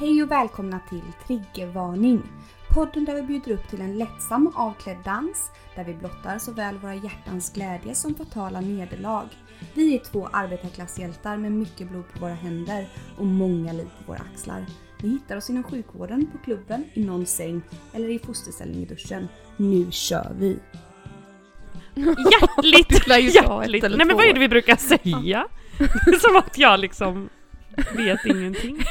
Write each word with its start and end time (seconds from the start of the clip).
Hej 0.00 0.22
och 0.22 0.30
välkomna 0.30 0.80
till 0.88 1.02
Triggervarning! 1.26 2.22
Podden 2.74 3.04
där 3.04 3.14
vi 3.14 3.22
bjuder 3.22 3.52
upp 3.52 3.68
till 3.68 3.80
en 3.80 3.98
lättsam 3.98 4.46
och 4.46 4.60
avklädd 4.60 4.96
dans 5.04 5.50
där 5.76 5.84
vi 5.84 5.94
blottar 5.94 6.38
såväl 6.38 6.78
våra 6.78 6.94
hjärtans 6.94 7.52
glädje 7.52 7.94
som 7.94 8.14
fatala 8.14 8.60
nederlag. 8.60 9.28
Vi 9.74 9.94
är 9.94 9.98
två 9.98 10.28
arbetarklasshjältar 10.32 11.36
med 11.36 11.52
mycket 11.52 11.90
blod 11.90 12.04
på 12.12 12.20
våra 12.20 12.34
händer 12.34 12.88
och 13.16 13.26
många 13.26 13.72
liv 13.72 13.88
på 13.98 14.12
våra 14.12 14.22
axlar. 14.32 14.66
Ni 15.02 15.08
hittar 15.08 15.36
oss 15.36 15.50
inom 15.50 15.62
sjukvården, 15.62 16.26
på 16.32 16.38
klubben, 16.38 16.84
i 16.94 17.04
någon 17.04 17.26
säng 17.26 17.62
eller 17.92 18.08
i 18.08 18.18
fosterställning 18.18 18.82
i 18.82 18.86
duschen. 18.86 19.28
Nu 19.56 19.90
kör 19.90 20.32
vi! 20.38 20.58
Hjärtligt, 21.94 23.06
hjärtligt. 23.34 23.82
Nej 23.82 24.06
men 24.06 24.16
vad 24.16 24.24
är 24.24 24.34
det 24.34 24.40
vi 24.40 24.48
brukar 24.48 24.76
säga? 24.76 25.48
Som 26.20 26.36
att 26.36 26.58
jag 26.58 26.80
liksom 26.80 27.28
vet 27.96 28.26
ingenting. 28.26 28.84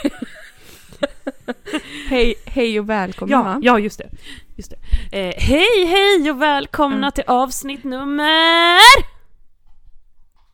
Hej, 2.10 2.36
hej 2.46 2.80
och 2.80 2.90
välkomna 2.90 3.36
Ja, 3.36 3.60
ja 3.62 3.80
just 3.80 3.98
det. 3.98 4.10
Just 4.56 4.74
det. 5.12 5.20
Eh, 5.20 5.34
hej 5.38 5.86
hej 5.86 6.32
och 6.32 6.42
välkomna 6.42 6.98
Mm. 6.98 7.12
till 7.12 7.24
avsnitt 7.28 7.84
nummer 7.84 8.78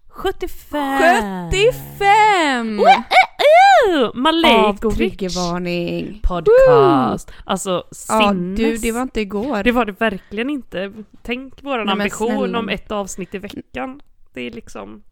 75! 0.10 1.52
75! 1.52 2.78
Woohoo! 2.78 4.06
Av 4.08 4.16
Malejkovic 4.16 4.98
triggervarning. 4.98 6.20
podcast. 6.24 7.32
Alltså 7.46 7.84
Ja 8.10 8.30
sinnes. 8.32 8.58
du, 8.60 8.78
det 8.78 8.92
var 8.92 9.02
inte 9.02 9.22
igår. 9.22 9.64
Det 9.64 9.72
var 9.72 9.86
det 9.86 9.92
verkligen 10.02 10.50
inte. 10.50 10.94
Tänk 11.24 11.64
våran 11.64 11.86
Nej, 11.86 11.94
ambition 11.94 12.56
om 12.56 12.70
ett 12.70 12.92
avsnitt 12.92 13.36
i 13.36 13.38
veckan. 13.38 14.02
Det 14.34 14.42
är 14.42 14.52
liksom 14.52 15.04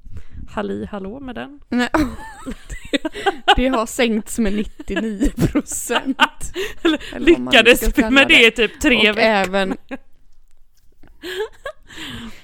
halli 0.51 0.85
hallå 0.85 1.19
med 1.19 1.35
den. 1.35 1.59
Nej. 1.69 1.89
det 3.55 3.67
har 3.67 3.85
sänkts 3.85 4.39
med 4.39 4.53
99 4.53 5.31
procent. 5.51 6.17
Lyckades 7.17 7.97
med 7.97 8.27
det 8.27 8.47
i 8.47 8.51
typ 8.51 8.81
tre 8.81 8.97
Och 9.11 9.17
veckor. 9.17 9.21
även... 9.21 9.77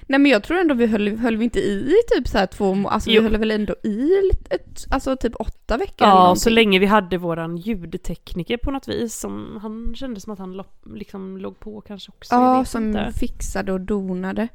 Nej 0.10 0.20
men 0.20 0.32
jag 0.32 0.44
tror 0.44 0.58
ändå 0.58 0.74
vi 0.74 0.86
höll, 0.88 1.18
höll 1.18 1.38
vi 1.38 1.44
inte 1.44 1.60
i 1.60 1.94
typ 2.16 2.28
så 2.28 2.38
här 2.38 2.46
två 2.46 2.88
alltså 2.90 3.10
Jo. 3.10 3.22
vi 3.22 3.28
höll 3.28 3.38
väl 3.38 3.52
ändå 3.52 3.76
i 3.84 4.22
lite- 4.32 4.56
ett, 4.56 4.86
alltså 4.90 5.16
typ 5.16 5.34
åtta 5.40 5.78
veckor 5.78 6.08
eller 6.08 6.16
Ja, 6.16 6.20
någonting. 6.20 6.40
så 6.42 6.50
länge 6.50 6.80
vi 6.80 6.86
hade 6.86 7.18
våran 7.18 7.58
ljudtekniker 7.58 8.58
på 8.58 8.72
något 8.72 8.88
vis 8.88 9.20
som 9.20 9.60
han 9.62 9.94
kände 9.96 10.20
som 10.20 10.34
att 10.34 10.40
han 10.40 10.64
liksom 10.96 11.38
låg 11.38 11.60
på 11.60 11.82
kanske 11.82 12.12
också. 12.12 12.36
Ja, 12.36 12.66
som 12.66 12.88
inte. 12.88 13.12
fixade 13.20 13.72
och 13.74 13.82
donade. 13.82 14.48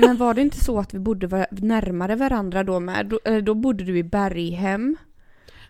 Men 0.00 0.16
var 0.16 0.34
det 0.34 0.40
inte 0.42 0.64
så 0.64 0.78
att 0.78 0.94
vi 0.94 0.98
bodde 0.98 1.26
var- 1.26 1.46
närmare 1.50 2.16
varandra 2.16 2.64
då 2.64 2.80
med? 2.80 3.06
Då, 3.06 3.20
eller 3.24 3.40
då 3.42 3.54
bodde 3.54 3.84
du 3.84 3.98
i 3.98 4.02
Berghem. 4.02 4.96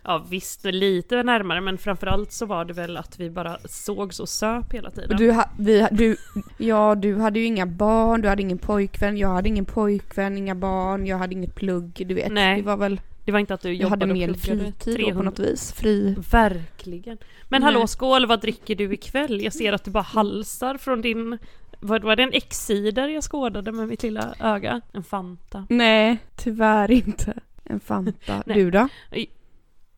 Ja 0.04 0.26
visst, 0.30 0.64
lite 0.64 1.22
närmare 1.22 1.60
men 1.60 1.78
framförallt 1.78 2.32
så 2.32 2.46
var 2.46 2.64
det 2.64 2.72
väl 2.72 2.96
att 2.96 3.20
vi 3.20 3.30
bara 3.30 3.58
sågs 3.64 4.20
och 4.20 4.28
söp 4.28 4.72
hela 4.72 4.90
tiden. 4.90 5.16
Du, 5.16 5.32
ha- 5.32 5.50
vi, 5.58 5.86
du, 5.90 6.16
ja, 6.58 6.94
du 6.94 7.16
hade 7.16 7.38
ju 7.38 7.44
inga 7.44 7.66
barn, 7.66 8.20
du 8.20 8.28
hade 8.28 8.42
ingen 8.42 8.58
pojkvän, 8.58 9.16
jag 9.16 9.28
hade 9.28 9.48
ingen 9.48 9.64
pojkvän, 9.64 10.38
inga 10.38 10.54
barn, 10.54 11.06
jag 11.06 11.18
hade 11.18 11.32
inget 11.34 11.54
plugg, 11.54 12.04
du 12.06 12.14
vet. 12.14 12.32
Nej, 12.32 12.56
Vi 12.56 12.62
var 12.62 12.76
väl, 12.76 13.00
Det 13.24 13.32
var 13.32 13.38
inte 13.38 13.54
att 13.54 13.60
du 13.60 13.68
jag 13.68 13.76
jobbade 13.76 14.02
hade 14.02 14.14
mer 14.14 14.34
fritid 14.34 14.58
då 14.58 14.92
på 14.92 14.96
300 14.96 15.22
något 15.22 15.38
vis. 15.38 15.72
Fri. 15.72 16.16
Verkligen. 16.30 17.18
Men 17.48 17.62
Nej. 17.62 17.72
hallå 17.72 17.86
skål, 17.86 18.26
vad 18.26 18.40
dricker 18.40 18.74
du 18.74 18.92
ikväll? 18.94 19.42
Jag 19.44 19.52
ser 19.52 19.72
att 19.72 19.84
du 19.84 19.90
bara 19.90 20.02
halsar 20.02 20.78
från 20.78 21.02
din... 21.02 21.38
Vad 21.80 22.02
var 22.04 22.16
det 22.16 22.22
en 22.22 22.32
X-cider 22.32 23.08
jag 23.08 23.24
skådade 23.24 23.72
med 23.72 23.88
mitt 23.88 24.02
lilla 24.02 24.34
öga? 24.40 24.80
En 24.92 25.02
Fanta. 25.02 25.66
Nej, 25.68 26.18
tyvärr 26.36 26.90
inte. 26.90 27.34
En 27.64 27.80
Fanta. 27.80 28.42
Du 28.46 28.70
då? 28.70 28.88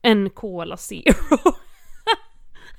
En 0.03 0.31
Cola 0.31 0.77
Zero. 0.77 1.15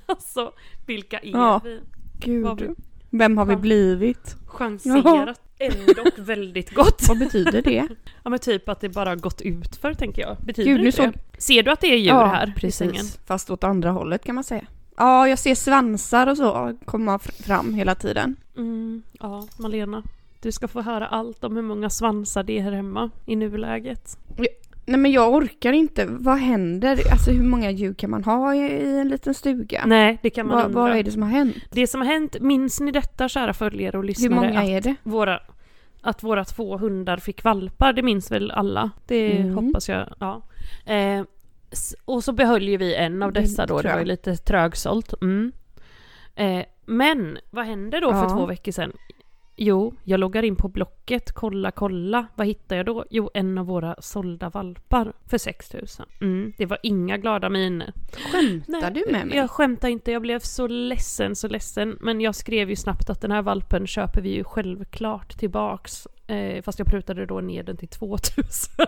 alltså, 0.05 0.51
vilka 0.85 1.19
är 1.19 1.29
Ja. 1.31 1.61
vi? 1.63 1.79
Gud. 2.19 2.61
Vi- 2.61 2.75
Vem 3.09 3.37
har 3.37 3.45
vi 3.45 3.53
Ja. 3.53 3.59
blivit? 3.59 4.35
Chanserat. 4.45 5.41
Ändå 5.59 6.03
väldigt 6.17 6.73
gott. 6.73 7.01
Vad 7.07 7.19
betyder 7.19 7.61
det? 7.61 7.87
Ja 8.23 8.29
men 8.29 8.39
typ 8.39 8.69
att 8.69 8.81
det 8.81 8.89
bara 8.89 9.15
gått 9.15 9.41
ut 9.41 9.75
för 9.75 9.93
tänker 9.93 10.21
jag. 10.21 10.37
Betyder 10.37 10.71
Gud, 10.71 10.83
det 10.85 10.91
såg-? 10.91 11.13
Ser 11.37 11.63
du 11.63 11.71
att 11.71 11.81
det 11.81 11.87
är 11.87 11.97
djur 11.97 12.11
här 12.11 12.53
i 12.65 12.71
sängen? 12.71 12.93
precis. 12.93 13.19
Fast 13.25 13.49
åt 13.49 13.63
andra 13.63 13.91
hållet 13.91 14.23
kan 14.25 14.35
man 14.35 14.43
säga. 14.43 14.65
Ja, 14.97 15.27
jag 15.27 15.39
ser 15.39 15.55
svansar 15.55 16.27
och 16.27 16.37
så 16.37 16.77
komma 16.85 17.17
fr- 17.17 17.43
fram 17.43 17.73
hela 17.73 17.95
tiden. 17.95 18.35
Mm, 18.57 19.03
ja, 19.19 19.47
Malena. 19.59 20.03
Du 20.41 20.51
ska 20.51 20.67
få 20.67 20.81
höra 20.81 21.07
allt 21.07 21.43
om 21.43 21.55
hur 21.55 21.63
många 21.63 21.89
svansar 21.89 22.43
det 22.43 22.57
är 22.59 22.63
här 22.63 22.71
hemma 22.71 23.09
i 23.25 23.35
nuläget. 23.35 24.17
Nej 24.89 24.99
men 24.99 25.11
jag 25.11 25.33
orkar 25.33 25.73
inte. 25.73 26.05
Vad 26.05 26.37
händer? 26.37 26.99
Alltså 27.11 27.31
hur 27.31 27.43
många 27.43 27.71
djur 27.71 27.93
kan 27.93 28.09
man 28.09 28.23
ha 28.23 28.55
i, 28.55 28.99
en 28.99 29.09
liten 29.09 29.33
stuga? 29.33 29.83
Nej, 29.85 30.17
det 30.21 30.29
kan 30.29 30.47
man 30.47 30.55
Vad, 30.55 30.65
undra. 30.65 30.81
vad 30.81 30.91
är 30.97 31.03
det 31.03 31.11
som 31.11 31.21
har 31.21 31.29
hänt? 31.29 31.55
Det 31.71 31.87
som 31.87 32.01
har 32.01 32.07
hänt, 32.07 32.35
minns 32.41 32.79
ni 32.81 32.91
detta 32.91 33.29
kära 33.29 33.53
följare 33.53 33.97
och 33.97 34.03
Hur 34.03 34.07
lyssnare? 34.07 34.35
många 34.35 34.59
att 34.61 34.67
är 34.69 34.81
det? 34.81 34.95
Våra, 35.03 35.39
att 36.01 36.23
våra 36.23 36.45
två 36.45 36.77
hundar 36.77 37.17
fick 37.17 37.43
valpar, 37.43 37.93
det 37.93 38.01
minns 38.01 38.31
väl 38.31 38.51
alla? 38.51 38.91
Det 39.07 39.37
Mm. 39.37 39.55
hoppas 39.55 39.89
jag, 39.89 40.13
ja. 40.19 40.41
Eh, 40.85 41.23
och 42.05 42.23
så 42.23 42.31
behöll 42.31 42.67
ju 42.67 42.77
vi 42.77 42.95
en 42.95 43.23
av 43.23 43.33
dessa 43.33 43.65
då, 43.65 43.81
det 43.81 43.91
var 43.91 43.99
ju 43.99 44.05
lite 44.05 44.35
trögsålt. 44.35 45.13
Mm. 45.21 45.51
Eh, 46.35 46.65
men 46.85 47.37
vad 47.49 47.65
hände 47.65 47.99
då 47.99 48.11
för 48.11 48.19
Ja. 48.23 48.29
två 48.29 48.45
veckor 48.45 48.71
sedan? 48.71 48.91
Jo, 49.59 49.93
jag 50.03 50.19
loggar 50.19 50.43
in 50.43 50.55
på 50.55 50.67
Blocket, 50.67 51.31
kolla, 51.31 51.71
kolla. 51.71 52.27
Vad 52.35 52.47
hittar 52.47 52.75
jag 52.75 52.85
då? 52.85 53.05
Jo, 53.09 53.29
en 53.33 53.57
av 53.57 53.65
våra 53.65 53.95
sålda 53.99 54.49
valpar 54.49 55.13
för 55.29 55.37
6000. 55.37 56.05
Mm, 56.21 56.53
det 56.57 56.65
var 56.65 56.79
inga 56.83 57.17
glada 57.17 57.49
miner. 57.49 57.93
Skämtar 58.31 58.91
du 58.91 59.05
med 59.11 59.27
mig? 59.27 59.37
Jag 59.37 59.51
skämtar 59.51 59.87
inte, 59.87 60.11
jag 60.11 60.21
blev 60.21 60.39
så 60.39 60.67
ledsen, 60.67 61.35
så 61.35 61.47
ledsen. 61.47 61.97
Men 62.01 62.21
jag 62.21 62.35
skrev 62.35 62.69
ju 62.69 62.75
snabbt 62.75 63.09
att 63.09 63.21
den 63.21 63.31
här 63.31 63.41
valpen 63.41 63.87
köper 63.87 64.21
vi 64.21 64.29
ju 64.29 64.43
självklart 64.43 65.37
tillbaks. 65.37 66.07
Eh, 66.27 66.61
fast 66.61 66.79
jag 66.79 66.87
prutade 66.87 67.25
då 67.25 67.41
ner 67.41 67.63
den 67.63 67.77
till 67.77 67.87
2000. 67.87 68.85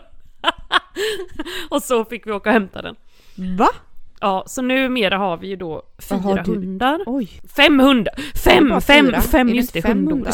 och 1.70 1.84
så 1.84 2.06
fick 2.06 2.28
vi 2.28 2.32
åka 2.32 2.50
och 2.50 2.54
hämta 2.54 2.82
den. 2.82 2.96
Va? 3.58 3.70
Ja, 4.22 4.44
så 4.48 4.62
numera 4.62 5.18
har 5.18 5.38
vi 5.38 5.48
ju 5.48 5.56
då 5.56 5.82
fyra 6.10 6.44
hundar. 6.46 7.00
Oj. 7.06 7.30
Fem 7.56 7.80
hundar! 7.80 8.14
Fem! 8.44 8.82
Fem! 8.82 9.22
Fem, 9.22 9.50
just 9.50 9.74
det, 9.74 9.86
hundar? 9.88 10.34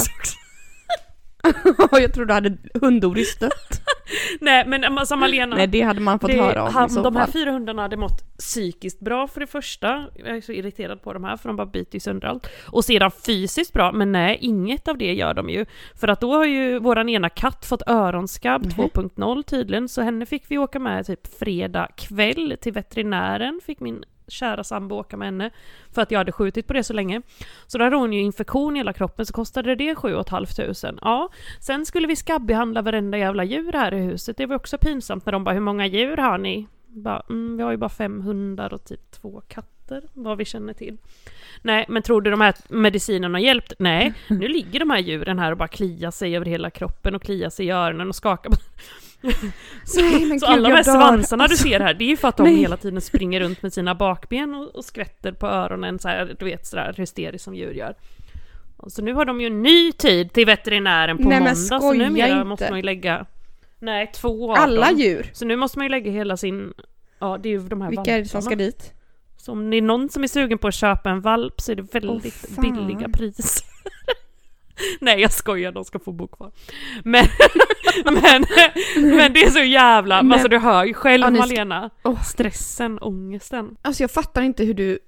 jag 1.91 2.13
trodde 2.13 2.25
du 2.29 2.33
hade 2.33 2.57
hundoris 2.81 3.37
dött. 3.37 3.81
Nej 4.41 4.67
men 4.67 4.83
alltså 4.97 5.15
Malena. 5.15 5.55
Nej 5.55 5.67
det 5.67 5.81
hade 5.81 5.99
man 5.99 6.19
fått 6.19 6.31
det, 6.31 6.41
höra 6.41 6.63
om 6.63 6.73
han, 6.73 6.87
i 6.87 6.89
så 6.89 7.01
de 7.03 7.15
här 7.15 7.23
fall. 7.25 7.31
fyra 7.33 7.51
hundarna 7.51 7.81
hade 7.81 7.97
mått 7.97 8.37
psykiskt 8.37 8.99
bra 8.99 9.27
för 9.27 9.39
det 9.39 9.47
första. 9.47 10.05
Jag 10.15 10.37
är 10.37 10.41
så 10.41 10.51
irriterad 10.51 11.01
på 11.01 11.13
de 11.13 11.23
här 11.23 11.37
för 11.37 11.49
de 11.49 11.55
bara 11.55 11.67
biter 11.67 11.95
ju 11.95 11.99
sönder 11.99 12.27
allt. 12.27 12.47
Och 12.67 12.85
sedan 12.85 13.11
fysiskt 13.25 13.73
bra, 13.73 13.91
men 13.91 14.11
nej, 14.11 14.37
inget 14.41 14.87
av 14.87 14.97
det 14.97 15.13
gör 15.13 15.33
de 15.33 15.49
ju. 15.49 15.65
För 15.99 16.07
att 16.07 16.21
då 16.21 16.33
har 16.33 16.45
ju 16.45 16.79
våran 16.79 17.09
ena 17.09 17.29
katt 17.29 17.65
fått 17.65 17.81
öronskabb 17.87 18.65
Mhm. 18.65 18.71
2.0 18.71 19.43
tydligen, 19.43 19.89
så 19.89 20.01
henne 20.01 20.25
fick 20.25 20.43
vi 20.47 20.57
åka 20.57 20.79
med 20.79 21.05
typ 21.05 21.39
fredag 21.39 21.87
kväll 21.97 22.57
till 22.61 22.73
veterinären, 22.73 23.61
fick 23.65 23.79
min 23.79 24.03
kära 24.27 24.63
sambo 24.63 24.95
åka 24.95 25.17
med 25.17 25.27
henne 25.27 25.49
för 25.93 26.01
att 26.01 26.11
jag 26.11 26.19
hade 26.19 26.31
skjutit 26.31 26.67
på 26.67 26.73
det 26.73 26.83
så 26.83 26.93
länge. 26.93 27.21
Så 27.67 27.77
då 27.77 27.83
hade 27.83 27.95
hon 27.95 28.13
ju 28.13 28.21
infektion 28.21 28.75
i 28.75 28.79
hela 28.79 28.93
kroppen 28.93 29.25
så 29.25 29.33
kostade 29.33 29.75
det 29.75 29.95
7 29.95 30.15
500. 30.29 30.99
Ja, 31.01 31.29
sen 31.61 31.85
skulle 31.85 32.07
vi 32.07 32.15
skabbbehandla 32.15 32.81
varenda 32.81 33.17
jävla 33.17 33.43
djur 33.43 33.71
här 33.71 33.93
i 33.93 33.99
huset. 33.99 34.37
Det 34.37 34.45
var 34.45 34.55
också 34.55 34.77
pinsamt 34.77 35.25
när 35.25 35.33
de 35.33 35.43
bara 35.43 35.53
hur 35.53 35.61
många 35.61 35.85
djur 35.85 36.17
har 36.17 36.37
ni? 36.37 36.67
Bara, 36.87 37.23
mm, 37.29 37.57
vi 37.57 37.63
har 37.63 37.71
ju 37.71 37.77
bara 37.77 37.89
fem 37.89 38.21
hundar 38.21 38.73
och 38.73 38.85
typ 38.85 39.11
två 39.11 39.41
katter 39.47 40.01
vad 40.13 40.37
vi 40.37 40.45
känner 40.45 40.73
till. 40.73 40.97
Nej, 41.61 41.85
men 41.89 42.03
tror 42.03 42.21
du 42.21 42.31
de 42.31 42.41
här 42.41 42.55
medicinerna 42.69 43.37
har 43.37 43.43
hjälpt? 43.43 43.73
Nej, 43.79 44.13
nu 44.29 44.47
ligger 44.47 44.79
de 44.79 44.89
här 44.89 44.99
djuren 44.99 45.39
här 45.39 45.51
och 45.51 45.57
bara 45.57 45.67
kliar 45.67 46.11
sig 46.11 46.35
över 46.35 46.45
hela 46.45 46.69
kroppen 46.69 47.15
och 47.15 47.21
kliar 47.21 47.49
sig 47.49 47.65
i 47.65 47.71
öronen 47.71 48.09
och 48.09 48.15
skakar 48.15 48.49
så, 49.85 50.01
Nej, 50.01 50.19
så 50.21 50.33
gud, 50.33 50.43
alla 50.43 50.69
de 50.69 50.75
här 50.75 50.83
svansarna 50.83 51.43
du 51.43 51.51
Alltså, 51.51 51.63
ser 51.67 51.79
här, 51.79 51.93
det 51.93 52.03
är 52.05 52.07
ju 52.09 52.17
för 52.17 52.27
att 52.27 52.37
de 52.37 52.43
nej. 52.43 52.55
hela 52.55 52.77
tiden 52.77 53.01
springer 53.01 53.39
runt 53.39 53.61
med 53.61 53.73
sina 53.73 53.95
bakben 53.95 54.55
och, 54.55 54.75
och 54.75 54.85
skvätter 54.85 55.31
på 55.31 55.47
öronen 55.47 55.99
så 55.99 56.07
här, 56.07 56.35
du 56.39 56.45
vet 56.45 56.65
sådär 56.67 56.93
hysteriskt 56.97 57.43
som 57.45 57.55
djur 57.55 57.71
gör. 57.73 57.95
Och 58.77 58.91
så 58.91 59.01
nu 59.01 59.13
har 59.13 59.25
de 59.25 59.41
ju 59.41 59.47
en 59.47 59.61
ny 59.63 59.91
tid 59.91 60.33
till 60.33 60.45
veterinären 60.45 61.17
på 61.17 61.29
Nej, 61.29 61.39
måndag, 61.39 61.55
så 61.55 61.93
numera 61.93 62.27
inte. 62.29 62.43
måste 62.43 62.69
man 62.69 62.79
ju 62.79 62.83
lägga... 62.83 63.25
Nej, 63.79 64.11
två 64.15 64.51
av 64.51 64.57
Alla 64.59 64.89
dem. 64.89 64.99
djur. 64.99 65.29
Så 65.33 65.45
nu 65.45 65.55
måste 65.55 65.79
man 65.79 65.85
ju 65.85 65.89
lägga 65.89 66.11
hela 66.11 66.37
sin... 66.37 66.73
Ja, 67.19 67.37
det 67.43 67.49
är 67.49 67.51
ju 67.51 67.59
de 67.59 67.81
här 67.81 67.89
Vilka 67.89 68.15
är 68.15 68.19
det 68.19 68.25
som 68.25 68.41
ska 68.41 68.49
valparna. 68.49 68.65
dit? 68.65 68.93
Så 69.37 69.51
om 69.51 69.69
det 69.69 69.77
är 69.77 69.81
någon 69.81 70.09
som 70.09 70.23
är 70.23 70.27
sugen 70.27 70.57
på 70.57 70.67
att 70.67 70.75
köpa 70.75 71.09
en 71.09 71.21
valp 71.21 71.61
så 71.61 71.71
är 71.71 71.75
det 71.75 71.93
väldigt 71.93 72.33
fan. 72.33 72.61
billiga 72.61 73.09
priser. 73.09 73.65
Nej 75.01 75.21
jag 75.21 75.31
skojar, 75.31 75.71
de 75.71 75.85
ska 75.85 75.99
få 75.99 76.11
bo 76.11 76.27
kvar. 76.27 76.51
Men, 77.03 77.25
men, 78.05 78.45
men 79.17 79.33
det 79.33 79.43
är 79.43 79.49
så 79.49 79.59
jävla, 79.63 80.23
Men- 80.23 80.31
alltså 80.31 80.47
du 80.47 80.57
hör 80.57 80.85
ju 80.85 80.93
själv 80.93 81.23
Ja, 81.23 81.29
Malena. 81.31 81.89
Åh. 82.03 82.23
Stressen, 82.23 82.99
ångesten. 83.01 83.77
Alltså 83.81 84.03
jag 84.03 84.11
fattar 84.11 84.41
inte 84.41 84.63
hur 84.63 84.73
du 84.73 84.99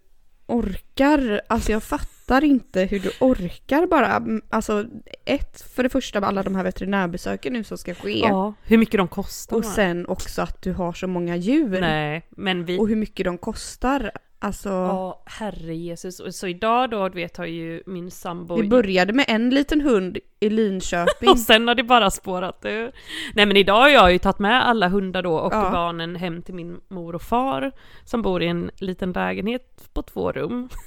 orkar. 0.48 1.42
Alltså 1.50 1.72
jag 1.72 1.84
fattar 1.84 2.17
fattar 2.28 2.44
inte 2.44 2.82
hur 2.84 3.00
du 3.00 3.12
orkar 3.20 3.88
bara. 3.88 4.16
Mm, 4.16 4.42
Alltså 4.50 4.86
ett, 5.26 5.62
för 5.76 5.84
det 5.84 5.90
första 5.90 6.20
alla 6.20 6.44
de 6.44 6.56
här 6.56 6.64
veterinärbesöken 6.64 7.54
nu 7.54 7.64
som 7.64 7.78
ska 7.78 7.94
ske. 7.94 8.20
Ja, 8.20 8.54
hur 8.64 8.78
mycket 8.78 8.98
de 8.98 9.08
kostar. 9.08 9.58
Och 9.58 9.66
sen 9.66 10.08
också 10.08 10.42
att 10.42 10.62
du 10.62 10.74
har 10.74 10.94
så 10.94 11.08
många 11.08 11.36
djur. 11.36 11.82
Nej, 11.82 12.28
men 12.30 12.66
vi... 12.66 12.80
Och 12.80 12.88
hur 12.88 12.96
mycket 12.96 13.26
de 13.26 13.38
kostar. 13.38 14.12
Alltså, 14.40 14.70
Ja, 14.70 15.24
herre 15.26 15.76
Jesus. 15.76 16.22
Så 16.40 16.48
idag 16.48 16.90
då, 16.90 17.10
du 17.10 17.16
vet, 17.16 17.38
har 17.38 17.46
ju 17.46 17.84
min 17.86 18.12
sambo... 18.12 18.62
vi 18.62 18.68
började 18.68 19.14
med 19.14 19.26
en 19.28 19.50
liten 19.50 19.82
hund 19.82 20.18
i 20.40 20.50
Linköping. 20.50 21.30
Och 21.32 21.40
sen 21.40 21.68
har 21.68 21.76
det 21.76 21.84
bara 21.84 22.10
spårat 22.12 22.66
ur. 22.66 22.92
Nej 23.36 23.46
men 23.46 23.58
idag 23.58 23.82
har 23.82 23.90
jag 23.90 24.12
ju 24.12 24.20
tagit 24.20 24.40
med 24.40 24.68
alla 24.68 24.88
hundar 24.88 25.24
då 25.24 25.34
och 25.36 25.54
Ja. 25.54 25.70
barnen 25.72 26.16
hem 26.16 26.42
till 26.42 26.54
min 26.56 26.80
mor 26.90 27.16
och 27.16 27.22
far 27.22 27.72
som 28.06 28.22
bor 28.22 28.44
i 28.44 28.48
en 28.48 28.72
liten 28.80 29.12
lägenhet 29.12 29.90
på 29.94 30.02
två 30.02 30.32
rum. 30.32 30.70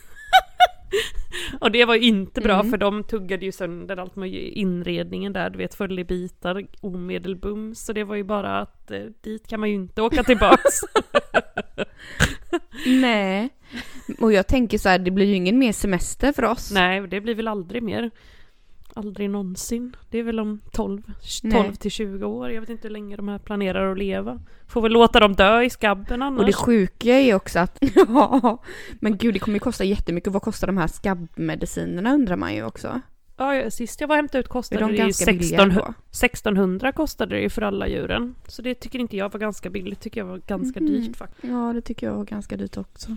och 1.61 1.71
det 1.71 1.85
var 1.85 1.95
ju 1.95 2.03
inte 2.03 2.41
bra 2.41 2.55
Mm. 2.55 2.71
för 2.71 2.77
de 2.77 3.05
tuggade 3.05 3.45
ju 3.45 3.53
sönder 3.53 3.97
allt 3.97 4.17
med 4.17 4.35
inredningen 4.35 5.33
där, 5.33 5.51
du 5.51 5.59
vet 5.59 5.75
föll 5.75 5.99
i 5.99 6.05
bitar 6.05 6.67
omedelbums. 6.81 7.85
Så 7.85 7.93
det 7.93 8.05
var 8.05 8.17
ju 8.17 8.25
bara 8.25 8.59
att 8.61 8.91
eh, 8.91 9.01
dit 9.21 9.47
kan 9.47 9.61
man 9.61 9.69
ju 9.69 9.75
inte 9.75 10.03
åka 10.03 10.23
tillbaks. 10.25 10.81
Nej. 12.87 13.49
Och 14.21 14.33
jag 14.33 14.47
tänker 14.47 14.79
så 14.79 14.89
här, 14.89 14.99
det 14.99 15.11
blir 15.11 15.27
ju 15.27 15.35
ingen 15.35 15.59
mer 15.59 15.73
semester 15.73 16.33
för 16.33 16.45
oss. 16.45 16.71
Nej, 16.73 17.07
det 17.07 17.21
blir 17.21 17.35
väl 17.35 17.49
aldrig 17.49 17.83
mer. 17.83 18.11
Aldrig 18.95 19.31
någonsin. 19.31 19.97
Det 20.11 20.19
är 20.19 20.23
väl 20.23 20.41
om 20.41 20.61
12, 20.73 21.03
Nej. 21.43 21.63
12 21.65 21.75
till 21.75 21.91
20 21.91 22.25
år. 22.25 22.51
Jag 22.51 22.61
vet 22.61 22.71
inte 22.71 22.89
hur 22.89 22.93
länge 22.93 23.17
de 23.17 23.29
här 23.29 23.39
planerar 23.39 23.93
att 23.93 23.99
leva. 23.99 24.41
Får 24.69 24.83
väl 24.83 24.93
låta 24.93 25.21
dem 25.21 25.33
dö 25.35 25.63
i 25.63 25.71
skabben 25.71 26.23
annars. 26.23 26.41
Och 26.41 26.47
det 26.47 26.53
sjuka 26.53 27.15
är 27.15 27.21
ju 27.21 27.35
också 27.35 27.59
att, 27.59 27.79
ja, 28.09 28.63
men 29.01 29.17
gud 29.17 29.35
det 29.35 29.39
kommer 29.39 29.57
ju 29.57 29.61
kosta 29.61 29.85
jättemycket. 29.85 30.33
Vad 30.33 30.43
kostar 30.43 30.67
de 30.67 30.77
här 30.77 30.87
skabbmedicinerna 30.87 32.15
undrar 32.15 32.37
man 32.37 32.55
ju 32.55 32.65
också. 32.65 33.01
ja, 33.37 33.71
sist 33.71 34.01
jag 34.01 34.09
var 34.09 34.17
hämtade 34.17 34.39
ut 34.41 34.49
kostade 34.49 34.81
de 34.81 34.87
det 34.87 34.93
ju 34.97 35.03
ganska 35.03 35.25
16, 35.25 35.39
billiga 35.39 35.65
då? 35.65 35.95
1600 36.11 36.93
kostade 36.93 37.35
det 37.35 37.41
ju 37.41 37.49
för 37.49 37.63
alla 37.63 37.89
djuren. 37.89 38.35
Så 38.47 38.63
det 38.63 38.75
tycker 38.75 38.99
inte 38.99 39.17
jag 39.17 39.33
var 39.33 39.41
ganska 39.41 39.71
billigt, 39.71 40.01
tycker 40.01 40.21
jag 40.21 40.27
var 40.27 40.39
ganska 40.47 40.81
Mhm. 40.81 40.87
dyrt 40.89 41.17
faktiskt. 41.17 41.45
Ja, 41.53 41.73
det 41.73 41.81
tycker 41.81 42.07
jag 42.07 42.15
var 42.15 42.25
ganska 42.25 42.57
dyrt 42.57 42.77
också. 42.77 43.17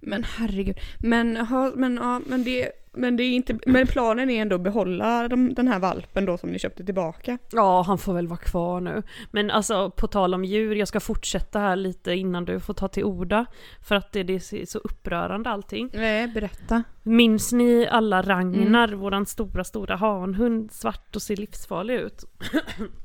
Men 0.00 0.24
herregud. 0.24 0.76
Men, 1.02 1.36
ha, 1.36 1.72
men, 1.76 1.96
ja, 1.96 2.20
men, 2.26 2.44
det, 2.44 2.70
men, 2.96 3.16
det 3.16 3.22
är 3.22 3.32
inte, 3.32 3.58
men 3.66 3.86
planen 3.86 4.30
är 4.30 4.42
ändå 4.42 4.56
att 4.56 4.62
behålla 4.62 5.28
de, 5.28 5.54
den 5.54 5.68
här 5.68 5.78
valpen 5.78 6.24
då 6.24 6.38
som 6.38 6.50
ni 6.50 6.58
köpte 6.58 6.84
tillbaka. 6.84 7.38
Ja, 7.52 7.82
han 7.82 7.98
får 7.98 8.14
väl 8.14 8.28
vara 8.28 8.38
kvar 8.38 8.80
nu. 8.80 9.02
Men 9.30 9.50
alltså, 9.50 9.90
på 9.90 10.06
tal 10.06 10.34
om 10.34 10.44
djur, 10.44 10.74
jag 10.74 10.88
ska 10.88 11.00
fortsätta 11.00 11.58
här 11.58 11.76
lite 11.76 12.12
innan 12.12 12.44
du 12.44 12.60
får 12.60 12.74
ta 12.74 12.88
till 12.88 13.04
orda. 13.04 13.46
För 13.80 13.94
att 13.94 14.12
det, 14.12 14.22
det 14.22 14.34
är 14.34 14.66
så 14.66 14.78
upprörande 14.78 15.50
allting. 15.50 15.90
Nej, 15.94 16.28
berätta. 16.28 16.82
Minns 17.02 17.52
ni 17.52 17.86
alla 17.90 18.22
Ragnar, 18.22 18.88
våran 18.88 19.26
stora, 19.26 19.64
stora 19.64 19.96
hanhund, 19.96 20.72
svart 20.72 21.16
och 21.16 21.22
ser 21.22 21.36
livsfarlig 21.36 21.94
ut? 21.94 22.24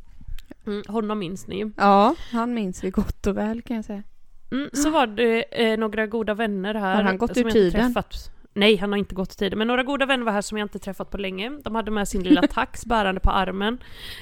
Mm, 0.65 0.83
honom 0.87 1.19
minns 1.19 1.47
ni. 1.47 1.71
Ja, 1.77 2.15
han 2.31 2.53
minns 2.53 2.83
vi 2.83 2.89
gott 2.89 3.27
och 3.27 3.37
väl 3.37 3.61
kan 3.61 3.75
jag 3.75 3.85
säga. 3.85 4.03
Mm, 4.51 4.69
så 4.73 4.89
var 4.89 5.07
det 5.07 5.43
eh, 5.71 5.79
några 5.79 6.07
goda 6.07 6.33
vänner 6.33 6.73
här. 6.73 6.95
Har 6.95 7.03
han 7.03 7.17
gått 7.17 7.37
som 7.37 7.47
ur 7.47 7.51
tiden? 7.51 7.93
Träffat. 7.93 8.31
Nej, 8.53 8.75
han 8.77 8.91
har 8.91 8.97
inte 8.97 9.15
gått 9.15 9.31
ur 9.31 9.35
tiden. 9.35 9.59
Men 9.59 9.67
några 9.67 9.83
goda 9.83 10.05
vänner 10.05 10.25
var 10.25 10.31
här 10.31 10.41
som 10.41 10.57
jag 10.57 10.65
inte 10.65 10.79
träffat 10.79 11.09
på 11.09 11.17
länge. 11.17 11.51
De 11.63 11.75
hade 11.75 11.91
med 11.91 12.07
sin 12.07 12.23
lilla 12.23 12.41
tax 12.53 12.85
bärande 12.85 13.21
på 13.21 13.31
armen. 13.31 13.77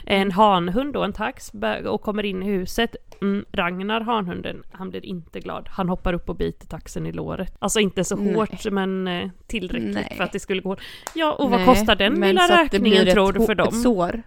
En 0.05 0.31
hanhund 0.31 0.95
och 0.95 1.05
en 1.05 1.13
tax 1.13 1.51
och 1.85 2.01
kommer 2.01 2.25
in 2.25 2.43
i 2.43 2.45
huset. 2.45 2.95
Mm, 3.21 3.45
Ragnar, 3.51 4.01
hanhunden, 4.01 4.63
han 4.71 4.89
blir 4.89 5.05
inte 5.05 5.39
glad. 5.39 5.67
Han 5.69 5.89
hoppar 5.89 6.13
upp 6.13 6.29
och 6.29 6.35
biter 6.35 6.67
taxen 6.67 7.05
i 7.05 7.11
låret. 7.11 7.55
Alltså 7.59 7.79
inte 7.79 8.03
så 8.03 8.15
Nej. 8.15 8.33
hårt, 8.33 8.65
men 8.71 9.07
eh, 9.07 9.29
tillräckligt 9.47 9.95
Nej. 9.95 10.13
för 10.17 10.23
att 10.23 10.31
det 10.31 10.39
skulle 10.39 10.61
gå. 10.61 10.75
Ja, 11.15 11.33
och 11.33 11.49
vad 11.49 11.59
Nej, 11.59 11.67
kostar 11.67 11.95
den 11.95 12.13
lilla 12.13 12.63
räkningen 12.63 13.07
tror 13.11 13.33
du 13.33 13.45
för 13.45 13.55
dem? 13.55 13.67
Ett 13.67 13.81
sår? 13.81 14.23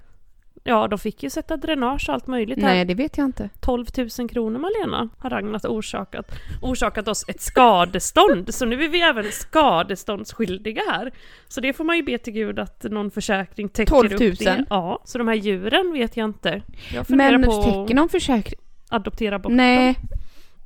Ja, 0.64 0.88
de 0.88 0.98
fick 0.98 1.22
ju 1.22 1.30
sätta 1.30 1.56
dränage 1.56 2.08
och 2.08 2.14
allt 2.14 2.26
möjligt 2.26 2.58
här. 2.58 2.64
Nej, 2.74 2.84
det 2.84 2.94
vet 2.94 3.18
jag 3.18 3.24
inte. 3.24 3.48
12 3.60 3.86
000 4.18 4.28
kronor 4.28 4.58
Malena 4.58 5.08
har 5.18 5.30
Ragnar 5.30 5.60
orsakat. 5.64 6.26
Orsakat 6.62 7.08
oss 7.08 7.24
ett 7.28 7.40
skadestånd. 7.40 8.54
Så 8.54 8.64
nu 8.66 8.84
är 8.84 8.88
vi 8.88 9.00
även 9.00 9.32
skadeståndsskyldiga 9.32 10.82
här. 10.90 11.12
Så 11.48 11.60
det 11.60 11.72
får 11.72 11.84
man 11.84 11.96
ju 11.96 12.02
be 12.02 12.18
till 12.18 12.32
gud 12.32 12.58
att 12.58 12.82
någon 12.82 13.10
försäkring 13.10 13.68
täcker 13.68 13.90
12 13.90 14.10
000? 14.10 14.30
upp 14.32 14.38
det. 14.38 14.64
Ja, 14.70 15.02
så 15.04 15.18
de 15.18 15.28
här 15.28 15.34
djuren 15.34 15.92
vet 15.92 16.16
jag 16.16 16.24
inte. 16.24 16.62
Jag 16.94 17.10
Men 17.10 17.42
på 17.42 17.62
täcker 17.62 17.94
någon 17.94 18.08
försäkring? 18.08 18.60
adoptera 18.88 19.38
bort 19.38 19.52
Nej. 19.52 19.98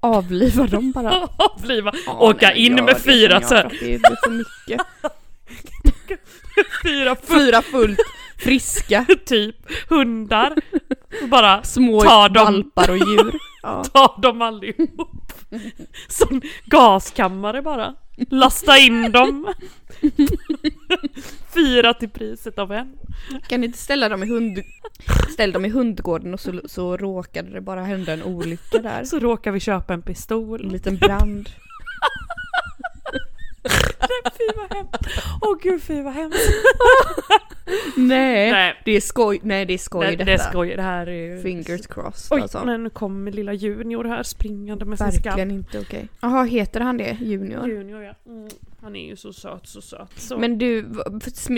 Avliva 0.01 0.67
dem 0.67 0.93
bara. 0.93 1.11
dem. 1.11 1.29
Avliva. 1.39 1.93
Ja, 2.07 2.19
Åka 2.21 2.47
nej, 2.47 2.67
in 2.67 2.75
med 2.75 2.99
fyra 2.99 3.41
så 3.41 3.55
här. 3.55 3.69
Det 3.81 3.87
blir 3.87 4.25
för 4.25 4.31
mycket. 4.31 4.87
Fyra 6.83 7.17
full, 7.23 7.39
Fyra 7.41 7.63
fullt 7.63 8.01
friska, 8.39 9.07
typ 9.27 9.57
hundar. 9.89 10.53
Och 11.23 11.29
bara 11.29 11.63
små 11.63 12.01
Ta 12.01 12.29
dem. 12.29 12.45
valpar 12.45 12.91
och 12.91 12.99
djur. 12.99 13.35
Ja. 13.63 13.85
ta 13.85 14.19
dem 14.23 14.43
allihop. 14.43 15.33
Som 16.09 16.43
gaskammare 16.67 17.63
bara. 17.63 17.95
Lasta 18.31 18.79
in 18.79 19.13
dem. 19.13 19.55
Fyra 21.55 21.95
till 21.95 22.09
priset 22.09 22.59
av 22.59 22.73
en. 22.73 22.93
Kan 23.49 23.61
ni 23.61 23.67
inte 23.67 23.79
ställa 23.79 24.09
dem 24.09 24.23
i 24.23 24.27
hund... 24.27 24.59
Ställ 25.33 25.53
dem 25.53 25.65
i 25.65 25.69
hundgården 25.69 26.35
och 26.35 26.41
så, 26.41 26.61
så 26.65 26.97
råkade 26.97 27.51
det 27.51 27.61
bara 27.61 27.83
hända 27.85 28.13
en 28.13 28.23
olycka 28.23 28.79
där. 28.79 29.05
Så 29.05 29.19
råkar 29.19 29.53
vi 29.53 29.61
köpa 29.61 29.93
en 29.95 29.99
En 29.99 30.03
pistol. 30.03 30.73
liten 30.73 30.97
brand. 30.97 31.49
Fy 34.39 34.45
vad 34.57 34.77
hemskt. 34.77 34.97
Åh 35.43 35.57
gud 35.63 35.83
fy 35.83 36.03
vad 36.03 36.13
hemskt. 36.13 36.39
Nej, 37.97 38.51
Nej. 38.53 38.83
det 38.85 38.93
är 38.93 39.01
skoj. 39.01 39.41
Nej, 39.43 39.67
det 39.67 39.75
är 39.75 39.79
skoj 39.79 40.07
Det, 40.07 40.11
detta. 40.13 40.25
det 40.25 40.33
är 40.33 40.39
skoj. 40.39 40.77
Det 40.77 40.83
här 40.83 41.07
är 41.07 41.13
ju... 41.37 41.43
Fingers 41.43 41.87
crossed 41.87 42.37
Oj, 42.37 42.43
alltså. 42.43 42.63
men 42.65 42.83
nu 42.85 42.91
kommer 42.91 43.33
lilla 43.33 43.53
Junior 43.53 44.05
här 44.05 44.23
springande 44.23 44.85
med 44.85 44.99
sin 44.99 45.13
skabb. 45.13 45.25
Verkligen 45.25 45.51
inte 45.51 45.79
okej. 45.81 46.09
Jaha, 46.21 46.45
heter 46.45 46.81
han 46.81 46.97
det? 46.97 47.17
Junior? 47.21 47.69
Junior 47.69 48.03
ja. 48.03 48.13
Mm. 48.27 48.49
Han 48.83 48.97
är 48.97 49.07
ju 49.09 49.17
så 49.17 49.33
söt, 49.33 49.67
så 49.67 49.81
söt. 49.81 50.11
Så. 50.17 50.39
Men 50.39 50.59
du, 50.59 50.87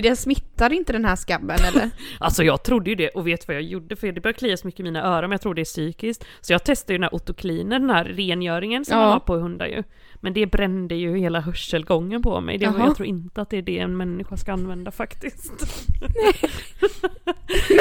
den 0.02 0.16
smittar 0.16 0.72
inte 0.72 0.92
den 0.92 1.04
här 1.04 1.16
skabben 1.16 1.58
eller? 1.64 1.90
Alltså 2.20 2.44
jag 2.44 2.62
trodde 2.62 2.90
ju 2.90 2.96
det 2.96 3.08
och 3.08 3.26
vet 3.26 3.48
vad 3.48 3.56
jag 3.56 3.62
gjorde 3.62 3.96
för 3.96 4.12
det 4.12 4.20
börjar 4.20 4.32
klia 4.32 4.56
så 4.56 4.66
mycket 4.66 4.80
i 4.80 4.82
mina 4.82 5.02
öron 5.02 5.22
men 5.30 5.32
jag 5.32 5.40
tror 5.40 5.54
det 5.54 5.62
är 5.62 5.64
psykiskt. 5.64 6.24
Så 6.40 6.52
jag 6.52 6.64
testade 6.64 6.92
ju 6.92 6.98
den 6.98 7.02
här 7.04 7.14
Otocleaner, 7.14 7.78
den 7.78 7.90
här 7.90 8.04
rengöringen 8.04 8.84
som 8.84 8.96
Ja. 8.96 9.02
man 9.02 9.12
har 9.12 9.20
på 9.20 9.36
hundar 9.36 9.66
ju. 9.66 9.82
Men 10.20 10.32
det 10.32 10.46
brände 10.46 10.94
ju 10.94 11.18
hela 11.18 11.40
hörselgången 11.40 12.22
på 12.22 12.40
mig. 12.40 12.58
Det, 12.58 12.64
Jaha. 12.64 12.74
jag 12.78 12.96
tror 12.96 13.08
inte 13.08 13.42
att 13.42 13.50
det 13.50 13.56
är 13.58 13.62
det 13.62 13.78
en 13.78 13.96
människa 13.96 14.36
ska 14.36 14.52
använda 14.52 14.90
faktiskt. 14.90 15.52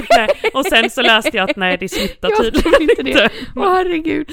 nej. 0.09 0.29
Och 0.53 0.65
sen 0.65 0.89
så 0.89 1.01
läste 1.01 1.37
jag 1.37 1.49
att 1.49 1.55
nej 1.55 1.77
det 1.79 1.89
smittar 1.89 2.29
tydligen 2.29 2.81
inte 2.81 3.03
det. 3.03 3.29
Åh 3.55 3.73
herregud. 3.73 4.31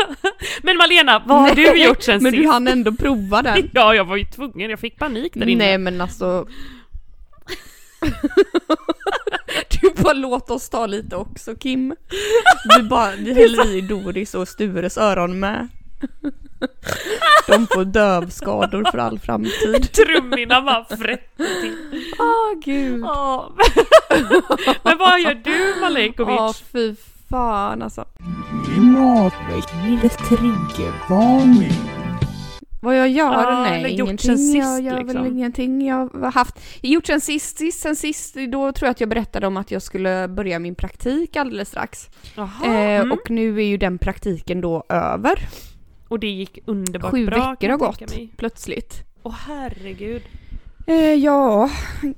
Men 0.62 0.76
Malena, 0.76 1.22
vad 1.26 1.40
har 1.40 1.54
du 1.54 1.84
gjort 1.84 2.02
sen 2.02 2.22
Men 2.22 2.32
sist? 2.32 2.42
du 2.42 2.48
hann 2.48 2.68
ändå 2.68 2.92
prova 2.92 3.42
den. 3.42 3.70
Ja, 3.72 3.94
jag 3.94 4.04
var 4.04 4.16
ju 4.16 4.24
tvungen. 4.24 4.70
Jag 4.70 4.80
fick 4.80 4.98
panik 4.98 5.34
där 5.34 5.48
inne. 5.48 5.64
Nej 5.64 5.78
men 5.78 6.00
alltså. 6.00 6.46
Du 9.80 10.02
bara 10.02 10.12
låt 10.12 10.50
oss 10.50 10.68
ta 10.68 10.86
lite 10.86 11.16
också 11.16 11.54
Kim. 11.56 11.94
Du 12.76 12.82
bara, 12.82 13.10
vi 13.16 13.34
häller 13.34 13.76
i 13.76 13.80
Doris 13.80 14.34
och 14.34 14.48
Stures 14.48 14.98
öron 14.98 15.40
med. 15.40 15.68
De 17.46 17.66
får 17.66 17.84
dövskador 17.84 18.84
för 18.90 18.98
all 18.98 19.18
framtid. 19.18 19.92
Trumhinnan 19.92 20.64
bara 20.64 20.84
frätte 20.84 21.36
till. 21.60 21.76
Åh 22.18 22.60
gud. 22.64 23.00
Ja. 23.04 23.52
Men 24.82 24.98
vad 24.98 25.20
gör 25.20 25.34
du 25.34 25.80
Malekovic? 25.80 26.34
Ja 26.36 26.54
fy 26.72 26.94
fan 27.30 27.82
alltså. 27.82 28.04
Klimatväckningens 28.64 30.16
triggervarning. 30.16 31.72
Vad 32.82 32.98
jag 32.98 33.08
gör? 33.08 33.32
Ja, 33.32 33.60
Nej, 33.62 33.92
ingenting. 33.92 34.36
sist, 34.36 34.56
jag 34.56 34.80
gör 34.82 34.96
väl 34.96 35.06
liksom. 35.06 35.26
ingenting. 35.26 35.86
Jag 35.86 36.08
har 36.14 36.32
haft, 36.32 36.60
gjort 36.82 37.06
sen 37.06 37.20
sist, 37.20 37.58
sist, 37.58 37.80
sen 37.80 37.96
sist, 37.96 38.34
då 38.48 38.72
tror 38.72 38.86
jag 38.86 38.90
att 38.90 39.00
jag 39.00 39.08
berättade 39.08 39.46
om 39.46 39.56
att 39.56 39.70
jag 39.70 39.82
skulle 39.82 40.28
börja 40.28 40.58
min 40.58 40.74
praktik 40.74 41.36
alldeles 41.36 41.68
strax. 41.68 42.08
Jaha, 42.36 42.48
Eh, 42.64 42.70
mm. 43.00 43.12
Och 43.12 43.30
nu 43.30 43.58
är 43.58 43.66
ju 43.66 43.76
den 43.76 43.98
praktiken 43.98 44.60
då 44.60 44.84
över. 44.88 45.38
Och 46.08 46.20
det 46.20 46.26
gick 46.26 46.58
underbart 46.64 47.10
Sju 47.10 47.26
bra 47.26 47.50
veckor 47.50 47.56
kan 47.56 47.70
har 47.70 47.78
gått 47.78 48.10
mig. 48.10 48.32
plötsligt. 48.36 49.04
Åh 49.22 49.34
herregud. 49.46 50.22
Eh, 50.88 51.14
ja, 51.14 51.70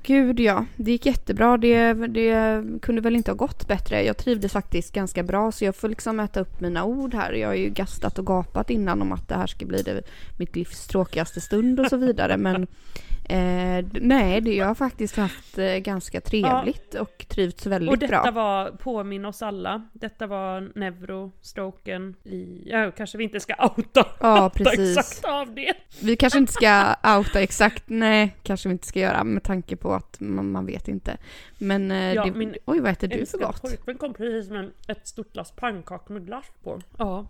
gud 0.03 0.41
ja. 0.41 0.65
Det 0.77 0.91
gick 0.91 1.07
jättebra. 1.07 1.57
Det, 1.57 1.93
det 1.93 2.63
kunde 2.83 3.01
väl 3.01 3.17
inte 3.17 3.31
ha 3.31 3.37
gått 3.37 3.69
bättre. 3.69 4.03
Jag 4.05 4.17
trivdes 4.17 4.53
faktiskt 4.53 4.95
ganska 4.95 5.23
bra 5.23 5.53
så 5.53 5.65
jag 5.65 5.77
får 5.77 5.89
liksom 5.89 6.21
äta 6.21 6.41
upp 6.41 6.61
mina 6.61 6.85
ord 6.85 7.15
här. 7.15 7.33
Jag 7.33 7.49
har 7.49 7.55
ju 7.55 7.69
gastat 7.69 8.19
och 8.19 8.27
gapat 8.27 8.71
innan 8.71 9.03
om 9.03 9.13
att 9.13 9.29
det 9.29 9.35
här 9.35 9.47
ska 9.47 9.67
bli 9.67 9.83
det, 9.83 10.03
mitt 10.39 10.57
livs 10.57 10.87
tråkigaste 10.87 11.41
stund 11.41 11.81
och 11.81 11.87
så 11.87 11.97
vidare. 11.97 12.37
Men 12.37 12.67
Eh, 13.31 13.85
nej, 13.93 14.41
det, 14.41 14.55
jag 14.55 14.67
har 14.67 14.75
faktiskt 14.75 15.17
haft 15.17 15.59
eh, 15.59 15.77
ganska 15.77 16.21
trevligt 16.21 16.95
och 16.95 17.25
trivts 17.29 17.67
väldigt 17.67 17.91
Och 17.91 17.99
detta 17.99 18.23
bra. 18.23 18.31
var, 18.31 18.71
påminn 18.71 19.25
oss 19.25 19.43
alla, 19.43 19.83
detta 19.93 20.27
var 20.27 20.73
neurostroken 20.75 22.15
i, 22.25 22.63
ja 22.71 22.91
kanske 22.91 23.19
vi 23.19 23.25
inte 23.25 23.41
ska 23.41 23.55
outa 23.77 24.07
Ja, 24.21 24.37
ta 24.37 24.51
precis. 24.51 24.99
exakt 24.99 25.25
av 25.25 25.55
det. 25.55 25.75
Vi 26.03 26.17
kanske 26.17 26.39
inte 26.39 26.53
ska 26.53 26.95
outa 27.19 27.41
exakt, 27.41 27.85
nej, 27.87 28.37
kanske 28.43 28.69
vi 28.69 28.73
inte 28.73 28.87
ska 28.87 29.01
göra 29.01 29.25
med 29.25 29.43
tanke 29.43 29.77
på 29.77 29.93
att 29.95 30.21
man, 30.21 30.51
man 30.51 30.67
vet 30.67 30.89
inte. 30.89 31.17
Men 31.59 31.91
eh, 31.91 32.13
Ja, 32.13 32.25
det, 32.25 32.31
min 32.33 32.55
oj 32.65 32.81
vad 32.81 32.91
äter 32.93 33.09
du 33.09 33.27
för 33.27 33.39
gott? 33.39 33.63
pojkvän 33.63 33.99
kom 33.99 34.15
precis 34.15 34.51
med 34.51 34.71
ett 34.89 35.09
stort 35.09 35.33
glas 35.33 35.53
pannkakor 35.57 36.15
med 36.15 36.27
glass 36.27 36.47
på. 36.63 36.81
Ja, 36.99 37.27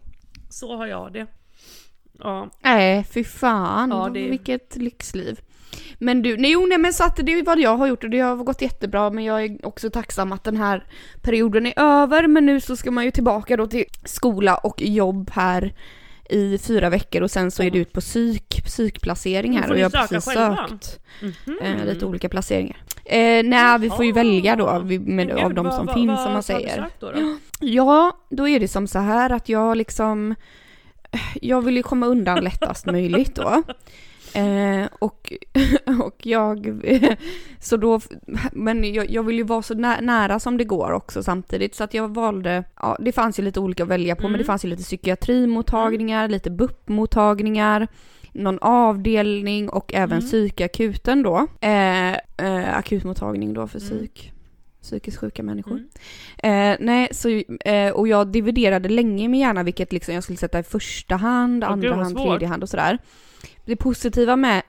så 0.50 0.76
har 0.76 0.87
jag 0.87 1.12
det. 1.12 1.26
Ja, 2.19 2.50
Nej, 2.61 3.05
fy 3.05 3.25
fan. 3.25 3.90
Ja, 3.90 4.09
det- 4.14 4.31
Vilket 4.31 4.76
lyxliv. 4.76 5.40
Men 5.99 6.23
du, 6.23 6.37
nej, 6.37 6.51
jo, 6.53 6.67
nej 6.67 6.79
men 6.79 6.93
så 6.93 7.05
att 7.05 7.17
det 7.17 7.33
är 7.33 7.45
vad 7.45 7.59
jag 7.61 7.77
har 7.77 7.87
gjort 7.87 8.05
och 8.05 8.11
det 8.11 8.19
har 8.21 8.37
gått 8.37 8.63
jättebra 8.63 9.11
men 9.11 9.25
jag 9.25 9.45
är 9.45 9.67
också 9.67 9.91
tacksam 9.91 10.33
att 10.33 10.45
den 10.45 10.57
här 10.57 10.85
perioden 11.23 11.67
är 11.67 11.73
över 11.77 12.27
men 12.27 12.47
nu 12.47 12.61
så 12.61 12.77
ska 12.77 12.91
man 12.91 13.05
ju 13.05 13.11
tillbaka 13.11 13.57
då 13.57 13.67
till 13.67 13.85
skola 14.05 14.57
och 14.57 14.83
jobb 14.83 15.31
här 15.35 15.73
i 16.31 16.59
fyra 16.59 16.91
veckor 16.91 17.23
och 17.23 17.31
sen 17.31 17.51
så 17.51 17.63
är 17.63 17.71
det 17.71 17.79
ut 17.79 17.93
på 17.93 18.01
psyk, 18.01 18.65
psykplacering 18.65 19.59
här 19.59 19.71
och 19.71 19.79
jag 19.79 19.91
har 19.91 20.07
precis 20.07 20.25
själva? 20.25 20.57
sökt 20.69 20.99
Mhm. 21.23 21.59
eh, 21.63 21.85
lite 21.85 22.07
olika 22.07 22.29
placeringar. 22.29 22.77
Eh, 23.05 23.43
nej, 23.45 23.79
vi 23.79 23.91
får 23.91 24.05
ju 24.05 24.11
Jaha. 24.11 24.23
välja 24.25 24.57
då 24.57 24.79
vi, 24.85 24.99
med, 24.99 25.31
av 25.33 25.55
de 25.55 25.71
som 25.71 25.87
vad- 25.87 25.95
finns 25.95 26.09
vad 26.09 26.19
som 26.23 26.33
man 26.33 26.43
säger. 26.43 26.87
Då 27.01 27.13
då? 27.13 27.37
Ja, 27.61 28.13
då 28.31 28.49
är 28.49 28.61
det 28.61 28.69
som 28.69 28.87
så 28.87 28.99
här 28.99 29.31
att 29.31 29.49
jag 29.49 29.77
liksom, 29.77 30.35
jag 31.43 31.63
vill 31.63 31.77
ju 31.77 31.83
komma 31.83 32.07
undan 32.07 32.45
lättast 32.45 32.87
möjligt 32.87 33.35
då. 33.35 33.63
Eh, 34.35 34.89
och, 34.99 35.33
och 36.05 36.17
jag, 36.27 36.83
så 37.61 37.77
då, 37.77 38.01
men 38.53 38.95
jag, 38.95 39.11
jag 39.11 39.23
vill 39.23 39.37
ju 39.37 39.43
vara 39.43 39.63
så 39.63 39.75
nä, 39.75 40.01
nära 40.01 40.39
som 40.41 40.57
det 40.57 40.65
går 40.65 40.93
också 40.93 41.23
samtidigt 41.23 41.75
så 41.75 41.85
att 41.85 41.95
jag 41.95 42.15
valde, 42.15 42.65
ja 42.81 42.97
det 43.01 43.13
fanns 43.13 43.39
ju 43.39 43.43
lite 43.43 43.61
olika 43.61 43.83
att 43.83 43.89
välja 43.89 44.17
på 44.17 44.23
men 44.23 44.29
Mm. 44.31 44.39
det 44.39 44.45
fanns 44.45 44.65
ju 44.65 44.69
lite 44.69 44.83
psykiatrimottagningar, 44.83 46.29
lite 46.29 46.51
BUP-mottagningar, 46.51 47.89
någon 48.33 48.59
avdelning 48.59 49.69
och 49.69 49.95
även 49.95 50.19
Mm. 50.19 50.29
psykakuten 50.29 51.23
då. 51.23 51.47
Eh, 51.61 52.13
eh, 52.13 52.77
akutmottagning 52.79 53.55
då 53.55 53.67
för 53.67 53.81
Mm. 53.81 53.91
psyk, 53.99 54.33
psykiskt 54.83 55.19
sjuka 55.21 55.43
människor. 55.43 55.83
Mm. 56.43 56.73
Eh, 56.73 56.77
nej, 56.87 57.09
så, 57.11 57.29
eh, 57.65 57.91
och 57.91 58.09
jag 58.09 58.27
dividerade 58.29 58.89
länge 58.89 59.29
med 59.29 59.41
hjärna 59.41 59.63
vilket 59.63 59.93
liksom 59.93 60.15
jag 60.15 60.23
skulle 60.23 60.39
sätta 60.39 60.59
i 60.59 60.63
första 60.63 61.17
hand, 61.17 61.63
gud, 61.63 61.71
andra 61.71 61.95
hand, 61.95 62.17
tredje 62.17 62.49
hand 62.49 62.63
och 62.63 62.69
sådär. 62.69 62.99
Det 63.69 63.77
positiva 63.77 64.37
med, 64.37 64.63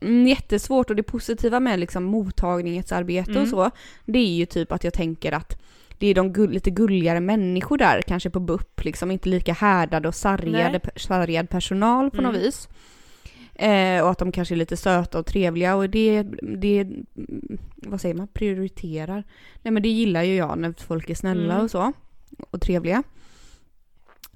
mm, 0.00 0.26
jättesvårt 0.26 0.90
och 0.90 0.96
det 0.96 1.02
positiva 1.02 1.60
med 1.60 1.78
liksom 1.80 2.04
mottagningsarbete 2.04 3.30
Mm. 3.30 3.42
och 3.42 3.48
så, 3.48 3.70
det 4.04 4.18
är 4.18 4.34
ju 4.36 4.46
typ 4.46 4.72
att 4.72 4.84
jag 4.84 4.92
tänker 4.94 5.32
att 5.32 5.60
det 5.98 6.06
är 6.06 6.14
de 6.14 6.32
gull, 6.32 6.50
lite 6.50 6.70
gulligare 6.70 7.20
människor 7.20 7.78
där, 7.78 8.02
kanske 8.02 8.30
på 8.30 8.40
BUP, 8.40 8.84
liksom 8.84 9.10
inte 9.10 9.28
lika 9.28 9.52
härdade 9.52 10.08
och 10.08 10.14
sargade, 10.14 10.80
sargad 10.96 11.48
personal 11.50 12.10
på 12.10 12.16
något 12.22 12.30
Mm. 12.34 12.42
vis. 12.42 12.68
Eh, 13.54 14.02
och 14.04 14.10
att 14.10 14.18
de 14.18 14.32
kanske 14.32 14.54
är 14.54 14.56
lite 14.56 14.76
söta 14.76 15.18
och 15.18 15.26
trevliga 15.26 15.76
och 15.76 15.90
det, 15.90 16.22
det, 16.42 16.80
mm, 16.80 17.06
vad 17.76 18.00
säger 18.00 18.14
man, 18.14 18.28
prioriterar. 18.28 19.24
Nej 19.62 19.72
men 19.72 19.82
det 19.82 19.88
gillar 19.88 20.22
ju 20.22 20.34
jag 20.36 20.58
när 20.58 20.74
folk 20.78 21.10
är 21.10 21.14
snälla 21.14 21.52
Mm. 21.54 21.64
och 21.64 21.70
så. 21.70 21.92
Och 22.50 22.60
trevliga. 22.60 23.02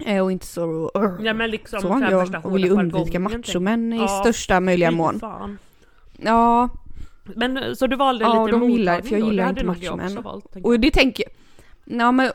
Eh, 0.07 0.25
och 0.25 0.33
inte 0.33 0.47
så... 0.47 0.91
Ja 1.23 1.35
men 1.35 1.51
liksom 1.51 1.81
så. 1.81 1.99
Jag 2.43 2.51
vill 2.53 2.65
ju 2.65 2.71
undvika 2.71 3.21
machomän 3.21 3.93
i 3.93 3.97
Ja, 3.97 4.09
största 4.09 4.61
möjliga 4.61 4.91
mån. 4.91 5.21
fan. 5.21 5.59
Ja, 6.17 6.69
Men 7.37 7.57
eh, 7.57 7.73
så 7.75 7.87
du 7.87 7.97
valde 7.97 8.25
Ja, 8.25 8.47
lite 8.47 8.59
de 8.59 8.71
gillar- 8.71 9.01
för 9.03 9.17
jag 9.19 9.29
gillar 9.29 9.49
inte 9.49 9.61
jag 9.61 9.67
machomän. 9.67 10.09
tänker 10.09 10.31
jag. 10.55 10.67
och 10.67 10.81
det 10.81 10.91
tänker 10.91 11.25
Ja 11.85 12.13
men, 12.13 12.31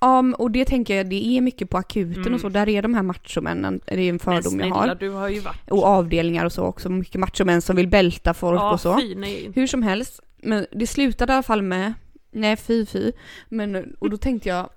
ja, 0.00 0.24
och 0.38 0.50
det 0.50 0.64
tänker 0.64 0.96
jag, 0.96 1.06
det 1.06 1.26
är 1.36 1.40
mycket 1.40 1.70
på 1.70 1.78
akuten 1.78 2.22
Mm. 2.22 2.34
och 2.34 2.40
så, 2.40 2.48
där 2.48 2.68
är 2.68 2.82
de 2.82 2.94
här 2.94 3.02
machomännen, 3.02 3.80
det 3.86 3.94
är 4.00 4.08
en 4.08 4.18
fördom 4.18 4.36
jag 4.42 4.44
snälla, 4.52 4.74
har. 4.74 4.94
du 4.94 5.10
har 5.10 5.28
ju 5.28 5.40
varit... 5.40 5.70
Och 5.70 5.84
avdelningar 5.84 6.44
och 6.44 6.52
så 6.52 6.62
också, 6.64 6.88
mycket 6.88 7.20
machomän 7.20 7.62
som 7.62 7.76
vill 7.76 7.88
bälta 7.88 8.34
folk 8.34 8.60
ja, 8.60 8.72
och 8.72 8.80
så. 8.80 8.98
Fy. 8.98 9.50
Hur 9.54 9.66
som 9.66 9.82
helst, 9.82 10.20
men 10.42 10.66
det 10.72 10.86
slutade 10.86 11.32
i 11.32 11.34
alla 11.34 11.42
fall 11.42 11.62
med, 11.62 11.92
nej 12.30 12.56
fy 12.56 12.86
fy, 12.86 13.12
men 13.48 13.94
och 13.98 14.10
då 14.10 14.16
tänkte 14.16 14.48
jag, 14.48 14.68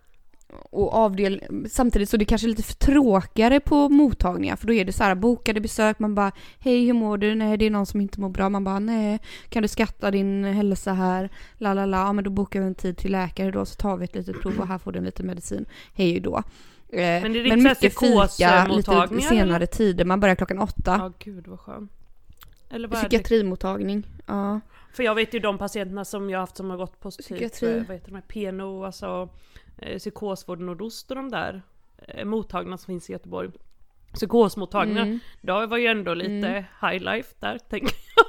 och 0.62 0.94
avdel, 0.94 1.44
samtidigt 1.70 2.10
så 2.10 2.18
det 2.18 2.26
kanske 2.26 2.48
är 2.48 2.50
lite 2.50 2.74
tråkigare 2.76 3.60
på 3.60 3.90
mottagningar 3.90 4.56
för 4.56 4.68
då 4.68 4.74
är 4.74 4.86
det 4.86 4.92
så 4.94 5.04
här 5.04 5.16
bokade 5.16 5.62
besök, 5.62 6.00
man 6.00 6.16
bara 6.16 6.32
hej 6.60 6.86
hur 6.86 6.94
mår 6.94 7.18
du? 7.18 7.36
Nej 7.36 7.58
det 7.58 7.66
är 7.66 7.70
någon 7.70 7.86
som 7.86 8.02
inte 8.02 8.20
mår 8.20 8.30
bra, 8.30 8.50
man 8.50 8.64
bara 8.64 8.80
nej 8.80 9.20
kan 9.50 9.62
du 9.62 9.68
skatta 9.68 10.12
din 10.12 10.44
hälsa 10.44 10.94
här? 10.94 11.30
La 11.58 11.74
la 11.74 11.86
la, 11.86 11.98
ja 11.98 12.14
men 12.14 12.24
då 12.24 12.30
bokar 12.30 12.60
vi 12.60 12.66
en 12.66 12.76
tid 12.76 12.98
till 12.98 13.12
läkare 13.12 13.52
då 13.52 13.66
så 13.66 13.76
tar 13.76 13.98
vi 13.98 14.06
ett 14.06 14.16
litet 14.16 14.42
prov 14.42 14.60
och 14.60 14.68
här 14.68 14.78
får 14.78 14.92
du 14.92 15.02
lite 15.02 15.24
medicin, 15.24 15.66
hej 15.94 16.20
då. 16.20 16.38
Eh, 16.90 17.02
Men 17.22 17.34
det 17.34 17.40
är 17.40 17.50
men 17.50 17.64
mycket 17.64 18.00
fika, 18.00 18.68
lite 18.68 19.22
senare 19.22 19.68
tider, 19.68 20.06
man 20.06 20.20
börjar 20.20 20.36
klockan 20.36 20.60
åtta. 20.60 20.96
Ja 21.00 21.12
gud 21.20 21.48
vad 21.48 21.60
skönt. 21.60 21.92
Eller 22.70 22.88
vad? 22.88 23.00
Psykiatrimottagning, 23.00 24.08
ja. 24.26 24.60
För 24.94 25.04
jag 25.04 25.16
vet 25.16 25.34
ju 25.34 25.40
de 25.40 25.58
patienterna 25.58 26.06
som 26.06 26.30
jag 26.30 26.38
har 26.40 26.42
haft 26.42 26.58
som 26.58 26.70
har 26.70 26.78
gått 26.78 27.00
på 27.00 27.12
Psykiatri. 27.12 27.78
eh, 27.78 27.84
vad 27.88 27.98
heter 27.98 28.12
de 28.12 28.16
här, 28.16 28.52
PNO, 28.52 28.84
alltså 28.86 29.30
eh, 29.78 29.98
psykosvård 29.98 30.60
nordost 30.60 31.10
och 31.12 31.16
de 31.16 31.32
där 31.32 31.62
eh, 32.08 32.26
mottagningarna 32.26 32.78
som 32.78 32.86
finns 32.86 33.10
i 33.10 33.14
Göteborg. 33.14 33.50
Psykosmottagningar, 34.14 35.02
Mm. 35.02 35.20
det 35.42 35.66
var 35.68 35.78
ju 35.78 35.88
ändå 35.88 36.14
lite 36.14 36.48
Mm. 36.48 36.64
high 36.82 37.04
life 37.04 37.36
där, 37.40 37.58
tänker 37.70 37.96
jag. 38.16 38.26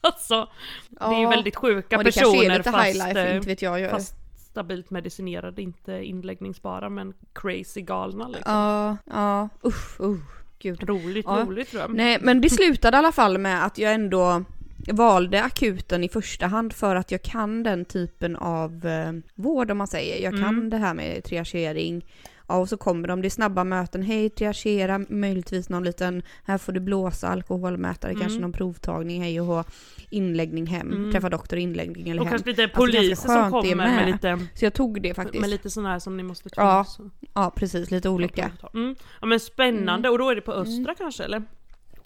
alltså, 0.12 0.48
det 0.88 1.04
är 1.04 1.16
ju 1.16 1.22
Ja. 1.22 1.30
väldigt 1.30 1.56
sjuka 1.56 1.98
personer 1.98 2.62
fast, 2.62 2.78
high 2.86 3.06
life, 3.06 3.20
eh, 3.30 3.36
inte 3.36 3.48
vet 3.48 3.62
jag. 3.62 3.80
jag 3.80 3.90
fast 3.90 4.14
stabilt 4.36 4.90
medicinerade, 4.90 5.62
inte 5.62 5.92
inläggningsbara 5.92 6.88
men 6.88 7.14
crazy 7.32 7.80
galna 7.80 8.28
liksom. 8.28 8.52
Ja, 8.54 8.96
ja, 9.06 9.48
usch, 9.64 10.00
uh, 10.00 10.16
gud. 10.58 10.88
Roligt, 10.88 11.26
Ja. 11.28 11.44
roligt 11.46 11.72
jag. 11.72 11.94
Nej, 11.94 12.18
men 12.20 12.40
det 12.40 12.50
slutade 12.50 12.96
i 12.96 12.98
alla 12.98 13.12
fall 13.12 13.38
med 13.38 13.64
att 13.64 13.78
jag 13.78 13.92
ändå 13.94 14.44
valde 14.86 15.42
akuten 15.42 16.04
i 16.04 16.08
första 16.08 16.46
hand 16.46 16.72
för 16.72 16.96
att 16.96 17.10
jag 17.10 17.22
kan 17.22 17.62
den 17.62 17.84
typen 17.84 18.36
av 18.36 18.86
eh, 18.86 19.12
vård 19.34 19.70
om 19.70 19.78
man 19.78 19.86
säger. 19.86 20.22
Jag 20.24 20.32
kan 20.32 20.42
Mm. 20.48 20.70
det 20.70 20.76
här 20.76 20.94
med 20.94 21.24
triagering. 21.24 22.04
Ja, 22.50 22.56
och 22.56 22.68
så 22.68 22.76
kommer 22.76 23.08
de, 23.08 23.22
det 23.22 23.28
är 23.28 23.30
snabba 23.30 23.64
möten. 23.64 24.02
Hej, 24.02 24.30
triagera, 24.30 24.98
möjligtvis 25.08 25.68
någon 25.68 25.84
liten, 25.84 26.22
här 26.44 26.58
får 26.58 26.72
du 26.72 26.80
blåsa, 26.80 27.28
alkoholmätare, 27.28 28.10
Mm. 28.12 28.20
kanske 28.20 28.40
någon 28.40 28.52
provtagning, 28.52 29.22
hej 29.22 29.40
och 29.40 29.46
hå, 29.46 29.64
inläggning 30.10 30.66
hem, 30.66 30.92
Mm. 30.92 31.12
träffa 31.12 31.28
doktor, 31.30 31.58
inläggning 31.58 32.08
eller 32.08 32.20
och 32.20 32.26
hem. 32.26 32.30
kanske 32.32 32.48
lite 32.50 32.62
Alltså, 32.64 32.76
poliser 32.76 33.14
som 33.16 33.28
skönt 33.34 33.64
det 33.64 33.70
kommer 33.70 33.86
med. 33.86 33.96
med. 33.96 34.06
lite, 34.12 34.38
Så 34.58 34.64
jag 34.64 34.74
tog 34.74 35.02
det 35.02 35.14
faktiskt. 35.14 35.40
med 35.40 35.50
lite 35.50 35.70
sådana 35.70 35.88
här 35.92 35.98
som 35.98 36.16
ni 36.16 36.22
måste 36.22 36.48
Ja, 36.56 36.84
så- 36.84 37.10
Ja, 37.34 37.52
precis, 37.56 37.90
lite 37.90 38.08
olika. 38.08 38.50
Mm. 38.74 38.96
Ja 39.20 39.26
men 39.26 39.40
spännande, 39.40 40.08
och 40.08 40.18
då 40.18 40.30
är 40.30 40.34
det 40.34 40.40
på 40.40 40.52
Östra 40.52 40.94
kanske 40.94 41.24
eller? 41.24 41.42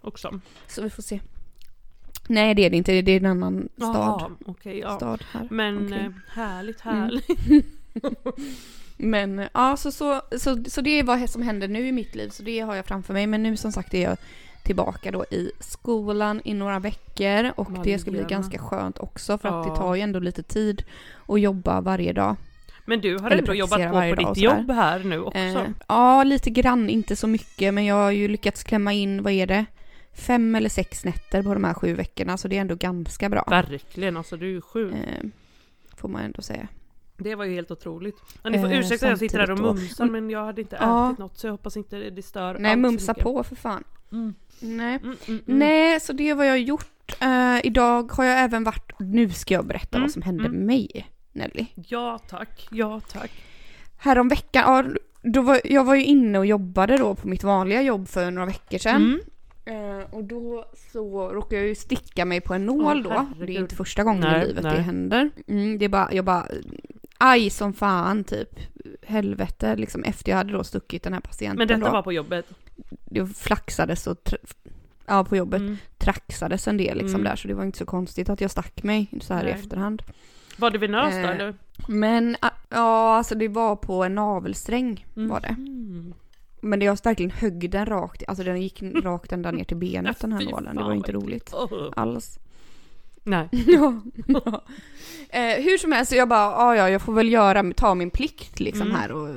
Också? 0.00 0.41
Så 0.69 0.83
vi 0.83 0.91
får 0.91 1.02
se. 1.02 1.21
Nej 2.32 2.54
det 2.54 2.64
är 2.64 2.70
det 2.70 2.76
inte, 2.76 3.02
det 3.02 3.12
är 3.12 3.16
en 3.16 3.26
annan 3.26 3.68
stad. 3.76 3.94
Jaha, 3.94 4.30
okej, 4.46 4.78
ja. 4.78 4.96
stad 4.96 5.24
här. 5.32 5.48
Men 5.50 5.86
Okej. 5.86 5.98
eh, 5.98 6.10
härligt, 6.40 6.84
Mm. 6.84 6.96
härligt. 7.00 7.28
Men 8.96 9.48
ja, 9.54 9.76
så, 9.76 9.92
så, 9.92 10.20
så, 10.38 10.64
så 10.68 10.80
det 10.80 10.98
är 10.98 11.02
vad 11.04 11.30
som 11.30 11.42
händer 11.42 11.68
nu 11.68 11.86
i 11.88 11.92
mitt 11.92 12.14
liv, 12.14 12.28
så 12.28 12.42
det 12.42 12.60
har 12.60 12.74
jag 12.76 12.86
framför 12.86 13.12
mig. 13.14 13.26
Men 13.26 13.42
nu 13.42 13.56
som 13.56 13.72
sagt 13.72 13.94
är 13.94 14.02
jag 14.02 14.16
tillbaka 14.64 15.10
då 15.10 15.24
i 15.24 15.50
skolan 15.60 16.40
i 16.44 16.54
några 16.54 16.78
veckor 16.78 17.52
och 17.56 17.70
det 17.84 17.98
ska 17.98 18.10
bli 18.10 18.24
ganska 18.28 18.58
skönt 18.58 18.98
också 18.98 19.38
för 19.38 19.48
att 19.48 19.66
Ja. 19.66 19.72
det 19.72 19.78
tar 19.78 19.94
ju 19.94 20.00
ändå 20.00 20.18
lite 20.18 20.42
tid 20.42 20.84
att 21.28 21.40
jobba 21.40 21.80
varje 21.80 22.12
dag. 22.12 22.36
Men 22.84 23.00
du 23.00 23.18
har 23.18 23.26
Eller 23.30 23.38
ändå 23.38 23.54
jobbat 23.54 23.90
på 23.92 24.14
på 24.16 24.32
ditt 24.32 24.42
jobb 24.42 24.70
här 24.70 24.98
nu 25.04 25.20
också. 25.22 25.38
Eh, 25.38 25.68
ja, 25.88 26.24
lite 26.24 26.50
grann, 26.50 26.88
inte 26.88 27.16
så 27.16 27.26
mycket, 27.26 27.74
men 27.74 27.84
jag 27.84 27.94
har 27.94 28.10
ju 28.10 28.28
lyckats 28.28 28.64
klämma 28.64 28.92
in, 28.92 29.22
vad 29.22 29.32
är 29.32 29.46
det? 29.46 29.64
Fem 30.14 30.54
eller 30.54 30.69
sex 30.69 31.04
nätter 31.04 31.42
på 31.42 31.54
de 31.54 31.64
här 31.64 31.75
sju 31.75 31.95
veckorna, 31.95 32.37
så 32.37 32.49
det 32.49 32.57
är 32.57 32.61
ändå 32.61 32.75
ganska 32.75 33.28
bra. 33.28 33.45
Verkligen, 33.50 34.16
alltså 34.16 34.37
du 34.37 34.57
är 34.57 34.61
sjuk. 34.61 34.95
Eh, 34.95 35.25
får 35.97 36.09
man 36.09 36.23
ändå 36.23 36.42
säga. 36.42 36.69
Det 37.16 37.35
var 37.35 37.45
ju 37.45 37.54
helt 37.54 37.71
otroligt. 37.71 38.16
Ja, 38.42 38.50
ni 38.50 38.59
får 38.59 38.73
Eh, 38.73 38.78
ursäkta 38.78 39.07
att 39.07 39.11
jag 39.11 39.19
sitter 39.19 39.38
här 39.38 39.50
och 39.50 39.59
mumsar 39.59 40.07
men 40.07 40.31
jag 40.31 40.45
hade 40.45 40.61
inte 40.61 40.76
Ja. 40.81 41.09
ätit 41.09 41.19
något 41.19 41.38
så 41.38 41.47
jag 41.47 41.52
hoppas 41.52 41.76
inte 41.76 42.11
det 42.11 42.23
stör 42.23 42.59
Nej, 42.59 42.76
mumsa 42.76 43.14
på 43.14 43.45
för 43.45 43.57
fan. 43.57 43.85
Mm. 44.12 44.35
Nej. 44.61 44.95
Mm, 45.02 45.16
mm, 45.28 45.40
mm. 45.47 45.59
Nej, 45.59 46.00
så 46.00 46.12
det 46.12 46.35
var 46.35 46.45
jag 46.45 46.59
gjort. 46.61 47.16
Eh, 47.21 47.66
idag 47.66 48.12
har 48.12 48.25
jag 48.25 48.40
även 48.40 48.64
varit, 48.64 48.92
nu 48.99 49.31
ska 49.31 49.54
jag 49.54 49.66
berätta 49.66 49.97
Mm, 49.97 50.02
vad 50.07 50.12
som 50.12 50.23
hände 50.23 50.45
mm. 50.45 50.57
med 50.57 50.66
mig, 50.66 51.11
Nelly. 51.33 51.66
Ja 51.75 52.19
tack, 52.28 52.69
ja 52.71 53.00
tack. 53.00 53.31
Härom 53.99 54.28
veckan, 54.28 54.62
ja, 54.66 54.85
då 55.23 55.42
var, 55.42 55.61
jag 55.64 55.85
var 55.85 55.95
ju 55.95 56.04
inne 56.04 56.38
och 56.38 56.47
jobbade 56.47 56.97
då 56.99 57.14
på 57.14 57.28
mitt 57.28 57.45
vanliga 57.45 57.83
jobb 57.83 58.09
för 58.09 58.31
några 58.31 58.47
veckor 58.47 58.78
sedan. 58.78 59.21
Mm. 59.64 60.00
Eh, 60.00 60.07
och 60.11 60.25
då 60.25 60.64
så 60.92 61.28
råkade 61.28 61.57
jag 61.57 61.69
ju 61.69 61.75
sticka 61.75 62.25
mig 62.25 62.40
på 62.40 62.54
en 62.54 62.66
nål 62.66 62.97
Åh, 62.97 63.02
då. 63.02 63.11
herregud. 63.11 63.47
Det 63.47 63.52
är 63.57 63.61
inte 63.61 63.75
första 63.76 64.04
gången 64.04 64.21
Nej, 64.21 64.45
i 64.45 64.47
livet 64.49 64.64
nej. 64.64 64.76
det 64.76 64.83
händer. 64.83 65.31
Mm, 65.47 65.78
det 65.78 65.85
är 65.85 65.88
bara, 65.88 66.12
jag 66.12 66.25
bara, 66.25 66.47
aj 67.19 67.50
som 67.50 67.73
fan 67.73 68.25
typ. 68.25 68.59
Helvete 69.02 69.76
liksom 69.76 70.02
efter 70.04 70.31
jag 70.33 70.37
hade 70.37 70.52
då 70.52 70.64
stuckit 70.64 71.02
den 71.02 71.12
här 71.12 71.21
patienten 71.21 71.59
Men 71.59 71.69
detta 71.69 71.87
då. 71.87 71.92
var 71.92 72.02
på 72.02 72.12
jobbet? 72.12 72.47
Det 73.04 73.26
flaxades 73.26 74.07
och 74.07 74.19
ja, 75.07 75.25
på 75.25 75.37
jobbet. 75.37 75.61
Mm. 75.61 75.76
traxades 75.99 76.69
en 76.69 76.76
del 76.76 76.99
liksom 76.99 77.14
Mm. 77.21 77.25
där 77.25 77.37
så 77.37 77.49
det 77.49 77.54
var 77.54 77.64
inte 77.64 77.78
så 77.78 77.85
konstigt 77.87 78.28
att 78.28 78.40
jag 78.40 78.50
stack 78.50 78.83
mig 78.83 79.07
så 79.21 79.35
här 79.35 79.42
i 79.42 79.45
Nej. 79.45 79.52
efterhand. 79.54 80.02
Var 80.57 80.71
det 80.71 80.78
venöst 80.78 81.12
då 81.16 81.19
Eh, 81.23 81.31
eller? 81.31 81.54
Men 81.88 82.37
ja, 82.69 83.16
alltså 83.16 83.35
det 83.35 83.49
var 83.49 83.76
på 83.76 84.04
en 84.04 84.14
navelsträng 84.14 85.07
var 85.14 85.40
det. 85.40 85.57
Men 86.64 86.78
det 86.78 86.85
jag 86.85 86.99
verkligen 87.04 87.31
högg 87.31 87.71
den 87.71 87.87
rakt, 87.87 88.23
alltså 88.28 88.45
den 88.45 88.62
gick 88.62 88.83
rakt 89.04 89.33
ända 89.33 89.50
ner 89.50 89.64
till 89.64 89.76
benet 89.76 90.21
den 90.21 90.33
här 90.33 90.45
nålen. 90.50 90.76
Det 90.76 90.83
var 90.83 90.95
inte 90.95 91.12
roligt 91.12 91.54
alls. 91.97 92.38
Nej. 93.25 93.49
Ja. 93.66 94.00
ja. 94.26 94.64
Eh, 95.28 95.62
hur 95.64 95.78
som 95.78 95.92
helst, 95.92 96.11
så 96.11 96.16
jag 96.16 96.28
bara, 96.28 96.50
ja 96.50 96.76
ja, 96.76 96.88
jag 96.90 97.02
får 97.02 97.12
väl 97.12 97.33
göra, 97.33 97.73
ta 97.76 97.95
min 97.95 98.11
plikt 98.11 98.61
liksom 98.61 98.87
Mm. 98.87 98.97
här 99.00 99.12
och 99.12 99.28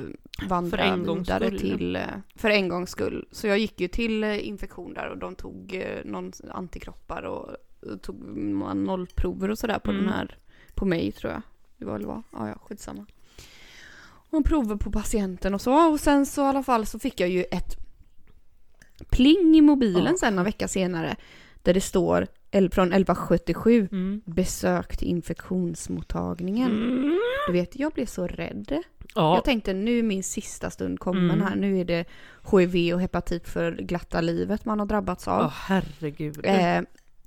vandra 0.48 0.70
För 0.78 0.84
en 0.84 1.04
gångs 1.06 1.28
vidare 1.28 1.46
skull. 1.46 1.58
till, 1.58 1.96
eh, 1.96 2.02
för 2.34 2.50
en 2.50 2.68
gångs 2.68 2.90
skull. 2.90 3.28
Så 3.30 3.46
jag 3.46 3.58
gick 3.58 3.80
ju 3.80 3.88
till 3.88 4.24
eh, 4.24 4.48
infektion 4.48 4.94
där 4.94 5.08
och 5.10 5.18
de 5.18 5.34
tog 5.34 5.74
eh, 5.74 6.04
någon 6.04 6.32
antikroppar 6.50 7.22
och, 7.22 7.48
och 7.92 8.02
tog 8.02 8.36
nollprover 8.76 9.50
och 9.50 9.58
sådär 9.58 9.78
på 9.78 9.90
Mm. 9.90 10.04
den 10.04 10.12
här, 10.12 10.38
på 10.74 10.84
mig 10.84 11.12
tror 11.12 11.32
jag. 11.32 11.42
Det 11.78 11.84
var 11.84 11.92
väl 11.92 12.06
vad, 12.06 12.22
ja 12.32 12.48
ja, 12.48 12.54
skitsamma. 12.62 13.06
Och 14.30 14.44
prover 14.44 14.76
på 14.76 14.90
patienten 14.90 15.54
och 15.54 15.60
så 15.60 15.90
och 15.92 16.00
sen 16.00 16.26
så 16.26 16.42
i 16.42 16.44
alla 16.44 16.62
fall 16.62 16.86
så 16.86 16.98
fick 16.98 17.20
jag 17.20 17.28
ju 17.28 17.42
ett 17.50 17.76
pling 19.10 19.54
i 19.56 19.60
mobilen 19.60 20.06
Ja. 20.06 20.16
sen 20.20 20.38
en 20.38 20.44
vecka 20.44 20.68
senare 20.68 21.16
där 21.62 21.74
det 21.74 21.80
står 21.80 22.26
från 22.72 22.92
1177 22.92 23.88
Mm. 23.92 24.20
besökt 24.24 25.02
infektionsmottagningen. 25.02 26.70
Mm. 26.70 27.18
Du 27.46 27.52
vet, 27.52 27.76
jag 27.78 27.92
blev 27.92 28.06
så 28.06 28.26
rädd. 28.26 28.82
Ja. 29.14 29.34
Jag 29.34 29.44
tänkte 29.44 29.72
nu 29.72 29.98
är 29.98 30.02
min 30.02 30.22
sista 30.22 30.70
stund 30.70 31.00
kommen 31.00 31.30
Mm. 31.30 31.46
här. 31.46 31.56
Nu 31.56 31.78
är 31.80 31.84
det 31.84 32.04
HIV 32.50 32.94
och 32.94 33.00
hepatit 33.00 33.48
för 33.48 33.72
glatta 33.72 34.20
livet 34.20 34.64
man 34.64 34.78
har 34.78 34.86
drabbats 34.86 35.28
av. 35.28 35.40
Åh 35.44 35.52
herregud. 35.54 36.40
Eh, 36.44 36.80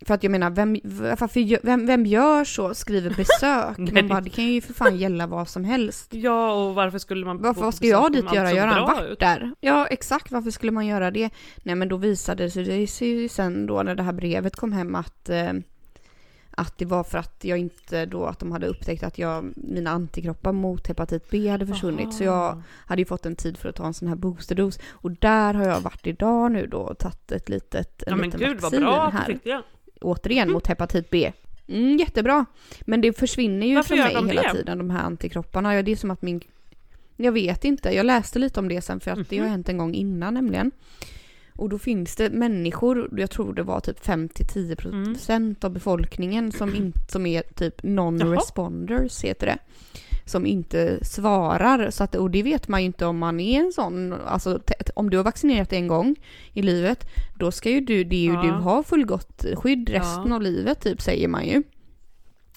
för 0.05 0.13
att 0.13 0.23
jag 0.23 0.31
menar, 0.31 0.49
vem, 0.49 0.77
varför, 1.19 1.39
gör- 1.39 1.59
vem, 1.63 1.85
vem 1.85 2.05
gör 2.05 2.43
så? 2.43 2.73
Skriver 2.73 3.09
besök? 3.09 3.77
Man 3.93 4.07
bara, 4.07 4.21
det 4.21 4.29
kan 4.29 4.45
ju 4.45 4.61
för 4.61 4.73
fan 4.73 4.97
gälla 4.97 5.27
vad 5.27 5.47
som 5.49 5.63
helst. 5.65 6.13
Ja, 6.13 6.51
och 6.51 6.75
varför 6.75 6.97
skulle 6.97 7.25
man... 7.25 7.41
Varför, 7.41 7.61
vad 7.61 7.73
ska 7.73 7.87
jag 7.87 8.11
dit 8.11 8.33
göra? 8.33 8.51
redan 8.51 8.69
bra 8.69 8.85
varit 8.85 9.11
ut? 9.11 9.19
där. 9.19 9.51
Ja, 9.59 9.87
exakt. 9.87 10.31
Varför 10.31 10.51
skulle 10.51 10.71
man 10.71 10.85
göra 10.87 11.11
det? 11.11 11.29
Nej, 11.63 11.75
men 11.75 11.89
då 11.89 11.97
visade 11.97 12.43
det 12.43 12.87
sig 12.87 13.07
ju 13.07 13.29
sen 13.29 13.65
då 13.65 13.83
när 13.83 13.95
det 13.95 14.03
här 14.03 14.13
brevet 14.13 14.55
kom 14.55 14.71
hem 14.71 14.95
att 14.95 15.29
eh, 15.29 15.53
att 16.51 16.77
det 16.77 16.85
var 16.85 17.03
för 17.03 17.17
att 17.17 17.43
jag 17.43 17.57
inte 17.57 18.05
då, 18.05 18.25
att 18.25 18.39
de 18.39 18.51
hade 18.51 18.67
upptäckt 18.67 19.03
att 19.03 19.17
jag, 19.17 19.53
mina 19.55 19.91
antikroppar 19.91 20.51
mot 20.51 20.87
hepatit 20.87 21.29
B 21.29 21.49
hade 21.49 21.67
försvunnit. 21.67 22.13
Så 22.13 22.23
jag 22.23 22.33
Aha. 22.33 22.61
hade 22.87 23.01
ju 23.01 23.05
fått 23.05 23.25
en 23.25 23.35
tid 23.35 23.57
för 23.57 23.69
att 23.69 23.75
ta 23.75 23.85
en 23.85 23.93
sån 23.93 24.07
här 24.07 24.15
boosterdos. 24.15 24.79
Och 24.91 25.11
där 25.11 25.53
har 25.53 25.65
jag 25.65 25.81
varit 25.81 26.07
idag 26.07 26.51
nu 26.51 26.67
då 26.67 26.77
och 26.77 26.97
tagit 26.97 27.31
ett 27.31 27.49
litet, 27.49 28.03
en 28.03 28.09
Ja 28.11 28.15
men 28.15 28.25
liten 28.25 28.39
gud 28.39 28.49
vad 28.61 28.61
vaccin 28.61 28.81
bra 28.81 29.07
att 29.07 29.13
här. 29.13 29.27
du 29.27 29.33
fick 29.33 29.43
det. 29.43 29.61
Återigen 30.01 30.51
mot 30.51 30.67
hepatit 30.67 31.09
B. 31.09 31.31
Mm, 31.67 31.97
jättebra. 31.97 32.45
Men 32.81 33.01
det 33.01 33.13
försvinner 33.13 33.67
ju 33.67 33.75
Varför 33.75 33.95
för 33.95 34.03
mig 34.03 34.13
de 34.13 34.27
hela 34.29 34.41
det? 34.41 34.51
tiden, 34.53 34.77
de 34.77 34.89
här 34.89 35.03
antikropparna. 35.03 35.75
Ja, 35.75 35.81
det 35.81 35.91
är 35.91 35.95
som 35.95 36.11
att 36.11 36.21
min... 36.21 36.41
Jag 37.17 37.31
vet 37.31 37.65
inte, 37.65 37.89
jag 37.89 38.05
läste 38.05 38.39
lite 38.39 38.59
om 38.59 38.67
det 38.67 38.81
sen 38.81 38.99
för 38.99 39.11
att 39.11 39.29
det 39.29 39.37
har 39.37 39.43
Mhm. 39.45 39.51
hänt 39.51 39.69
en 39.69 39.77
gång 39.77 39.93
innan 39.93 40.33
nämligen. 40.33 40.71
Och 41.55 41.69
då 41.69 41.79
finns 41.79 42.15
det 42.15 42.29
människor, 42.29 43.09
jag 43.19 43.31
tror 43.31 43.53
det 43.53 43.63
var 43.63 43.79
typ 43.79 43.99
5-10% 44.05 45.29
Mm. 45.29 45.55
av 45.61 45.69
befolkningen 45.71 46.51
som, 46.51 46.75
in, 46.75 46.93
som 47.09 47.25
är 47.25 47.41
typ 47.41 47.81
non-responders 47.83 49.23
heter 49.25 49.47
det. 49.47 49.57
Som 50.29 50.45
inte 50.45 50.99
svarar. 51.05 51.89
Så 51.89 52.03
att, 52.03 52.15
och 52.15 52.31
det 52.31 52.43
vet 52.43 52.67
man 52.67 52.79
ju 52.81 52.85
inte 52.85 53.05
om 53.05 53.17
man 53.17 53.39
är 53.39 53.59
en 53.59 53.71
sån, 53.71 54.13
alltså 54.13 54.59
om 54.93 55.09
du 55.09 55.17
har 55.17 55.23
vaccinerat 55.23 55.73
en 55.73 55.87
gång 55.87 56.15
i 56.53 56.61
livet, 56.61 57.05
då 57.39 57.51
ska 57.51 57.69
ju 57.69 57.81
du, 57.81 58.03
det 58.03 58.15
är 58.15 58.23
ju 58.23 58.33
Ja. 58.33 58.41
du 58.41 58.49
ha 58.49 58.83
fullgott 58.83 59.45
skydd 59.55 59.89
resten 59.89 60.27
Ja. 60.29 60.35
av 60.35 60.41
livet 60.41 60.81
typ 60.81 61.01
säger 61.01 61.27
man 61.27 61.45
ju. 61.47 61.63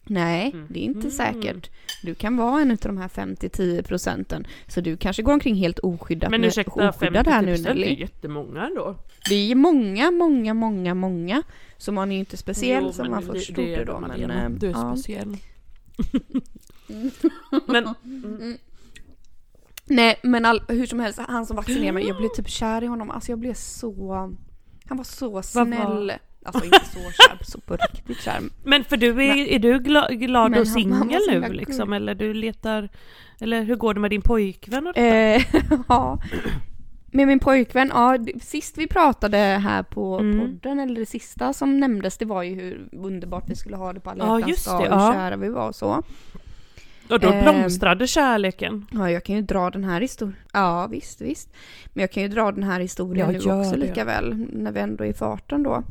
Nej, 0.07 0.51
Mm. 0.55 0.67
det 0.71 0.79
är 0.79 0.83
inte 0.85 0.99
Mm. 0.99 1.11
säkert. 1.11 1.71
Du 2.03 2.15
kan 2.15 2.37
vara 2.37 2.61
en 2.63 2.71
av 2.71 2.77
de 2.83 2.97
här 2.99 3.09
5-10 3.09 3.83
procenten. 3.83 4.47
Så 4.67 4.81
du 4.81 4.97
kanske 4.97 5.23
går 5.23 5.33
omkring 5.33 5.55
helt 5.55 5.79
oskyddat 5.79 6.31
Men 6.31 6.45
ursäkta, 6.45 6.89
oskyddad 6.89 7.27
här 7.27 7.43
nu 7.43 7.55
50% 7.57 7.67
är 7.71 7.75
ju 7.75 7.81
Nelly. 7.81 8.01
jättemånga 8.01 8.67
ändå. 8.67 8.97
Det 9.29 9.51
är 9.51 9.55
många, 9.55 10.11
många, 10.11 10.55
många, 10.55 10.95
många. 10.95 11.43
Så 11.77 11.93
man 11.93 12.11
är 12.11 12.15
ju 12.15 12.19
inte 12.21 12.37
speciell 12.37 12.85
Jo, 12.87 12.93
som 12.93 13.11
man 13.11 13.21
det- 13.21 13.33
först 13.33 13.49
det 13.49 13.55
trodde 13.55 13.75
är 13.77 13.85
då. 13.85 14.01
Men, 14.01 14.31
eh, 14.31 14.51
Du 14.51 14.67
är 14.67 14.71
ja. 14.73 14.97
speciell. 14.97 15.37
Men, 17.67 17.89
Mm. 18.05 18.57
Nej, 19.87 20.21
men 20.23 20.45
all, 20.45 20.63
hur 20.69 20.87
som 20.87 21.01
helst, 21.01 21.19
han 21.29 21.47
som 21.47 21.57
vaccinerade 21.57 21.93
mig, 21.93 22.07
jag 22.07 22.17
blev 22.17 22.29
typ 22.29 22.49
kär 22.49 22.85
i 22.85 22.87
honom. 22.87 23.11
Alltså 23.11 23.33
jag 23.33 23.39
blev 23.39 23.55
så... 23.55 24.13
Han 24.89 24.97
var 24.97 25.05
så 25.05 25.43
snäll. 25.43 26.13
Alltså 26.45 26.65
inte 26.65 26.85
så 26.85 26.99
kär, 26.99 27.39
så 27.45 27.61
på 27.61 27.77
riktigt 27.77 28.21
kär. 28.21 28.41
men 28.65 28.85
för 28.85 28.97
du 28.97 29.25
är, 29.25 29.37
är 29.37 29.59
du 29.59 29.79
gla, 29.79 30.09
glad 30.09 30.51
Men 30.51 30.61
och 30.61 30.69
singel 30.69 31.21
nu 31.29 31.49
liksom? 31.53 31.85
cool. 31.87 31.95
Eller 31.95 32.15
du 32.15 32.35
letar... 32.35 32.89
Eller 33.41 33.63
hur 33.63 33.77
går 33.77 33.95
det 33.95 34.01
med 34.01 34.11
din 34.11 34.23
pojkvän 34.23 34.87
och? 34.87 34.99
Eh, 34.99 35.43
ja. 35.89 36.19
Med 37.13 37.27
min 37.27 37.39
pojkvän, 37.39 37.89
ja, 37.95 38.19
sist 38.43 38.79
vi 38.79 38.87
pratade 38.87 39.37
här 39.37 39.83
på 39.83 40.19
Mm. 40.19 40.39
podden, 40.41 40.79
eller 40.81 41.01
det 41.01 41.07
sista 41.07 41.53
som 41.53 41.81
nämndes, 41.81 42.19
det 42.19 42.25
var 42.25 42.43
ju 42.43 42.55
hur 42.55 42.89
underbart 42.93 43.45
vi 43.51 43.57
skulle 43.57 43.77
ha 43.77 43.93
det 43.93 44.01
på 44.01 44.11
alla 44.11 44.39
hjärtans 44.39 44.65
dag, 44.65 44.79
hur 44.79 44.87
ja. 44.87 45.13
kära 45.13 45.37
vi 45.37 45.49
var 45.49 45.69
och 45.69 45.75
så. 45.75 46.03
Och 47.13 47.21
då 47.21 47.33
eh, 47.33 47.43
blomstrade 47.43 48.07
kärleken. 48.07 48.87
Ja, 48.91 49.11
jag 49.11 49.25
kan 49.25 49.37
ju 49.37 49.43
dra 49.43 49.71
den 49.71 49.85
här 49.85 50.01
historien. 50.01 50.37
Ja, 50.53 50.87
visst, 50.87 51.21
visst. 51.21 51.53
Men 51.93 52.01
jag 52.01 52.13
kan 52.13 52.23
ju 52.23 52.29
dra 52.29 52.53
den 52.53 52.63
här 52.63 52.81
historien 52.81 53.27
Ja, 53.27 53.33
nu 53.33 53.39
gör 53.39 53.61
också 53.61 53.71
det. 53.71 53.77
lika 53.77 54.05
väl, 54.05 54.47
när 54.53 54.73
vi 54.73 54.81
ändå 54.81 55.05
är 55.05 55.09
i 55.09 55.15
farten 55.15 55.63
då. 55.63 55.83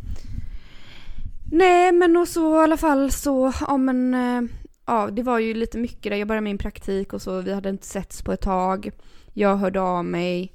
Nej, 1.51 1.91
men 1.91 2.17
och 2.17 2.27
så 2.27 2.55
i 2.55 2.63
alla 2.63 2.77
fall 2.77 3.11
så, 3.11 3.53
ja 3.67 3.77
men, 3.77 4.13
eh, 4.13 4.41
ja 4.85 5.09
det 5.11 5.23
var 5.23 5.39
ju 5.39 5.53
lite 5.53 5.77
mycket 5.77 6.11
där. 6.11 6.15
Jag 6.17 6.27
började 6.27 6.43
min 6.43 6.57
praktik 6.57 7.13
och 7.13 7.21
så, 7.21 7.41
vi 7.41 7.53
hade 7.53 7.69
inte 7.69 7.87
setts 7.87 8.21
på 8.23 8.31
ett 8.31 8.41
tag. 8.41 8.91
Jag 9.33 9.55
hörde 9.57 9.81
av 9.81 10.05
mig 10.05 10.53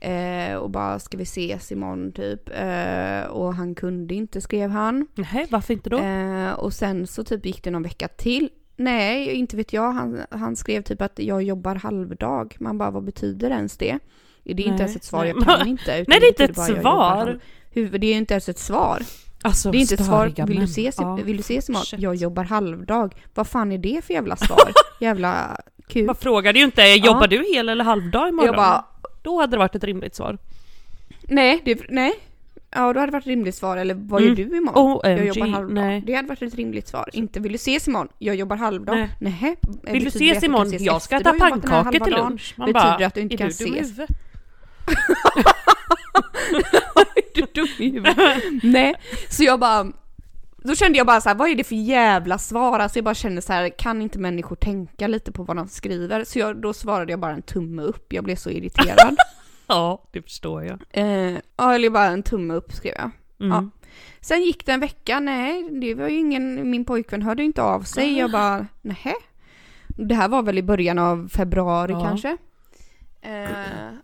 eh, 0.00 0.54
och 0.54 0.70
bara, 0.70 0.98
ska 0.98 1.16
vi 1.16 1.22
ses 1.22 1.72
imorgon 1.72 2.12
typ? 2.12 2.48
Eh, 2.48 3.22
och 3.30 3.54
han 3.54 3.74
kunde 3.74 4.14
inte, 4.14 4.40
skrev 4.40 4.70
han. 4.70 5.06
Nej, 5.14 5.46
varför 5.50 5.74
inte 5.74 5.90
då? 5.90 5.98
Eh, 5.98 6.52
och 6.52 6.72
sen 6.72 7.06
så 7.06 7.24
typ 7.24 7.46
gick 7.46 7.64
det 7.64 7.70
någon 7.70 7.82
vecka 7.82 8.08
till. 8.08 8.48
Nej, 8.78 9.32
inte 9.34 9.56
vet 9.56 9.72
jag. 9.72 9.92
Han, 9.92 10.20
han 10.30 10.56
skrev 10.56 10.82
typ 10.82 11.02
att 11.02 11.18
jag 11.18 11.42
jobbar 11.42 11.74
halvdag. 11.74 12.56
Man 12.60 12.78
bara, 12.78 12.90
vad 12.90 13.04
betyder 13.04 13.50
ens 13.50 13.76
det? 13.76 13.98
Det 14.44 14.50
är 14.52 14.54
Nej, 14.56 14.64
inte 14.66 14.82
ens 14.82 14.96
ett 14.96 15.04
svar, 15.04 15.24
jag 15.24 15.44
kan 15.44 15.68
inte. 15.68 15.92
Nej, 15.92 16.04
det 16.20 16.26
är 16.26 16.28
inte 16.28 16.44
ett 16.44 16.56
svar. 16.56 17.38
det 17.72 17.80
är 17.80 18.04
ju 18.04 18.12
inte 18.12 18.34
ens 18.34 18.48
ett 18.48 18.58
svar. 18.58 19.02
Alltså, 19.42 19.70
Det 19.70 19.78
är 19.78 19.80
inte 19.80 19.94
ett 19.94 20.04
svar. 20.04 20.46
Vill 20.46 20.58
du 20.58 20.64
ses, 20.64 20.94
Ja. 20.98 21.14
vill 21.14 21.36
du 21.36 21.40
ses 21.40 21.68
imorgon? 21.68 21.84
Shit. 21.86 22.00
Jag 22.00 22.14
jobbar 22.14 22.44
halvdag. 22.44 23.14
Vad 23.34 23.46
fan 23.46 23.72
är 23.72 23.78
det 23.78 24.04
för 24.04 24.14
jävla 24.14 24.36
svar? 24.46 24.72
jävla 25.00 25.60
kul. 25.88 26.06
Man 26.06 26.14
frågade 26.14 26.58
ju 26.58 26.64
inte, 26.64 26.82
jobbar 26.82 27.26
du 27.28 27.44
hel 27.54 27.68
eller 27.68 27.84
halvdag 27.84 28.28
imorgon? 28.28 28.46
Jag 28.46 28.56
bara, 28.56 28.84
Då 29.22 29.40
hade 29.40 29.50
det 29.50 29.58
varit 29.58 29.74
ett 29.74 29.84
rimligt 29.84 30.14
svar. 30.14 30.38
nej, 31.22 31.62
det, 31.64 31.80
nej. 31.88 32.12
Ja, 32.70 32.92
då 32.92 33.00
hade 33.00 33.06
det 33.06 33.12
varit 33.12 33.22
ett 33.22 33.26
rimligt 33.26 33.54
svar. 33.54 33.76
Eller 33.76 33.94
vad 33.94 34.20
gör 34.22 34.28
Mm. 34.32 34.50
du 34.50 34.56
imorgon? 34.56 35.00
jag 35.04 35.18
OMG, 35.18 35.26
jobbar 35.26 35.46
halvdag. 35.52 35.74
nej. 35.74 36.02
Det 36.06 36.14
hade 36.14 36.28
varit 36.28 36.42
ett 36.42 36.54
rimligt 36.54 36.88
svar. 36.88 37.10
Inte 37.12 37.40
vill 37.40 37.52
du 37.52 37.56
ses 37.56 37.88
imorgon? 37.88 38.08
Jag 38.18 38.36
jobbar 38.36 38.56
halvdag. 38.56 38.94
Nej. 38.96 39.08
Nähä. 39.20 39.56
Vill 39.82 40.02
du 40.04 40.08
ses 40.08 40.42
imorgon? 40.44 40.66
ses 40.66 40.82
Jag 40.82 41.02
ska 41.02 41.16
äta 41.16 41.32
pannkakor 41.32 41.90
till 42.04 42.14
lunch. 42.14 42.54
Man 42.58 42.66
Betyder 42.72 42.98
bara, 42.98 43.06
att 43.06 43.14
du 43.14 43.20
inte 43.20 43.34
är 43.34 43.38
kan 43.38 43.46
du 43.46 43.50
ses? 43.50 43.70
huvudet? 43.90 44.08
du 47.34 47.46
dum 47.54 47.68
i 47.78 47.90
huvudet? 47.90 48.16
Nej, 48.62 48.94
så 49.30 49.44
jag 49.44 49.60
bara... 49.60 49.86
Då 50.62 50.74
kände 50.74 50.98
jag 50.98 51.06
bara 51.06 51.20
så 51.20 51.28
här, 51.28 51.36
vad 51.36 51.48
är 51.50 51.54
det 51.54 51.64
för 51.64 51.74
jävla 51.74 52.38
svar? 52.38 52.78
Alltså 52.80 52.98
jag 52.98 53.04
bara 53.04 53.14
kände 53.14 53.42
så 53.42 53.52
här, 53.52 53.78
kan 53.78 54.02
inte 54.02 54.18
människor 54.18 54.56
tänka 54.56 55.06
lite 55.06 55.32
på 55.32 55.42
vad 55.42 55.56
de 55.56 55.68
skriver? 55.68 56.24
Så 56.24 56.38
jag, 56.38 56.56
då 56.56 56.72
svarade 56.74 57.12
jag 57.12 57.20
bara 57.20 57.32
en 57.32 57.42
tumme 57.42 57.82
upp, 57.82 58.12
jag 58.12 58.24
blev 58.24 58.36
så 58.36 58.50
irriterad. 58.50 59.16
Ja, 59.74 60.08
det 60.12 60.22
förstår 60.22 60.64
jag. 60.64 60.82
eh, 60.90 61.38
ja, 61.56 61.74
eller 61.74 61.90
bara 61.90 62.06
en 62.06 62.22
tumme 62.22 62.54
upp 62.54 62.72
skrev 62.72 62.94
jag. 62.96 63.10
Mm. 63.40 63.52
Ja. 63.52 63.68
Sen 64.20 64.42
gick 64.42 64.66
det 64.66 64.72
en 64.72 64.80
vecka, 64.80 65.20
nej, 65.20 65.68
det 65.80 65.94
var 65.94 66.08
ju 66.08 66.16
ingen, 66.18 66.70
min 66.70 66.84
pojkvän 66.84 67.22
hörde 67.22 67.42
inte 67.42 67.62
av 67.62 67.80
sig. 67.82 68.18
Jag 68.18 68.30
bara, 68.30 68.66
nej. 68.82 69.14
Det 69.86 70.14
här 70.14 70.28
var 70.28 70.42
väl 70.42 70.58
i 70.58 70.62
början 70.62 70.98
av 70.98 71.28
februari 71.28 71.92
Ja. 71.92 72.00
kanske. 72.04 72.36
Eh, 73.20 73.48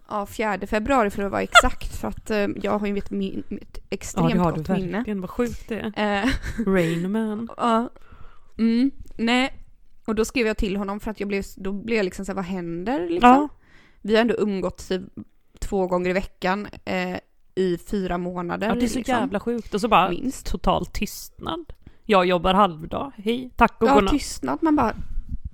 ja, 0.09 0.27
4 0.27 0.66
februari 0.66 1.11
för 1.11 1.22
att 1.22 1.31
vara 1.31 1.42
exakt, 1.42 1.96
för 1.96 2.09
att 2.09 2.31
eh, 2.31 2.46
jag 2.62 2.79
har 2.79 2.87
ju 2.87 2.98
ett, 2.98 3.11
min, 3.11 3.42
ett 3.50 3.79
Ja, 3.79 3.81
extremt 3.90 4.33
det 4.33 4.38
har 4.38 4.53
du 4.53 4.59
gott 4.59 4.68
minne. 4.68 4.96
verkligen. 4.96 5.20
Vad 5.20 5.31
sjukt 5.31 5.68
det 5.68 5.92
är. 5.96 6.22
Eh, 6.24 6.29
Rain 6.66 7.12
Man. 7.12 7.48
ja, 7.57 7.88
mm, 8.59 8.90
nej. 9.16 9.53
Och 10.07 10.14
då 10.14 10.24
skrev 10.24 10.46
jag 10.46 10.57
till 10.57 10.77
honom 10.77 11.00
för 11.00 11.11
att 11.11 11.20
jag 11.20 11.29
blev, 11.29 11.44
då 11.57 11.72
blev 11.72 11.96
jag 11.96 12.05
liksom 12.05 12.24
såhär, 12.24 12.37
vad 12.37 12.44
händer 12.44 13.00
liksom? 13.09 13.31
Ja. 13.31 13.48
Vi 14.00 14.14
har 14.14 14.20
ändå 14.20 14.35
umgåtts 14.38 14.88
typ 14.88 15.03
två 15.64 15.87
gånger 15.87 16.11
i 16.11 16.12
veckan 16.12 16.68
eh, 16.85 17.16
i 17.55 17.79
fyra 17.90 18.18
månader. 18.18 18.68
ja, 18.68 18.74
det 18.74 18.85
är 18.85 18.88
så 18.88 18.98
liksom. 18.98 19.14
jävla 19.14 19.40
sjukt. 19.40 19.74
Och 19.74 19.81
så 19.81 19.88
bara 19.88 20.11
Minst. 20.11 20.46
total 20.46 20.87
tystnad. 20.87 21.64
Jag 22.05 22.27
jobbar 22.27 22.55
halvdag. 22.55 23.12
Hej, 23.16 23.50
tack 23.57 23.83
och 23.83 23.88
Ja, 23.88 23.94
godnatt. 23.94 24.12
tystnad. 24.12 24.59
Man 24.62 24.77
bara, 24.77 24.94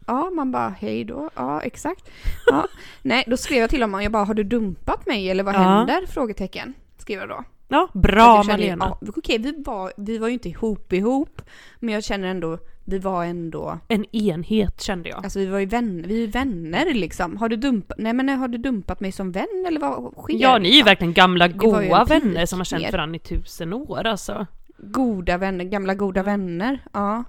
ja, 0.07 0.31
man 0.31 0.51
bara, 0.53 0.69
hej 0.69 1.05
då. 1.05 1.31
Ja, 1.35 1.61
exakt. 1.61 2.11
Ja. 2.47 2.67
Nej, 3.03 3.25
då 3.27 3.37
skrev 3.37 3.59
jag 3.59 3.71
till 3.71 3.83
honom, 3.83 4.03
jag 4.03 4.13
bara, 4.13 4.25
har 4.25 4.35
du 4.35 4.45
dumpat 4.45 5.07
mig 5.07 5.31
eller 5.31 5.45
vad 5.45 5.55
Ja. 5.55 5.59
händer? 5.59 6.07
Frågetecken. 6.07 6.75
Skrev 6.99 7.19
jag 7.21 7.29
då. 7.29 7.45
Ja, 7.71 7.89
bra 7.95 8.43
känner, 8.43 8.59
Malena. 8.59 8.97
Ja, 9.01 9.09
okej, 9.17 9.39
vi, 9.39 9.63
var, 9.67 9.93
vi 9.97 10.19
var 10.19 10.29
ju 10.29 10.35
inte 10.35 10.49
ihop 10.49 10.93
ihop, 10.93 11.43
men 11.79 11.95
jag 11.95 12.05
känner 12.05 12.29
ändå, 12.29 12.59
vi 12.85 12.99
var 12.99 13.25
ändå, 13.25 13.79
En 13.89 14.05
enhet 14.17 14.81
kände 14.81 15.09
jag. 15.09 15.25
alltså 15.25 15.39
vi 15.39 15.47
var 15.47 15.59
ju 15.59 15.67
vänner, 15.67 16.09
vi 16.09 16.25
är 16.25 16.29
vänner 16.29 16.95
liksom. 16.95 17.37
Har 17.37 17.49
du 17.49 17.57
dumpat, 17.57 17.99
nej 17.99 18.13
men 18.13 18.29
har 18.29 18.49
du 18.49 18.59
dumpat 18.59 19.01
mig 19.01 19.13
som 19.13 19.33
vän 19.33 19.65
eller 19.67 19.81
vad 19.81 20.13
sker? 20.15 20.35
Ja, 20.35 20.59
ni 20.59 20.69
är 20.69 20.75
ju 20.75 20.83
verkligen 20.83 21.13
gamla 21.15 21.49
goa 21.49 22.05
vänner 22.05 22.47
som 22.47 22.59
har 22.61 22.65
känt 22.65 22.93
varandra 22.93 23.17
i 23.17 23.19
tusen 23.19 23.73
år 23.73 24.07
alltså. 24.07 24.47
Goda 24.79 25.37
vänner, 25.39 25.65
gamla 25.65 25.95
goda 25.95 26.23
vänner, 26.23 26.79
ja. 26.93 27.25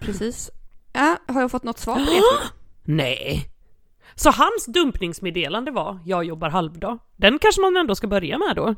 Precis. 0.00 0.50
Ja, 0.92 1.16
har 1.28 1.40
jag 1.40 1.50
fått 1.50 1.64
något 1.64 1.78
svar 1.78 1.94
på 1.94 2.00
det? 2.00 2.48
Nej. 2.92 3.50
Så 4.14 4.30
hans 4.30 4.66
dumpningsmeddelande 4.66 5.70
var 5.70 5.98
“Jag 6.04 6.24
jobbar 6.24 6.50
halvdag”. 6.50 6.98
Den 7.16 7.38
kanske 7.38 7.60
man 7.60 7.76
ändå 7.76 7.94
ska 7.94 8.06
börja 8.06 8.38
med 8.38 8.56
då? 8.56 8.74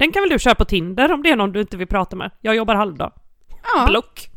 Den 0.00 0.12
kan 0.12 0.22
väl 0.22 0.30
du 0.30 0.38
köra 0.38 0.54
på 0.54 0.64
Tinder 0.64 1.12
om 1.12 1.22
det 1.22 1.30
är 1.30 1.36
någon 1.36 1.52
du 1.52 1.60
inte 1.60 1.76
vill 1.76 1.86
prata 1.86 2.16
med? 2.16 2.30
“Jag 2.40 2.56
jobbar 2.56 2.74
halvdag”. 2.74 3.12
Ja, 3.62 3.86
Block. 3.86 4.30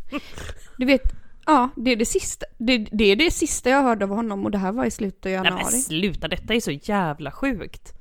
du 0.78 0.86
vet, 0.86 1.02
ja, 1.46 1.70
det 1.76 1.92
är 1.92 1.96
det 1.96 2.06
sista, 2.06 2.46
det, 2.58 2.78
det 2.78 3.04
är 3.04 3.16
det 3.16 3.32
sista 3.32 3.70
jag 3.70 3.82
hörde 3.82 4.06
av 4.06 4.12
honom 4.12 4.46
och 4.46 4.52
det 4.52 4.58
här 4.58 4.72
var 4.72 4.86
i 4.86 4.92
slutet 4.92 5.26
av 5.26 5.32
Nej 5.32 5.34
januari. 5.34 5.64
men 5.64 5.72
sluta, 5.82 6.28
detta 6.28 6.54
är 6.54 6.60
så 6.60 6.72
jävla 6.72 7.32
sjukt. 7.32 7.94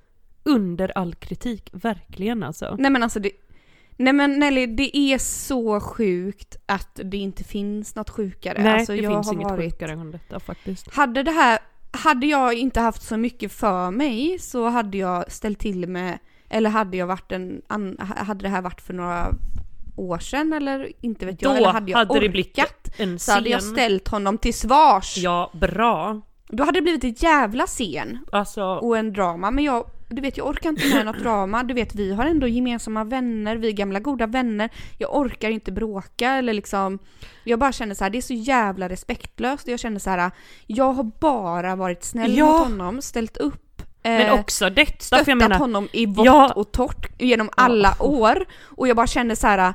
Under 0.45 0.99
all 0.99 1.15
kritik, 1.15 1.71
verkligen 1.73 2.43
alltså. 2.43 2.77
Nej 2.79 2.91
men 2.91 3.03
alltså 3.03 3.21
det, 3.21 3.31
nej 3.97 4.13
men 4.13 4.39
Nelly, 4.39 4.67
det 4.67 4.97
är 4.97 5.19
så 5.19 5.81
sjukt 5.81 6.57
att 6.67 7.01
det 7.05 7.17
inte 7.17 7.45
finns 7.45 7.95
något 7.95 8.11
sjukare. 8.11 8.63
Nej, 8.63 8.73
alltså, 8.73 8.93
det 8.93 9.09
finns 9.09 9.33
inget 9.33 9.51
varit, 9.51 9.73
sjukare 9.73 9.93
än 9.93 10.11
detta 10.11 10.41
faktiskt. 10.41 10.95
Hade 10.95 11.23
det 11.23 11.31
här, 11.31 11.59
hade 11.91 12.27
jag 12.27 12.55
inte 12.55 12.81
haft 12.81 13.03
så 13.03 13.17
mycket 13.17 13.53
för 13.53 13.91
mig 13.91 14.39
så 14.39 14.69
hade 14.69 14.99
jag 14.99 15.33
ställt 15.33 15.59
till 15.59 15.89
med, 15.89 16.19
eller 16.53 16.71
hade 16.71 16.97
jag 16.97 17.07
varit 17.07 17.33
en, 17.33 17.63
an, 17.67 17.97
hade 18.01 18.43
det 18.43 18.49
här 18.49 18.63
varit 18.63 18.81
för 18.81 18.95
några 18.95 19.29
år 19.97 20.19
sedan 20.19 20.53
eller 20.53 20.93
inte 21.01 21.27
vet 21.27 21.43
jag, 21.43 21.53
Då 21.53 21.57
eller 21.57 21.69
hade 21.69 21.91
jag 21.91 21.99
hade 21.99 22.29
orkat 22.29 22.89
en 22.99 23.19
så 23.19 23.33
hade 23.33 23.49
jag 23.51 23.61
scen. 23.61 23.73
ställt 23.73 24.09
honom 24.09 24.39
till 24.39 24.55
svars. 24.55 25.19
Ja, 25.19 25.51
bra. 25.55 26.21
Då 26.49 26.65
hade 26.65 26.79
det 26.79 26.83
blivit 26.83 27.05
ett 27.05 27.23
jävla 27.23 27.67
scen 27.67 28.19
Alltså, 28.33 28.63
och 28.65 28.99
en 28.99 29.13
drama. 29.13 29.51
Men 29.51 29.65
jag, 29.65 29.85
du 30.09 30.23
vet 30.23 30.37
jag 30.37 30.47
orkar 30.49 30.69
inte 30.71 30.95
med 30.95 31.07
något 31.07 31.19
drama. 31.19 31.63
Du 31.63 31.75
vet 31.75 31.95
vi 31.95 32.13
har 32.15 32.25
ändå 32.27 32.49
gemensamma 32.49 33.05
vänner, 33.05 33.57
vi 33.57 33.69
är 33.69 33.73
gamla 33.73 34.01
goda 34.01 34.27
vänner. 34.27 34.71
Jag 34.99 35.17
orkar 35.17 35.51
inte 35.51 35.73
bråka 35.73 36.31
eller 36.31 36.53
liksom. 36.53 36.99
Jag 37.45 37.59
bara 37.59 37.73
känner 37.73 37.95
så 37.95 38.05
här, 38.05 38.11
det 38.11 38.19
är 38.19 38.23
så 38.23 38.35
jävla 38.35 38.89
respektlöst. 38.89 39.69
Jag 39.69 39.81
känner 39.81 39.99
så 39.99 40.11
här, 40.11 40.31
jag 40.67 40.93
har 40.93 41.11
bara 41.21 41.77
varit 41.77 42.05
snäll 42.05 42.37
Ja. 42.39 42.47
mot 42.47 42.61
honom, 42.69 43.03
ställt 43.03 43.37
upp. 43.37 43.72
Men 44.03 44.27
eh, 44.27 44.41
också 44.41 44.71
detta, 44.71 44.93
för 44.93 45.05
stöttat 45.05 45.29
jag 45.29 45.39
menar, 45.39 45.59
honom 45.59 45.89
i 45.93 46.07
vått 46.07 46.27
Ja. 46.27 46.53
och 46.57 46.73
torrt 46.73 47.07
genom 47.19 47.51
alla 47.57 47.97
år. 47.99 48.45
Och 48.65 48.89
jag 48.89 48.97
bara 48.97 49.07
känner 49.07 49.35
så 49.35 49.47
här, 49.47 49.75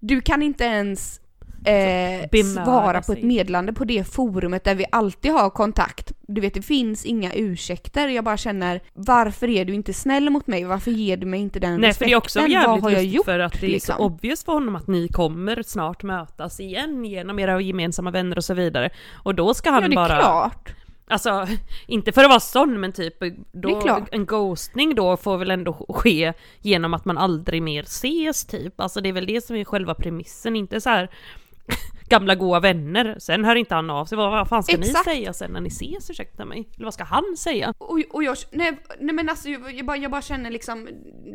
du 0.00 0.20
kan 0.20 0.42
inte 0.42 0.64
ens 0.64 1.20
eh, 1.64 2.28
Bemöda 2.30 2.64
svara 2.64 3.02
på 3.02 3.12
ett 3.12 3.22
meddelande 3.22 3.72
på 3.72 3.84
det 3.84 4.04
forumet 4.04 4.64
där 4.64 4.74
vi 4.74 4.84
alltid 4.92 5.32
har 5.32 5.50
kontakt. 5.50 6.12
Du 6.28 6.40
vet, 6.40 6.54
det 6.54 6.62
finns 6.62 7.04
inga 7.04 7.32
ursäkter. 7.32 8.08
Jag 8.08 8.24
bara 8.24 8.36
känner, 8.36 8.80
varför 8.92 9.48
är 9.48 9.64
du 9.64 9.74
inte 9.74 9.92
snäll 9.92 10.30
mot 10.30 10.46
mig? 10.46 10.64
Varför 10.64 10.90
ger 10.90 11.16
du 11.16 11.26
mig 11.26 11.40
inte 11.40 11.58
den 11.58 11.80
Nej 11.80 11.94
för 11.94 12.04
det 12.04 12.12
är 12.12 12.16
också 12.16 12.38
respekten? 12.38 12.62
jävligt 12.62 12.82
Vad 12.82 12.92
har 12.92 12.98
jag 12.98 13.04
gjort? 13.04 13.24
för 13.24 13.38
att 13.38 13.60
det 13.60 13.66
är 13.66 13.70
liksom? 13.70 13.96
så 13.96 14.02
obvious 14.04 14.44
för 14.44 14.52
honom 14.52 14.76
att 14.76 14.86
ni 14.86 15.08
kommer 15.08 15.62
snart 15.62 16.02
mötas 16.02 16.60
igen 16.60 17.04
genom 17.04 17.38
era 17.38 17.60
gemensamma 17.60 18.10
vänner 18.10 18.36
och 18.38 18.44
så 18.44 18.54
vidare. 18.54 18.90
Och 19.12 19.34
då 19.34 19.54
ska 19.54 19.70
han 19.70 19.82
ja, 19.82 19.88
det 19.88 19.94
är 19.94 19.96
bara... 19.96 20.18
klart. 20.20 20.74
Alltså, 21.06 21.46
inte 21.86 22.12
för 22.12 22.24
att 22.24 22.28
vara 22.30 22.40
sån 22.40 22.80
men 22.80 22.92
typ, 22.92 23.14
då, 23.52 24.06
en 24.10 24.26
ghostning 24.26 24.94
då 24.94 25.16
får 25.16 25.38
väl 25.38 25.50
ändå 25.50 25.86
ske 25.88 26.32
genom 26.60 26.94
att 26.94 27.04
man 27.04 27.18
aldrig 27.18 27.62
mer 27.62 27.82
ses 27.82 28.44
typ. 28.44 28.80
Alltså 28.80 29.00
det 29.00 29.08
är 29.08 29.12
väl 29.12 29.26
det 29.26 29.44
som 29.44 29.56
är 29.56 29.64
själva 29.64 29.94
premissen, 29.94 30.56
inte 30.56 30.80
så 30.80 30.90
här 30.90 31.10
gamla 32.08 32.34
goa 32.34 32.60
vänner. 32.60 33.16
Sen 33.18 33.44
hör 33.44 33.56
inte 33.56 33.74
han 33.74 33.90
av 33.90 34.04
sig, 34.04 34.18
vad, 34.18 34.30
vad 34.30 34.48
fan 34.48 34.62
ska 34.62 34.76
Exakt. 34.76 35.06
ni 35.06 35.14
säga 35.14 35.32
sen 35.32 35.52
när 35.52 35.60
ni 35.60 35.68
ses, 35.68 36.10
ursäkta 36.10 36.44
mig? 36.44 36.68
Eller 36.76 36.84
vad 36.84 36.94
ska 36.94 37.04
han 37.04 37.36
säga? 37.38 37.74
Och, 37.78 38.00
och 38.10 38.24
jag, 38.24 38.36
nej, 38.50 38.78
nej 39.00 39.14
men 39.14 39.28
alltså 39.28 39.48
jag, 39.48 39.74
jag, 39.74 39.86
bara, 39.86 39.96
jag 39.96 40.10
bara 40.10 40.22
känner 40.22 40.50
liksom, 40.50 40.88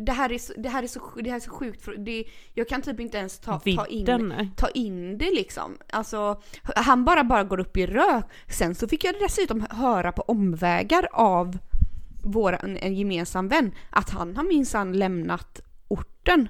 det 0.05 0.11
här 0.11 0.31
är 0.31 0.61
det 0.61 0.69
här 0.69 0.83
är 0.83 0.87
så, 0.87 1.01
det 1.15 1.29
här 1.29 1.35
är 1.35 1.39
så 1.39 1.49
sjukt, 1.49 1.87
det, 1.97 2.25
jag 2.53 2.69
kan 2.69 2.81
typ 2.81 2.99
inte 2.99 3.17
ens 3.17 3.39
ta, 3.39 3.59
ta, 3.59 3.85
in, 3.85 4.51
ta 4.55 4.69
in 4.69 5.17
det 5.17 5.31
liksom. 5.31 5.77
Alltså, 5.91 6.41
han 6.75 7.05
bara, 7.05 7.23
bara 7.23 7.43
går 7.43 7.59
upp 7.59 7.77
i 7.77 7.85
rök. 7.85 8.25
Sen 8.47 8.75
så 8.75 8.87
fick 8.87 9.03
jag 9.03 9.15
dessutom 9.19 9.65
höra 9.69 10.11
på 10.11 10.21
omvägar 10.21 11.07
av 11.11 11.57
vår, 12.23 12.53
en, 12.63 12.77
en 12.77 12.95
gemensam 12.95 13.47
vän, 13.47 13.71
att 13.89 14.09
han 14.09 14.37
har 14.37 14.43
minsann 14.43 14.93
lämnat 14.93 15.61
orten. 15.87 16.47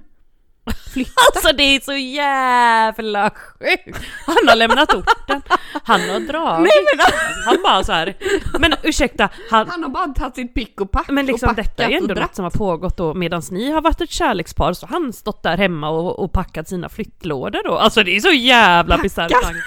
Flyttat. 0.94 1.36
Alltså 1.36 1.56
det 1.56 1.64
är 1.64 1.80
så 1.80 1.94
jävla 1.94 3.30
sjukt! 3.30 4.00
Han 4.26 4.48
har 4.48 4.56
lämnat 4.56 4.94
orten, 4.94 5.42
han 5.84 6.02
har 6.02 6.20
dragit. 6.20 6.68
Nej, 6.68 6.86
men, 6.98 7.06
Han 7.46 7.58
bara 7.64 7.84
så 7.84 7.92
här. 7.92 8.18
men 8.60 8.74
ursäkta, 8.84 9.30
han, 9.52 9.70
han 9.70 9.84
har 9.84 9.90
bara 9.90 10.08
tagit 10.08 10.36
sitt 10.36 10.54
pick 10.54 10.82
och 10.82 10.92
pack 10.92 11.10
men 11.10 11.26
liksom 11.26 11.50
och 11.50 11.56
detta 11.56 11.84
är 11.84 11.88
packat 11.88 12.02
ändå 12.02 12.14
något 12.14 12.36
som 12.36 12.44
har 12.44 12.52
pågått 12.52 12.98
då 12.98 13.14
medan 13.14 13.42
ni 13.52 13.72
har 13.72 13.82
varit 13.82 14.02
ett 14.02 14.12
kärlekspar 14.12 14.74
så 14.74 14.86
han 14.86 15.14
stått 15.14 15.44
där 15.44 15.58
hemma 15.58 15.90
och, 15.90 16.20
och 16.20 16.34
packat 16.34 16.68
sina 16.68 16.90
flyttlådor 16.90 17.62
då. 17.66 17.78
Alltså 17.78 18.04
det 18.04 18.16
är 18.16 18.20
så 18.20 18.32
jävla 18.32 18.98
bisarr 18.98 19.30
tanke. 19.30 19.60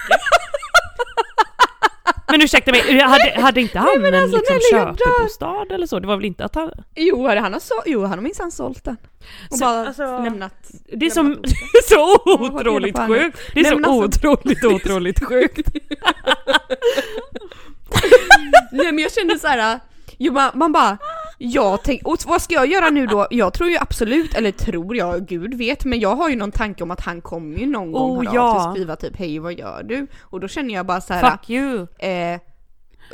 Men 2.29 2.43
ursäkta 2.43 2.71
mig, 2.73 2.99
hade, 3.01 3.41
hade 3.41 3.61
inte 3.61 3.79
han 3.79 4.01
men 4.03 4.15
en 4.15 4.23
alltså, 4.23 4.37
liksom 4.39 4.55
Nelly, 4.55 4.65
jag 4.73 4.87
dör. 4.97 5.05
köpebostad 5.05 5.73
eller 5.75 5.87
så? 5.87 6.01
Det 6.01 6.07
var 6.07 6.17
väl 6.17 6.25
inte 6.25 6.45
att 6.45 6.55
han... 6.55 6.71
Jo, 6.95 7.27
han 7.29 7.53
har, 7.53 7.61
så, 7.61 7.75
jo, 7.87 8.01
han 8.03 8.11
har 8.11 8.21
minsann 8.21 8.51
sålt 8.53 8.85
den. 8.85 8.97
Och 9.51 9.57
Så, 9.59 9.65
bara 9.65 9.87
alltså, 9.87 10.03
lämnat. 10.23 10.71
Det 10.93 11.07
är, 11.07 11.11
som, 11.11 11.27
lämnat 11.29 11.43
det 11.73 11.79
är 11.79 11.89
så 11.89 12.15
otroligt 12.59 12.99
sjukt! 12.99 13.39
Det 13.55 13.61
är 13.61 13.63
Nej, 13.63 13.73
så 13.73 13.77
alltså- 13.91 14.19
otroligt, 14.29 14.65
otroligt 14.65 15.25
sjukt! 15.29 15.69
Nej 18.73 18.87
men 18.93 18.99
jag 18.99 19.13
kände 19.13 19.39
så 19.39 19.47
här. 19.47 19.81
Jo, 20.19 20.33
man, 20.33 20.51
man 20.55 20.73
bara, 20.73 20.99
jag 21.45 21.83
tänk, 21.85 22.03
och 22.07 22.17
vad 22.27 22.43
ska 22.43 22.55
jag 22.55 22.67
göra 22.67 22.91
nu 22.91 23.07
då? 23.07 23.27
Jag 23.31 23.53
tror 23.55 23.71
ju 23.71 23.77
absolut, 23.79 24.35
eller 24.35 24.51
tror 24.51 24.97
jag, 24.97 25.27
gud 25.27 25.55
vet, 25.55 25.85
men 25.85 26.01
jag 26.01 26.17
har 26.17 26.29
ju 26.29 26.37
någon 26.37 26.53
tanke 26.53 26.83
om 26.85 26.91
att 26.91 27.01
han 27.01 27.21
kommer 27.21 27.59
ju 27.59 27.67
någon 27.67 27.93
gång 27.93 28.11
Oh, 28.19 28.25
höra 28.25 28.35
ja. 28.35 28.67
och 28.69 28.75
skriva 28.75 28.97
typ 28.97 29.17
hej 29.17 29.39
vad 29.39 29.53
gör 29.53 29.83
du? 29.83 30.07
Och 30.21 30.41
då 30.41 30.49
känner 30.49 30.75
jag 30.75 30.87
bara 30.87 31.01
så 31.01 31.15
här. 31.15 31.31
Fuck 31.31 31.51
you! 31.51 31.87
Eh, 31.99 32.41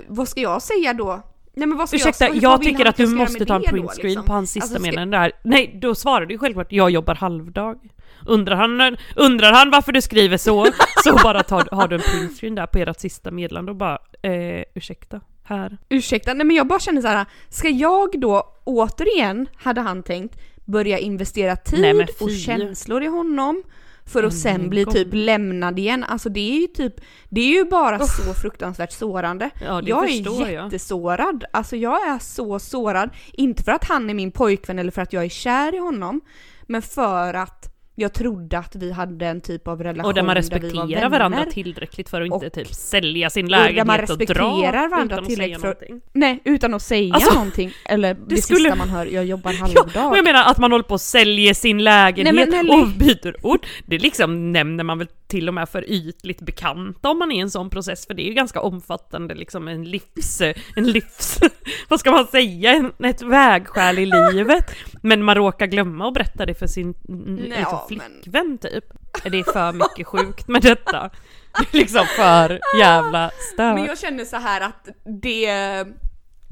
vad 0.09 0.29
ska 0.29 0.41
jag 0.41 0.63
säga 0.63 0.93
då? 0.93 1.23
Nej 1.57 1.67
men 1.67 1.79
vad 1.79 1.89
ska 1.89 1.97
Ursäkta, 1.97 2.27
jag, 2.29 2.37
jag 2.37 2.63
tycker 2.63 2.85
att 2.87 2.97
du 2.97 3.07
måste 3.07 3.47
ta 3.47 3.55
en 3.57 3.63
printscreen 3.63 4.07
liksom? 4.09 4.25
på 4.25 4.33
hans 4.33 4.51
sista 4.51 4.65
Alltså, 4.65 4.75
ska- 4.75 4.83
meddelande 4.83 5.17
där. 5.17 5.33
Nej, 5.45 5.79
då 5.83 5.95
svarar 5.95 6.27
du 6.27 6.35
ju 6.35 6.39
självklart 6.39 6.73
jag 6.73 6.91
jobbar 6.91 7.15
halvdag. 7.15 7.79
Undrar 8.27 8.57
han, 8.57 8.97
undrar 9.17 9.53
han 9.53 9.71
varför 9.71 9.93
du 9.93 10.01
skriver 10.03 10.37
så, 10.37 10.67
så 11.05 11.17
bara 11.23 11.43
tar, 11.43 11.69
har 11.73 11.89
du 11.89 11.97
en 11.97 12.03
printscreen 12.03 12.55
där 12.55 12.67
på 12.67 12.79
ert 12.79 13.01
sista 13.01 13.31
meddelande 13.31 13.71
och 13.73 13.77
bara 13.77 13.99
eh, 14.23 14.65
ursäkta, 14.75 15.21
här. 15.49 15.79
Ursäkta, 15.89 16.35
nej 16.35 16.47
men 16.47 16.57
jag 16.57 16.67
bara 16.67 16.81
känner 16.81 17.01
så 17.01 17.09
här. 17.09 17.27
ska 17.49 17.69
jag 17.69 18.21
då 18.21 18.55
återigen, 18.65 19.47
hade 19.57 19.81
han 19.81 20.03
tänkt, 20.03 20.39
börja 20.65 20.99
investera 20.99 21.57
tid 21.57 21.81
Nej, 21.81 22.07
och 22.21 22.31
känslor 22.31 23.03
i 23.03 23.07
honom 23.07 23.63
för 24.07 24.25
att 24.25 24.35
sen 24.35 24.61
en 24.61 24.71
bli 24.71 24.85
gång. 24.85 24.95
typ 24.95 25.09
lämnad 25.13 25.79
igen. 25.79 26.05
Alltså 26.05 26.29
det 26.29 26.41
är 26.41 26.61
ju 26.61 26.67
typ, 26.67 26.95
det 27.29 27.41
är 27.41 27.47
ju 27.47 27.65
bara 27.65 27.99
så 27.99 28.35
fruktansvärt 28.35 28.93
sårande. 28.93 29.51
Ja, 29.67 29.81
det 29.81 29.89
jag 29.89 30.11
är 30.11 30.25
jag. 30.25 30.65
jättesårad. 30.65 31.45
Alltså 31.53 31.77
jag 31.77 32.09
är 32.09 32.19
så 32.19 32.59
sårad. 32.59 33.11
Inte 33.33 33.63
för 33.63 33.73
att 33.73 33.85
han 33.85 34.11
är 34.11 34.15
min 34.15 34.31
pojkvän 34.31 34.79
eller 34.79 34.91
för 34.91 35.03
att 35.03 35.13
jag 35.13 35.25
är 35.25 35.29
kär 35.29 35.75
i 35.75 35.79
honom. 35.79 36.21
Men 36.67 36.83
för 36.83 37.35
att 37.35 37.78
jag 38.01 38.13
trodde 38.13 38.59
att 38.59 38.77
vi 38.77 38.93
hade 38.93 39.27
en 39.27 39.41
typ 39.41 39.69
av 39.69 39.83
relation 39.83 40.05
Och 40.09 40.15
där 40.15 40.23
man 40.23 40.35
där 40.35 40.43
vi 40.43 40.49
var 40.51 40.59
respekterar 40.61 41.09
varandra 41.11 41.45
tillräckligt 41.45 42.09
för 42.09 42.21
att 42.21 42.27
inte 42.27 42.47
Och- 42.47 42.53
typ 42.53 42.75
sälja 42.75 43.31
sin 43.31 43.45
och 43.45 43.51
där 43.51 43.59
man 43.59 43.67
lägenhet 43.97 44.11
och, 44.11 44.19
dra 44.19 44.25
respekterar 44.27 44.89
varandra 44.89 45.05
utan 45.15 45.19
att 45.19 45.29
tillräckligt 45.29 45.61
för- 45.61 45.69
någonting. 45.69 46.01
Nej, 46.13 46.41
utan 46.45 46.75
att 46.75 46.83
säga 46.83 47.15
Alltså, 47.15 47.35
någonting. 47.35 47.73
Eller 47.89 48.17
det, 48.27 48.37
skulle- 48.43 48.59
sista 48.59 48.75
man 48.77 48.89
hör, 48.89 49.07
jag 49.07 49.25
jobbar 49.25 49.53
Ja, 49.59 49.59
halvdag. 49.59 50.11
och 50.11 50.17
jag 50.19 50.25
menar 50.25 50.45
att 50.51 50.59
man 50.59 50.73
håller 50.73 50.85
på 50.85 50.95
och 50.95 51.01
säljer 51.01 51.55
sin 51.55 51.85
lägenhet 51.85 52.35
Nej, 52.35 52.65
men 52.65 52.71
och 52.81 52.89
byter 52.89 53.35
ort. 53.43 53.67
Det 53.87 53.99
liksom 53.99 54.53
nämner 54.53 54.85
man 54.85 54.99
väl 54.99 55.09
till 55.29 55.49
och 55.49 55.55
med 55.55 55.69
för 55.69 55.91
ytligt 55.91 56.41
bekanta 56.41 57.11
om 57.11 57.19
man 57.19 57.33
är 57.33 57.37
i 57.37 57.39
en 57.39 57.51
sån 57.51 57.71
process, 57.71 58.07
för 58.07 58.15
det 58.15 58.23
är 58.23 58.29
ju 58.29 58.35
ganska 58.35 58.61
omfattande 58.61 59.35
liksom 59.35 59.69
en 59.69 59.85
livs, 59.85 60.41
en 60.77 60.85
livs, 60.93 61.41
vad 61.89 62.01
ska 62.01 62.11
man 62.11 62.27
säga, 62.27 62.73
en, 62.73 62.93
ett 63.05 63.23
vägskäl 63.23 63.99
i 63.99 64.07
livet. 64.07 64.75
Men 65.03 65.23
man 65.23 65.35
råkar 65.35 65.67
glömma 65.67 66.09
att 66.09 66.15
berätta 66.15 66.47
det 66.47 66.55
för 66.55 66.67
sin 66.67 66.95
mm, 67.09 67.35
Nej, 67.35 67.49
liksom, 67.49 67.63
ja, 67.71 67.87
men- 67.91 67.99
flickvän 67.99 68.59
typ. 68.59 68.85
Det 69.25 69.39
är 69.39 69.53
för 69.53 69.73
mycket 69.73 70.07
sjukt 70.07 70.49
med 70.49 70.63
detta. 70.63 71.11
Det 71.59 71.79
är 71.79 71.79
liksom 71.79 72.07
för 72.07 72.61
jävla 72.81 73.31
Men 73.57 73.77
stört. 73.77 73.89
jag 73.89 73.99
känner 73.99 74.25
så 74.25 74.37
här 74.37 74.61
att 74.61 74.89
det... 75.23 75.45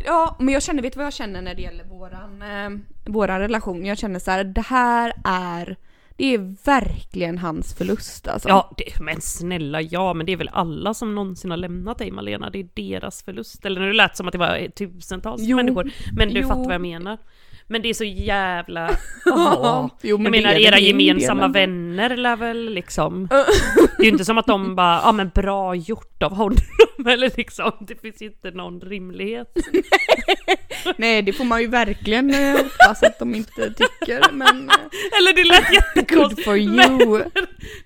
Ja, 0.04 0.36
men 0.38 0.54
jag 0.54 0.62
känner, 0.62 0.82
vet 0.82 0.92
du 0.92 0.96
vad 0.96 1.06
jag 1.06 1.12
känner 1.12 1.42
när 1.42 1.54
det 1.54 1.62
gäller 1.62 1.84
våran, 1.84 2.42
eh, 2.42 2.70
våran 3.12 3.38
relation? 3.40 3.86
Jag 3.86 3.98
känner 3.98 4.18
så 4.18 4.30
här, 4.30 4.44
det 4.44 4.60
här 4.60 5.12
är... 5.24 5.76
Det 6.16 6.34
är 6.34 6.56
verkligen 6.64 7.38
hans 7.38 7.74
förlust 7.74 8.28
alltså. 8.28 8.48
Ja, 8.48 8.74
det, 8.76 9.00
men 9.00 9.20
snälla 9.20 9.80
ja, 9.80 10.14
men 10.14 10.26
det 10.26 10.32
är 10.32 10.36
väl 10.36 10.50
alla 10.52 10.94
som 10.94 11.14
någonsin 11.14 11.50
har 11.50 11.58
lämnat 11.58 11.98
dig 11.98 12.10
Malena, 12.10 12.50
det 12.50 12.58
är 12.60 12.68
deras 12.74 13.22
förlust. 13.22 13.64
Eller 13.64 13.80
nu 13.80 13.92
lät 13.92 14.16
som 14.16 14.28
att 14.28 14.32
det 14.32 14.38
var 14.38 14.68
tusentals 14.68 15.42
Jo, 15.42 15.56
människor, 15.56 15.90
men 16.16 16.28
du 16.28 16.40
jo. 16.40 16.48
fattar 16.48 16.64
vad 16.64 16.74
jag 16.74 16.80
menar. 16.80 17.18
Men 17.68 17.82
det 17.82 17.88
är 17.88 17.94
så 17.94 18.04
jävla... 18.04 18.90
Ja. 19.24 19.90
Jo, 20.02 20.16
Jag 20.16 20.24
det 20.24 20.30
menar 20.30 20.54
era 20.54 20.78
gemensamma 20.78 21.48
vänner 21.48 22.16
lär 22.16 22.36
väl 22.36 22.70
liksom... 22.74 23.28
Det 23.96 24.02
är 24.02 24.04
ju 24.04 24.08
inte 24.10 24.24
som 24.24 24.38
att 24.38 24.46
de 24.46 24.74
bara, 24.76 25.00
ja 25.04 25.12
men 25.12 25.28
bra 25.34 25.74
gjort 25.74 26.22
av 26.22 26.34
honom, 26.34 26.56
eller 27.06 27.36
liksom, 27.36 27.72
det 27.80 28.00
finns 28.00 28.22
ju 28.22 28.26
inte 28.26 28.50
någon 28.50 28.80
rimlighet. 28.80 29.48
Nej 30.96 31.22
det 31.22 31.32
får 31.32 31.44
man 31.44 31.60
ju 31.60 31.66
verkligen 31.66 32.34
eh, 32.34 32.56
hoppas 32.56 33.02
att 33.02 33.18
de 33.18 33.34
inte 33.34 33.70
tycker 33.74 34.32
men 34.32 34.68
eh, 34.70 35.18
Eller 35.18 35.32
det 35.32 35.44
lät 35.44 35.72
jättekonstigt. 35.72 36.16
good 36.16 36.44
for 36.44 36.56
you. 36.58 37.24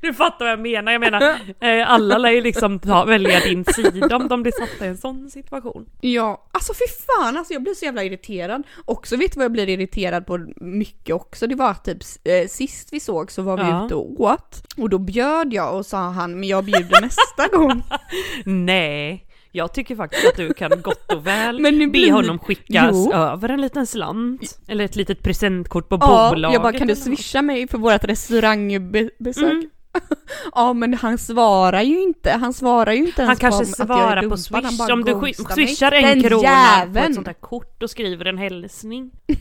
Du 0.01 0.15
fattar 0.15 0.45
vad 0.45 0.53
jag 0.53 0.61
menar, 0.61 0.93
jag 0.93 1.01
menar, 1.01 1.23
eh, 1.61 1.91
alla 1.91 2.19
lär 2.19 2.31
ju 2.31 2.41
liksom 2.41 2.79
ta, 2.79 3.05
välja 3.05 3.41
din 3.41 3.65
sida 3.65 4.17
om 4.17 4.29
de 4.29 4.43
blir 4.43 4.53
satta 4.53 4.85
i 4.87 4.89
en 4.89 4.97
sån 4.99 5.31
situation. 5.31 5.87
Ja, 6.01 6.49
alltså 6.53 6.73
fy 6.75 6.85
fan 7.07 7.37
alltså 7.37 7.53
jag 7.53 7.63
blir 7.63 7.75
så 7.75 7.85
jävla 7.85 8.05
irriterad. 8.05 8.63
Också 8.85 9.17
vet 9.17 9.33
du 9.33 9.39
vad 9.39 9.45
jag 9.45 9.53
blir 9.53 9.70
irriterad 9.71 10.27
på 10.27 10.47
mycket 10.57 11.15
också? 11.15 11.47
Det 11.47 11.55
var 11.55 11.75
typ 11.75 11.99
eh, 12.25 12.49
sist 12.49 12.89
vi 12.93 13.01
såg 13.01 13.31
så 13.33 13.43
var 13.43 13.57
vi 13.57 13.63
Ja. 13.63 13.87
ute 13.87 13.95
och 13.95 14.21
åt 14.21 14.63
och 14.77 14.91
då 14.91 14.99
bjöd 14.99 15.53
jag 15.53 15.77
och 15.77 15.87
sa 15.87 15.99
han 16.11 16.41
men 16.41 16.49
jag 16.49 16.65
bjuder 16.65 17.01
nästa 17.01 17.57
gång. 17.57 17.83
Nej, 18.45 19.27
jag 19.53 19.75
tycker 19.75 19.97
faktiskt 19.97 20.27
att 20.27 20.37
du 20.37 20.53
kan 20.55 20.83
gott 20.83 21.13
och 21.13 21.27
väl 21.27 21.59
Men 21.61 21.79
nu 21.79 21.87
be 21.87 21.91
blir- 21.91 22.13
honom 22.13 22.39
skicka 22.39 22.91
Jo. 22.93 23.13
över 23.13 23.49
en 23.49 23.61
liten 23.61 23.87
slant. 23.87 24.59
Eller 24.69 24.85
ett 24.85 24.97
litet 24.97 25.23
presentkort 25.23 25.89
på 25.89 25.99
Ja, 26.01 26.31
bolaget. 26.31 26.53
jag 26.55 26.63
bara 26.63 26.73
kan 26.73 26.87
du 26.87 26.93
eller 26.93 27.07
något?" 27.11 27.19
swisha 27.19 27.43
mig 27.43 27.69
för 27.69 27.79
vårt 27.79 28.05
restaurangbesök? 28.05 29.53
Mm. 29.53 29.71
ja 30.55 30.73
men 30.73 30.95
han 30.95 31.19
svarar 31.19 31.83
ju 31.83 32.03
inte, 32.03 32.31
han 32.31 32.53
svarar 32.53 32.93
ju 32.93 33.07
inte 33.07 33.23
Han 33.23 33.29
ens 33.29 33.41
kanske 33.41 33.87
på 33.87 33.93
att 33.93 33.99
jag 33.99 33.99
är 33.99 34.03
svarar 34.07 34.23
på 34.23 34.29
han 34.29 34.39
swish, 34.39 34.91
om 34.91 35.05
du 35.05 35.33
swishar 35.55 35.93
en 35.93 36.03
Den 36.03 36.23
krona 36.23 36.39
på 36.41 36.45
jäveln. 36.45 37.07
ett 37.07 37.15
sånt 37.15 37.27
här 37.27 37.35
kort 37.35 37.83
och 37.83 37.91
skriver 37.91 38.25
en 38.25 38.39
hälsning. 38.39 39.11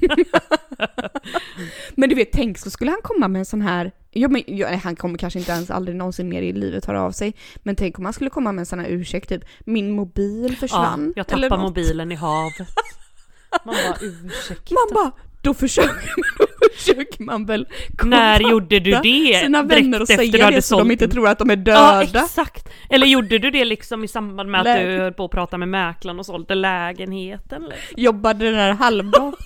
Men 1.96 2.10
du 2.10 2.16
vet, 2.16 2.32
tänk 2.32 2.58
så 2.58 2.70
skulle 2.70 2.92
han 2.92 3.02
komma 3.04 3.28
med 3.28 3.40
en 3.40 3.46
sån 3.46 3.62
här, 3.62 3.92
ja, 4.12 4.28
men, 4.28 4.44
ja, 4.48 4.76
han 4.84 4.96
kommer 4.96 5.18
kanske 5.18 5.40
inte 5.40 5.52
ens 5.52 5.72
aldrig 5.72 5.98
någonsin 5.98 6.30
mer 6.30 6.42
i 6.42 6.54
livet 6.54 6.86
höra 6.86 7.02
av 7.02 7.12
sig, 7.12 7.34
men 7.64 7.76
tänk 7.76 8.00
om 8.00 8.06
han 8.06 8.14
skulle 8.14 8.30
komma 8.30 8.52
med 8.52 8.60
en 8.60 8.66
sån 8.66 8.80
här 8.80 8.88
ursäkt 8.90 9.30
typ, 9.30 9.44
min 9.60 9.92
mobil 9.92 10.58
försvann. 10.58 11.14
Ja, 11.16 11.24
jag 11.30 11.40
något. 11.58 11.62
mobilen 11.62 12.12
i 12.12 12.16
havet. 12.16 12.68
Man 13.66 13.76
bara 13.76 13.96
ursäkta. 14.02 14.76
Man 14.76 14.88
bara, 14.94 15.12
då 15.42 15.54
försöker, 15.54 16.14
då 16.38 16.46
försöker 16.80 17.24
man 17.24 17.46
väl 17.46 17.68
När 18.04 18.40
gjorde 18.40 18.80
du 18.80 18.92
det? 18.92 19.40
sina 19.44 19.64
vänner 19.64 20.02
och 20.02 20.08
säga 20.08 20.52
det 20.52 20.62
så 20.62 20.80
de 20.80 20.92
inte 20.92 21.08
tror 21.08 21.28
att 21.28 21.40
de 21.40 21.50
är 21.50 21.58
Ja, 21.58 21.64
döda. 22.02 22.24
exakt. 22.24 22.70
Eller 22.90 23.08
gjorde 23.08 23.38
du 23.38 23.52
det 23.52 23.66
liksom 23.66 24.04
i 24.04 24.08
samband 24.08 24.52
med 24.52 24.62
att 24.62 24.66
Nej. 24.68 24.86
du 24.86 24.98
höll 24.98 25.14
på 25.14 25.26
att 25.26 25.32
prata 25.32 25.58
med 25.58 25.68
mäklaren 25.68 26.20
och 26.20 26.26
sålde 26.26 26.56
lägenheten? 26.56 27.62
Liksom? 27.64 28.04
Jobbade 28.04 28.46
den 28.46 28.56
här 28.56 28.72
halvdagen. 28.74 29.34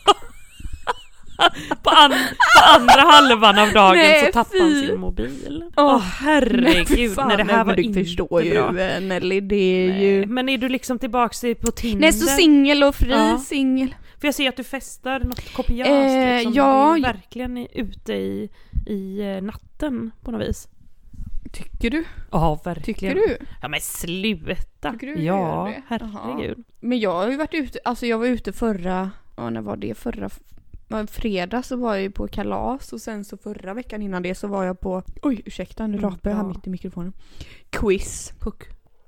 På, 1.83 1.89
an- 1.89 2.11
på 2.57 2.63
andra 2.79 3.01
halvan 3.11 3.59
av 3.59 3.71
dagen 3.71 3.97
Nej, 3.97 4.25
så 4.25 4.31
tappade 4.31 4.63
han 4.63 4.71
fy. 4.71 4.87
sin 4.87 4.99
mobil. 4.99 5.63
Åh, 5.77 5.99
herregud, 5.99 7.15
Fan, 7.15 7.27
nej 7.27 7.37
det 7.37 7.43
här 7.43 7.63
var 7.63 7.79
inte 7.79 8.03
förstår 8.03 8.43
ju 8.43 8.51
bra. 8.53 8.71
Nelly, 8.99 9.39
det 9.41 9.55
är 9.55 9.99
ju... 10.01 10.17
Nej, 10.17 10.25
Men 10.25 10.49
är 10.49 10.57
du 10.57 10.69
liksom 10.69 10.99
tillbaks 10.99 11.41
på 11.61 11.71
Tinder? 11.71 11.99
Nej, 12.01 12.13
så 12.13 12.27
singel 12.27 12.83
och 12.83 12.95
fri 12.95 13.09
Ja. 13.11 13.37
singel. 13.47 13.95
För 14.23 14.27
jag 14.27 14.35
ser 14.35 14.49
att 14.49 14.57
du 14.57 14.63
festar 14.63 15.19
något 15.19 15.53
kopiöst 15.53 15.89
Eh, 15.89 16.35
liksom. 16.35 16.53
ja, 16.53 16.93
Du 16.93 16.99
är 17.07 17.13
verkligen 17.13 17.57
ute 17.73 18.13
i, 18.13 18.49
i 18.87 19.21
eh, 19.21 19.41
natten 19.41 20.11
på 20.21 20.31
något 20.31 20.41
vis. 20.49 20.67
Tycker 21.51 21.89
du? 21.89 22.03
Ja, 22.31 22.61
verkligen. 22.65 23.15
Tycker 23.15 23.15
du? 23.15 23.37
Ja 23.61 23.67
men 23.67 23.81
sluta! 23.81 24.91
Tycker 24.91 25.07
du 25.07 25.21
ja, 25.23 25.71
det? 25.75 25.81
herregud. 25.87 26.63
Men 26.79 26.99
jag 26.99 27.11
har 27.13 27.29
ju 27.31 27.37
varit 27.37 27.53
ute, 27.53 27.79
alltså 27.85 28.05
jag 28.05 28.17
var 28.17 28.25
ute 28.25 28.53
förra, 28.53 29.11
ja 29.37 29.49
när 29.49 29.61
var 29.61 29.77
det? 29.77 29.93
Förra 29.97 30.29
fredag 31.07 31.63
så 31.63 31.75
var 31.75 31.93
jag 31.95 32.01
ju 32.03 32.11
på 32.11 32.27
kalas 32.27 32.93
och 32.93 33.01
sen 33.01 33.25
så 33.25 33.37
förra 33.37 33.73
veckan 33.73 34.01
innan 34.01 34.23
det 34.23 34.35
så 34.35 34.47
var 34.47 34.63
jag 34.63 34.79
på, 34.79 35.03
oj 35.21 35.41
ursäkta 35.45 35.87
nu 35.87 35.97
Mm, 35.97 36.09
rapar 36.09 36.29
jag 36.29 36.37
här 36.37 36.43
mitt 36.43 36.67
i 36.67 36.69
mikrofonen. 36.69 37.13
Quiz. 37.69 38.33
Puck. 38.39 38.63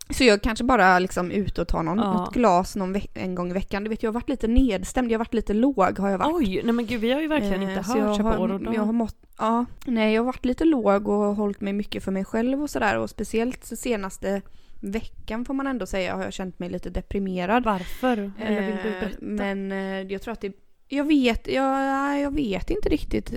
Så 0.09 0.23
jag 0.23 0.41
kanske 0.41 0.63
bara 0.63 0.99
liksom 0.99 1.31
ute 1.31 1.61
och 1.61 1.67
tar 1.67 1.83
någon, 1.83 1.97
Ja. 1.97 2.13
något 2.13 2.33
glas 2.33 2.75
någon 2.75 2.95
en 3.13 3.35
gång 3.35 3.49
i 3.49 3.53
veckan. 3.53 3.83
Du 3.83 3.89
vet 3.89 4.03
jag 4.03 4.09
har 4.09 4.13
varit 4.13 4.29
lite 4.29 4.47
nedstämd, 4.47 5.11
jag 5.11 5.15
har 5.15 5.19
varit 5.19 5.33
lite 5.33 5.53
låg 5.53 5.99
har 5.99 6.09
jag 6.09 6.17
varit. 6.17 6.35
Oj, 6.35 6.61
nej 6.63 6.73
men 6.73 6.85
gud 6.85 7.01
vi 7.01 7.11
har 7.11 7.21
ju 7.21 7.27
verkligen 7.27 7.61
Eh, 7.63 7.69
inte 7.69 7.91
hört 7.91 8.15
sig 8.15 8.23
på 8.25 8.29
år 8.31 8.51
och 8.51 8.61
dag. 8.63 8.75
jag 8.75 8.81
har 8.81 8.93
mått, 8.93 9.15
ja, 9.37 9.65
nej 9.85 10.13
jag 10.13 10.21
har 10.21 10.25
varit 10.25 10.45
lite 10.45 10.63
låg 10.65 11.07
och 11.07 11.35
hållit 11.35 11.61
mig 11.61 11.73
mycket 11.73 12.03
för 12.03 12.11
mig 12.11 12.25
själv 12.25 12.61
och 12.63 12.69
sådär 12.69 12.97
och 12.97 13.09
speciellt 13.09 13.65
senaste 13.65 14.41
veckan 14.81 15.45
får 15.45 15.53
man 15.53 15.67
ändå 15.67 15.85
säga 15.85 16.15
har 16.15 16.23
jag 16.23 16.33
känt 16.33 16.59
mig 16.59 16.69
lite 16.69 16.89
deprimerad. 16.89 17.63
Varför? 17.63 18.31
Eller 18.39 18.61
vill 18.61 18.75
du 18.83 18.89
Eh, 18.89 18.99
berätta? 18.99 19.17
Men 19.19 19.71
eh, 19.71 20.01
jag 20.01 20.21
tror 20.21 20.31
att 20.31 20.41
det 20.41 20.51
jag 20.87 21.07
vet, 21.07 21.47
jag, 21.47 22.19
jag 22.19 22.35
vet 22.35 22.69
inte 22.69 22.89
riktigt. 22.89 23.33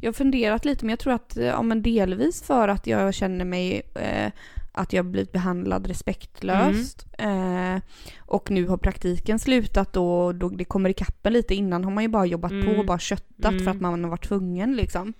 Jag 0.00 0.08
har 0.08 0.12
funderat 0.12 0.64
lite 0.64 0.84
men 0.84 0.90
jag 0.90 0.98
tror 0.98 1.12
att, 1.12 1.36
ja 1.36 1.62
men 1.62 1.82
delvis 1.82 2.42
för 2.42 2.68
att 2.68 2.86
jag 2.86 3.14
känner 3.14 3.44
mig 3.44 3.82
eh, 3.94 4.32
att 4.80 4.92
jag 4.92 5.04
blivit 5.06 5.32
behandlad 5.32 5.86
respektlöst. 5.86 7.06
Mm. 7.18 7.76
Eh, 7.76 7.82
och 8.18 8.50
nu 8.50 8.66
har 8.66 8.76
praktiken 8.76 9.38
slutat 9.38 9.92
då, 9.92 10.32
då 10.32 10.48
det 10.48 10.64
kommer 10.64 10.90
ikapp 10.90 11.26
en 11.26 11.32
lite. 11.32 11.54
Innan 11.54 11.84
har 11.84 11.90
man 11.90 12.04
ju 12.04 12.08
bara 12.08 12.26
jobbat 12.26 12.50
Mm. 12.52 12.66
på 12.66 12.72
och 12.80 12.86
bara 12.86 12.98
köttat 12.98 13.52
Mm. 13.52 13.64
för 13.64 13.70
att 13.70 13.80
man 13.80 14.04
har 14.04 14.10
varit 14.10 14.28
tvungen 14.28 14.76
liksom. 14.76 15.12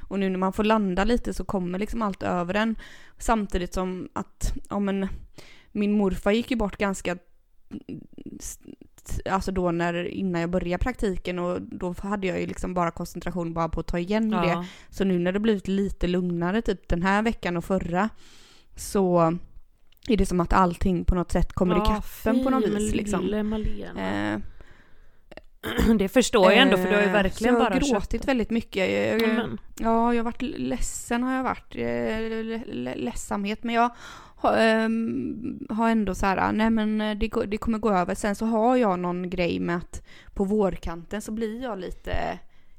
Och 0.00 0.18
nu 0.18 0.28
när 0.30 0.38
man 0.38 0.52
får 0.52 0.64
landa 0.64 1.04
lite 1.04 1.34
så 1.34 1.44
kommer 1.44 1.78
liksom 1.78 2.02
allt 2.02 2.22
över 2.22 2.54
en. 2.54 2.76
Samtidigt 3.18 3.74
som 3.74 4.08
att, 4.12 4.52
ja 4.70 4.78
men, 4.78 5.08
min 5.72 5.92
morfar 5.92 6.30
gick 6.32 6.50
ju 6.50 6.56
bort 6.56 6.76
ganska 6.76 7.16
Alltså 9.30 9.52
då 9.52 9.70
när, 9.70 10.04
innan 10.08 10.40
jag 10.40 10.50
började 10.50 10.84
praktiken 10.84 11.38
och 11.38 11.62
då 11.62 11.94
hade 11.98 12.26
jag 12.26 12.40
ju 12.40 12.46
liksom 12.46 12.74
bara 12.74 12.90
koncentration 12.90 13.54
bara 13.54 13.68
på 13.68 13.80
att 13.80 13.86
ta 13.86 13.98
igen 13.98 14.30
det. 14.30 14.36
ja. 14.46 14.64
Så 14.90 15.04
nu 15.04 15.18
när 15.18 15.32
det 15.32 15.40
blivit 15.40 15.68
lite 15.68 16.06
lugnare 16.06 16.62
typ 16.62 16.88
den 16.88 17.02
här 17.02 17.22
veckan 17.22 17.56
och 17.56 17.64
förra 17.64 18.08
så 18.76 19.36
är 20.08 20.16
det 20.16 20.26
som 20.26 20.40
att 20.40 20.52
allting 20.52 21.04
på 21.04 21.14
något 21.14 21.32
sätt 21.32 21.52
kommer 21.52 21.76
Ja, 21.76 21.82
ikapp 21.82 22.04
en 22.36 22.44
på 22.44 22.50
något 22.50 22.68
vis 22.68 22.94
liksom. 22.94 23.34
Eh, 23.96 24.38
Det 25.98 26.08
förstår 26.08 26.52
jag 26.52 26.62
ändå 26.62 26.76
för 26.76 26.84
du 26.88 26.94
har 26.94 27.00
ju 27.02 27.06
eh, 27.06 27.12
verkligen 27.12 27.54
så 27.54 27.60
jag 27.60 27.70
bara 27.70 27.74
har 27.74 27.80
gråtit 27.80 28.12
köttat. 28.12 28.28
väldigt 28.28 28.50
mycket. 28.50 28.90
Jag, 28.90 29.22
jag. 29.22 29.48
Ja, 29.78 30.14
jag 30.14 30.18
har 30.18 30.24
varit 30.24 30.42
ledsen 30.42 31.22
har 31.22 31.34
jag 31.36 31.42
varit. 31.44 31.74
Eh, 31.74 32.44
le- 32.44 32.62
le- 32.66 32.94
Ledsamhet. 32.94 33.64
Men 33.64 33.74
jag 33.74 33.90
har, 34.36 34.56
ehm, 34.58 35.66
har 35.70 35.90
ändå 35.90 36.14
så 36.14 36.26
här, 36.26 36.52
nej 36.52 36.70
men 36.70 37.00
eh, 37.00 37.16
det, 37.18 37.30
det 37.46 37.56
kommer 37.58 37.78
gå 37.78 37.90
över. 37.90 38.14
Sen 38.14 38.34
så 38.34 38.46
har 38.46 38.76
jag 38.76 38.98
någon 38.98 39.30
grej 39.30 39.60
med 39.60 39.76
att 39.76 40.06
på 40.34 40.44
vårkanten 40.44 41.22
så 41.22 41.32
blir 41.32 41.62
jag 41.62 41.78
lite, 41.78 42.38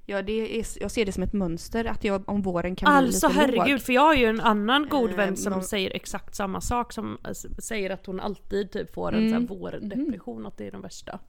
ja 0.10 0.22
det 0.22 0.60
är, 0.60 0.66
jag 0.82 0.92
ser 0.92 1.06
det 1.06 1.12
som 1.12 1.24
ett 1.24 1.34
mönster 1.34 1.86
att 1.86 2.04
jag 2.04 2.30
om 2.30 2.42
våren 2.42 2.76
kan 2.76 2.88
Alltså 2.94 3.28
bli 3.28 3.36
lite 3.38 3.42
herregud, 3.56 3.72
låg. 3.72 3.82
för 3.82 3.94
jag 3.94 4.02
har 4.02 4.16
ju 4.16 4.26
en 4.26 4.40
annan 4.42 4.88
god 4.90 5.10
Eh, 5.10 5.16
vän 5.16 5.38
som 5.38 5.54
någon- 5.54 5.64
säger 5.64 5.92
exakt 5.96 6.36
samma 6.36 6.62
sak 6.62 6.94
som 6.94 7.18
eh, 7.28 7.32
säger 7.60 7.90
att 7.90 8.06
hon 8.06 8.20
alltid 8.20 8.72
typ 8.72 8.94
får 8.94 9.14
en 9.16 9.28
Mm. 9.28 9.46
vårdepression, 9.46 10.46
att 10.46 10.58
det 10.58 10.68
är 10.68 10.72
den 10.72 10.82
värsta. 10.82 11.20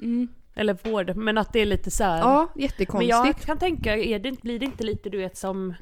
Mm. 0.00 0.28
Eller 0.54 0.78
vård, 0.90 1.16
men 1.16 1.38
att 1.38 1.52
det 1.52 1.60
är 1.60 1.66
lite 1.66 1.90
så 1.90 2.04
här. 2.04 2.18
Ja, 2.18 2.48
Men 2.54 2.62
jättekonstigt. 2.62 3.10
jag 3.10 3.36
kan 3.36 3.58
tänka, 3.58 3.96
är 3.96 4.18
det, 4.18 4.42
blir 4.42 4.58
det 4.58 4.64
inte 4.66 4.84
lite 4.84 5.10
du 5.10 5.18
vet 5.18 5.36
som 5.36 5.74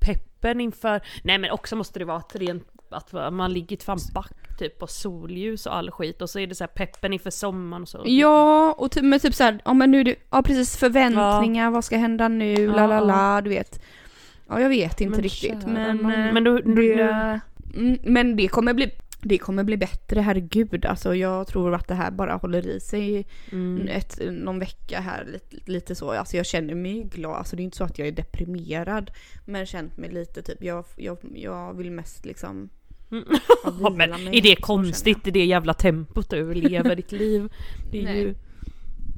peppen 0.00 0.60
inför, 0.60 1.00
nej 1.24 1.38
men 1.38 1.50
också 1.50 1.76
måste 1.76 1.98
det 1.98 2.04
vara 2.04 2.18
ett 2.18 2.36
rent, 2.36 2.68
att 2.94 3.32
man 3.32 3.52
ligger 3.52 3.76
fan 3.76 3.98
back 4.14 4.30
typ 4.58 4.78
på 4.78 4.86
solljus 4.86 5.66
och 5.66 5.76
all 5.76 5.90
skit 5.90 6.22
och 6.22 6.30
så 6.30 6.38
är 6.38 6.46
det 6.46 6.54
så 6.54 6.64
här 6.64 6.68
peppen 6.68 7.12
inför 7.12 7.30
sommaren 7.30 7.82
och 7.82 7.88
så. 7.88 8.02
Ja, 8.04 8.72
och 8.78 8.90
typ, 8.90 9.04
men 9.04 9.20
typ 9.20 9.34
såhär, 9.34 9.58
ja 9.64 9.74
men 9.74 9.90
nu 9.90 10.04
det, 10.04 10.16
ja 10.30 10.42
precis 10.42 10.76
förväntningar, 10.76 11.70
vad 11.70 11.84
ska 11.84 11.96
hända 11.96 12.28
nu, 12.28 12.52
Ja, 12.54 12.72
la 12.72 12.86
la 12.86 13.00
la, 13.00 13.40
du 13.40 13.50
vet. 13.50 13.82
Ja 14.48 14.60
jag 14.60 14.68
vet 14.68 15.00
inte 15.00 15.10
Men 15.16 15.22
riktigt 15.22 15.62
kära 15.62 15.72
men... 15.72 16.00
eh, 16.26 16.32
Men 16.32 16.44
du- 16.44 16.62
du- 16.62 16.94
det, 16.96 17.40
mm, 17.74 17.98
men 18.02 18.36
det 18.36 18.48
kommer 18.48 18.74
bli, 18.74 18.90
det 19.22 19.38
kommer 19.38 19.64
bli 19.64 19.76
bättre, 19.76 20.20
herregud 20.20 20.86
alltså 20.86 21.14
jag 21.14 21.46
tror 21.46 21.74
att 21.74 21.88
det 21.88 21.94
här 21.94 22.10
bara 22.10 22.34
håller 22.34 22.66
i 22.66 22.80
sig 22.80 23.26
Mm. 23.52 23.88
ett, 23.88 24.18
någon 24.30 24.58
vecka 24.58 25.00
här 25.00 25.24
lite, 25.32 25.70
lite 25.70 25.94
så. 25.94 26.10
Alltså 26.10 26.36
jag 26.36 26.46
känner 26.46 26.74
mig 26.74 27.02
glad, 27.02 27.36
alltså 27.36 27.56
det 27.56 27.62
är 27.62 27.64
inte 27.64 27.76
så 27.76 27.84
att 27.84 27.98
jag 27.98 28.08
är 28.08 28.12
deprimerad. 28.12 29.10
Men 29.44 29.66
känt 29.66 29.96
mig 29.96 30.10
lite 30.10 30.42
typ, 30.42 30.62
jag, 30.64 30.84
jag, 30.96 31.18
jag 31.34 31.74
vill 31.74 31.90
mest 31.90 32.24
liksom 32.24 32.68
Mm. 33.12 33.24
ja, 33.80 33.90
men 33.90 34.12
är 34.34 34.40
det 34.42 34.56
konstigt 34.56 35.26
i 35.26 35.30
det 35.30 35.44
jävla 35.44 35.74
tempot 35.74 36.30
du 36.30 36.54
lever 36.54 36.96
ditt 37.02 37.12
liv? 37.12 37.52
Det 37.92 37.98
är 38.00 38.04
Nej. 38.04 38.20
ju... 38.20 38.34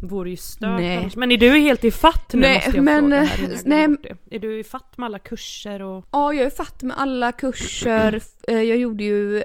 Vore 0.03 0.31
ju 0.31 0.37
stört 0.37 0.81
Nej. 0.81 1.11
Men 1.17 1.33
är 1.33 1.39
du 1.39 1.51
helt 1.59 1.85
i 1.85 1.91
fatt 1.91 2.33
nu 2.33 2.41
Nej, 2.41 2.55
måste 2.55 2.77
jag 2.77 2.85
men, 2.85 3.01
fråga 3.03 3.17
eh, 3.23 3.27
här 3.29 3.59
nej. 3.65 3.97
Är 4.31 4.39
du 4.39 4.59
i 4.59 4.65
fatt 4.65 4.99
med 4.99 5.07
alla 5.07 5.19
kurser 5.19 5.83
och... 5.83 6.05
Ja, 6.13 6.33
jag 6.35 6.47
är 6.47 6.51
fatt 6.51 6.83
med 6.83 6.99
alla 6.99 7.33
kurser. 7.33 8.23
Eh, 8.49 8.63
Jag 8.63 8.77
gjorde 8.79 9.05
ju, 9.05 9.37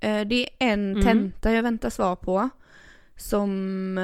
eh, 0.00 0.20
det 0.20 0.34
är 0.42 0.48
en 0.58 0.90
Mm. 0.90 1.02
tenta 1.02 1.52
jag 1.52 1.62
väntar 1.62 1.90
svar 1.90 2.16
på. 2.16 2.48
Som, 3.16 3.98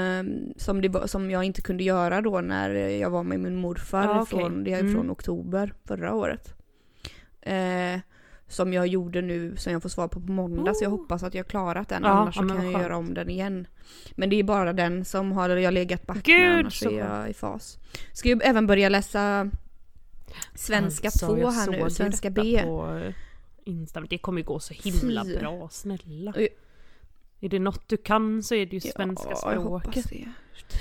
som, 0.56 0.80
det 0.80 1.08
som 1.08 1.30
jag 1.30 1.44
inte 1.44 1.62
kunde 1.62 1.84
göra 1.84 2.20
då 2.20 2.40
när 2.40 2.70
jag 2.74 3.10
var 3.10 3.22
med 3.22 3.40
min 3.40 3.56
morfar 3.56 4.02
Ja, 4.04 4.26
från, 4.26 4.64
det 4.64 4.72
är 4.72 4.80
Mm. 4.80 4.94
från 4.94 5.10
oktober 5.10 5.72
förra 5.84 6.14
året. 6.14 6.54
Som 8.48 8.72
jag 8.72 8.86
gjorde 8.86 9.22
nu 9.22 9.56
som 9.56 9.72
jag 9.72 9.82
får 9.82 9.88
svar 9.88 10.08
på 10.08 10.20
på 10.20 10.32
måndag 10.32 10.74
så 10.74 10.84
jag 10.84 10.92
Oh. 10.92 10.98
hoppas 11.00 11.22
att 11.22 11.34
jag 11.34 11.46
klarat 11.48 11.88
den 11.88 12.02
Ja, 12.02 12.08
annars 12.08 12.34
så 12.34 12.40
kan 12.40 12.48
jag 12.48 12.58
skönt. 12.58 12.72
göra 12.82 12.96
om 12.96 13.14
den 13.14 13.30
igen. 13.30 13.66
Men 14.14 14.30
det 14.30 14.36
är 14.36 14.42
bara 14.44 14.72
den 14.72 15.04
som 15.04 15.32
har 15.32 15.48
jag 15.48 15.74
legat 15.74 16.06
back 16.06 16.22
Gud, 16.22 16.40
med 16.40 16.58
annars 16.58 16.78
så 16.78 16.90
är 16.90 16.98
jag 16.98 17.30
i 17.30 17.34
fas. 17.34 17.78
Ska 18.12 18.28
ju 18.28 18.38
även 18.42 18.66
börja 18.66 18.88
läsa 18.88 19.50
svenska 20.54 21.08
Alltså, 21.08 21.26
2 21.26 21.38
jag 21.38 21.50
här 21.50 21.70
nu, 21.70 21.90
svenska 21.90 22.30
B. 22.30 22.60
På 22.64 23.00
Insta, 23.64 24.00
det 24.00 24.18
kommer 24.18 24.40
ju 24.40 24.44
gå 24.46 24.60
så 24.60 24.74
himla 24.74 25.24
Fy. 25.24 25.38
bra, 25.38 25.68
snälla. 25.72 26.34
Är 27.40 27.48
det 27.48 27.58
något 27.58 27.88
du 27.88 27.96
kan 27.96 28.42
så 28.42 28.54
är 28.54 28.66
det 28.66 28.72
ju 28.72 28.80
svenska 28.80 29.28
ja, 29.30 29.36
språket. 29.36 30.06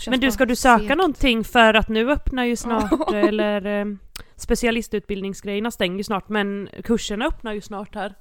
Men 0.07 0.19
du, 0.19 0.31
ska 0.31 0.45
du 0.45 0.55
söka 0.55 0.95
någonting 0.95 1.43
för 1.43 1.73
att 1.73 1.89
nu 1.89 2.11
öppnar 2.11 2.43
ju 2.45 2.55
snart, 2.55 3.11
eller 3.13 3.65
eh, 3.65 3.85
specialistutbildningsgrejerna 4.37 5.71
stänger 5.71 5.97
ju 5.97 6.03
snart, 6.03 6.29
men 6.29 6.69
kurserna 6.83 7.25
öppnar 7.25 7.53
ju 7.53 7.61
snart 7.61 7.95
här. 7.95 8.13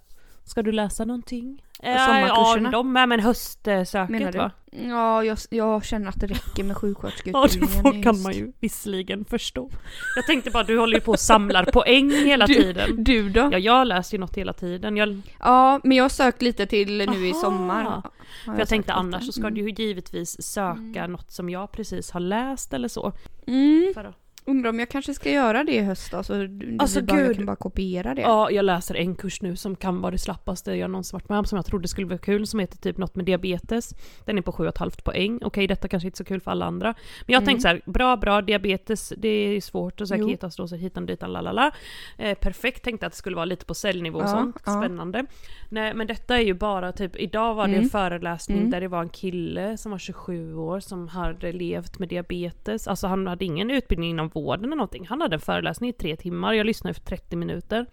Ska 0.46 0.62
du 0.62 0.72
läsa 0.72 1.05
någonting? 1.05 1.62
Eh, 1.83 2.07
sommarkurserna? 2.07 2.68
Ja, 2.68 2.79
de 2.79 2.92
med, 2.92 3.09
men 3.09 3.20
höstsöket 3.20 4.09
Menar 4.09 4.33
du? 4.33 4.38
va? 4.38 4.50
Ja, 4.70 5.24
jag, 5.24 5.38
jag 5.50 5.85
känner 5.85 6.09
att 6.09 6.20
det 6.20 6.27
räcker 6.27 6.64
med 6.64 6.70
Ja, 6.74 6.81
sjuksköterskeutbildningen. 6.81 7.66
det 7.77 7.83
får, 7.83 7.96
i 7.96 8.03
kan 8.03 8.22
man 8.22 8.33
ju 8.33 8.53
visserligen 8.61 9.24
förstå. 9.24 9.70
Jag 10.16 10.27
tänkte 10.27 10.50
bara, 10.50 10.62
du 10.64 10.79
håller 10.79 10.94
ju 10.94 11.00
på 11.00 11.11
och 11.12 11.20
samlar 11.20 11.64
poäng 11.64 12.11
hela 12.11 12.46
Du- 12.46 12.55
tiden. 12.55 13.05
Du 13.05 13.29
då? 13.29 13.48
Ja, 13.53 13.59
jag 13.59 13.87
läser 13.87 14.16
ju 14.16 14.20
något 14.20 14.37
hela 14.37 14.53
tiden. 14.53 14.96
Jag, 14.96 15.20
Ja, 15.40 15.81
men 15.85 15.96
jag 15.96 16.05
har 16.05 16.09
sökt 16.09 16.42
lite 16.42 16.66
till 16.66 16.98
nu 17.11 17.27
i 17.27 17.31
Aha. 17.33 17.40
sommar. 17.40 17.83
Har 17.85 18.03
för 18.44 18.59
jag 18.59 18.68
tänkte 18.68 18.88
sökt 18.92 18.98
annars 18.98 19.20
lite. 19.22 19.27
så 19.27 19.33
ska 19.33 19.46
Mm. 19.48 19.55
du 19.55 19.61
ju 19.70 19.85
givetvis 19.87 20.42
söka 20.42 21.07
något 21.07 21.31
som 21.33 21.50
jag 21.50 21.72
precis 21.72 22.11
har 22.11 22.20
läst 22.20 22.72
eller 22.72 22.88
så. 22.88 23.12
Mm. 23.46 23.90
För 23.94 24.05
att- 24.05 24.20
Undrar 24.47 24.71
om 24.71 24.79
jag 24.79 24.89
kanske 24.89 25.15
ska 25.15 25.31
göra 25.31 25.65
det 25.65 25.73
i 25.75 25.81
höst 25.81 26.15
Alltså, 26.15 26.49
blir 26.49 26.77
bara, 26.79 27.19
jag 27.19 27.27
gud. 27.27 27.37
kan 27.37 27.47
bara 27.47 27.57
kopiera 27.57 28.15
det. 28.15 28.21
Ja, 28.23 28.51
jag 28.51 28.65
läser 28.65 28.95
en 28.95 29.15
kurs 29.15 29.43
nu 29.43 29.57
som 29.57 29.77
kan 29.77 30.01
vara 30.01 30.11
det 30.11 30.19
slappaste 30.19 30.73
jag 30.75 30.91
någonsin 30.91 31.17
varit 31.17 31.29
med 31.29 31.39
om, 31.39 31.45
som 31.45 31.57
jag 31.57 31.67
trodde 31.67 31.89
skulle 31.89 32.07
vara 32.07 32.19
kul, 32.19 32.47
som 32.47 32.61
heter 32.61 32.79
typ 32.79 32.99
något 32.99 33.15
med 33.17 33.25
diabetes. 33.25 33.95
Den 34.25 34.39
är 34.39 34.43
på 34.43 34.53
7,5 34.53 35.03
poäng. 35.05 35.41
Okej, 35.45 35.67
detta 35.67 35.89
kanske 35.89 36.07
inte 36.07 36.15
är 36.15 36.19
så 36.19 36.25
kul 36.25 36.41
för 36.41 36.51
alla 36.51 36.65
andra. 36.67 36.89
Men 37.27 37.33
jag 37.33 37.43
Mm. 37.43 37.47
tänkte 37.47 37.63
så 37.63 37.69
här, 37.69 37.81
bra, 37.87 38.17
bra, 38.17 38.43
diabetes, 38.43 39.13
det 39.17 39.29
är 39.29 39.61
svårt 39.61 40.01
och 40.01 40.09
så 40.09 40.15
här 40.15 40.57
då, 40.57 40.69
så 40.69 40.77
hitan 40.77 41.07
ditan, 41.07 41.33
lalala. 41.33 41.71
Eh, 42.19 42.39
perfekt, 42.39 42.83
tänkte 42.85 43.07
att 43.07 43.13
det 43.13 43.19
skulle 43.19 43.37
vara 43.37 43.45
lite 43.45 43.65
på 43.65 43.75
cellnivå 43.75 44.19
och 44.19 44.25
Ja, 44.25 44.29
sånt. 44.29 44.57
ja. 44.67 44.81
Spännande. 44.81 45.27
Nej, 45.69 45.95
men 45.95 46.07
detta 46.07 46.37
är 46.37 46.43
ju 46.43 46.55
bara 46.55 46.93
typ, 46.93 47.17
idag 47.17 47.55
var 47.55 47.67
det 47.67 47.73
Mm. 47.73 47.85
en 47.85 47.91
föreläsning 47.91 48.59
Mm. 48.59 48.71
där 48.71 48.81
det 48.81 48.89
var 48.89 49.01
en 49.03 49.09
kille 49.09 49.77
som 49.77 49.91
var 49.93 49.99
27 49.99 50.55
år 50.57 50.81
som 50.81 51.09
hade 51.09 51.53
levt 51.53 51.99
med 51.99 52.09
diabetes. 52.09 52.89
Alltså 52.89 53.07
han 53.07 53.27
hade 53.27 53.45
ingen 53.45 53.71
utbildning 53.71 54.11
inom 54.11 54.31
vården 54.35 54.64
eller 54.64 54.77
någonting. 54.77 55.07
Han 55.07 55.20
hade 55.20 55.35
en 55.37 55.40
föreläsning 55.40 55.90
i 55.90 55.92
tre 55.92 56.16
timmar, 56.16 56.53
jag 56.53 56.66
lyssnade 56.66 56.94
för 56.94 57.01
30 57.01 57.37
minuter. 57.37 57.87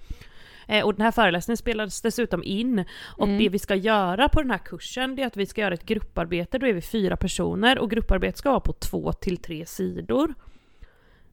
Eh, 0.67 0.86
och 0.86 0.93
den 0.95 1.01
här 1.01 1.12
föreläsningen 1.12 1.58
spelades 1.58 2.01
dessutom 2.01 2.43
in. 2.43 2.86
Och 3.17 3.27
Mm. 3.27 3.38
det 3.38 3.49
vi 3.49 3.60
ska 3.60 3.75
göra 3.75 4.30
på 4.30 4.41
den 4.41 4.51
här 4.51 4.58
kursen, 4.58 5.15
det 5.15 5.21
är 5.21 5.27
att 5.27 5.38
vi 5.38 5.45
ska 5.45 5.62
göra 5.62 5.73
ett 5.73 5.86
grupparbete, 5.86 6.58
då 6.58 6.67
är 6.67 6.73
vi 6.73 6.82
fyra 6.82 7.17
personer 7.17 7.80
och 7.80 7.89
grupparbetet 7.89 8.38
ska 8.38 8.49
vara 8.49 8.60
på 8.60 8.73
två 8.73 9.13
till 9.13 9.38
tre 9.38 9.65
sidor. 9.65 10.34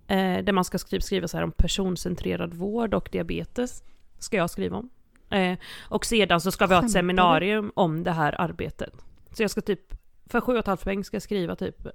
Eh, 0.06 0.44
där 0.44 0.52
man 0.52 0.64
ska 0.64 0.78
skriva, 0.78 1.00
skriva 1.00 1.28
så 1.28 1.36
här 1.36 1.44
om 1.44 1.52
personcentrerad 1.52 2.54
vård 2.54 2.94
och 2.94 3.08
diabetes. 3.12 3.82
Ska 4.18 4.36
jag 4.36 4.50
skriva 4.50 4.76
om. 4.76 4.90
Eh, 5.30 5.58
och 5.80 6.04
sedan 6.04 6.40
så 6.40 6.50
ska 6.50 6.66
vi 6.66 6.74
ha 6.74 6.84
ett 6.84 6.90
seminarium 6.90 7.72
om 7.74 8.04
det 8.04 8.12
här 8.12 8.40
arbetet. 8.40 9.04
Så 9.32 9.42
jag 9.42 9.50
ska 9.50 9.60
typ, 9.60 9.94
för 10.26 10.40
sju 10.40 10.52
och 10.52 10.58
ett 10.58 10.66
halvt 10.66 10.84
poäng 10.84 11.04
ska 11.04 11.14
jag 11.14 11.22
skriva 11.22 11.56
typ, 11.56 11.86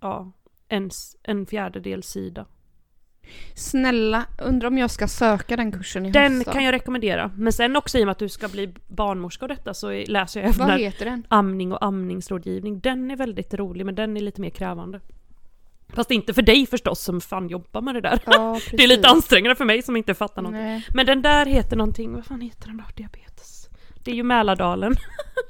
ja, 0.00 0.32
en, 0.68 0.90
en 1.22 1.46
fjärdedel 1.46 2.02
sida. 2.02 2.46
Snälla, 3.54 4.26
undrar 4.38 4.68
om 4.68 4.78
jag 4.78 4.90
ska 4.90 5.08
söka 5.08 5.56
den 5.56 5.72
kursen 5.72 6.06
i 6.06 6.10
Den 6.10 6.36
höst 6.36 6.52
kan 6.52 6.64
jag 6.64 6.72
rekommendera. 6.72 7.30
Men 7.36 7.52
sen 7.52 7.76
också 7.76 7.98
i 7.98 8.02
och 8.02 8.06
med 8.06 8.12
att 8.12 8.18
du 8.18 8.28
ska 8.28 8.48
bli 8.48 8.74
barnmorska 8.88 9.44
och 9.44 9.48
detta 9.48 9.74
så 9.74 10.04
läser 10.06 10.40
jag 10.40 10.48
även 10.48 10.68
Vad 10.68 10.80
heter 10.80 11.04
den? 11.04 11.26
amning 11.28 11.72
och 11.72 11.84
amningsrådgivning. 11.84 12.80
Den 12.80 13.10
är 13.10 13.16
väldigt 13.16 13.54
rolig 13.54 13.86
men 13.86 13.94
den 13.94 14.16
är 14.16 14.20
lite 14.20 14.40
mer 14.40 14.50
krävande. 14.50 15.00
Fast 15.88 16.10
inte 16.10 16.34
för 16.34 16.42
dig 16.42 16.66
förstås 16.66 17.00
som 17.00 17.20
fan 17.20 17.48
jobbar 17.48 17.80
med 17.80 17.94
det 17.94 18.00
där. 18.00 18.20
Ja. 18.26 18.60
Det 18.70 18.84
är 18.84 18.88
lite 18.88 19.08
ansträngande 19.08 19.56
för 19.56 19.64
mig 19.64 19.82
som 19.82 19.96
inte 19.96 20.14
fattar 20.14 20.42
någonting. 20.42 20.64
Nej. 20.64 20.86
Men 20.94 21.06
den 21.06 21.22
där 21.22 21.46
heter 21.46 21.76
någonting, 21.76 22.14
vad 22.14 22.24
fan 22.24 22.40
heter 22.40 22.66
den 22.66 22.76
då? 22.76 22.84
Diabetes. 22.94 23.68
Det 24.04 24.10
är 24.10 24.14
ju 24.14 24.22
Mälardalen. 24.22 24.94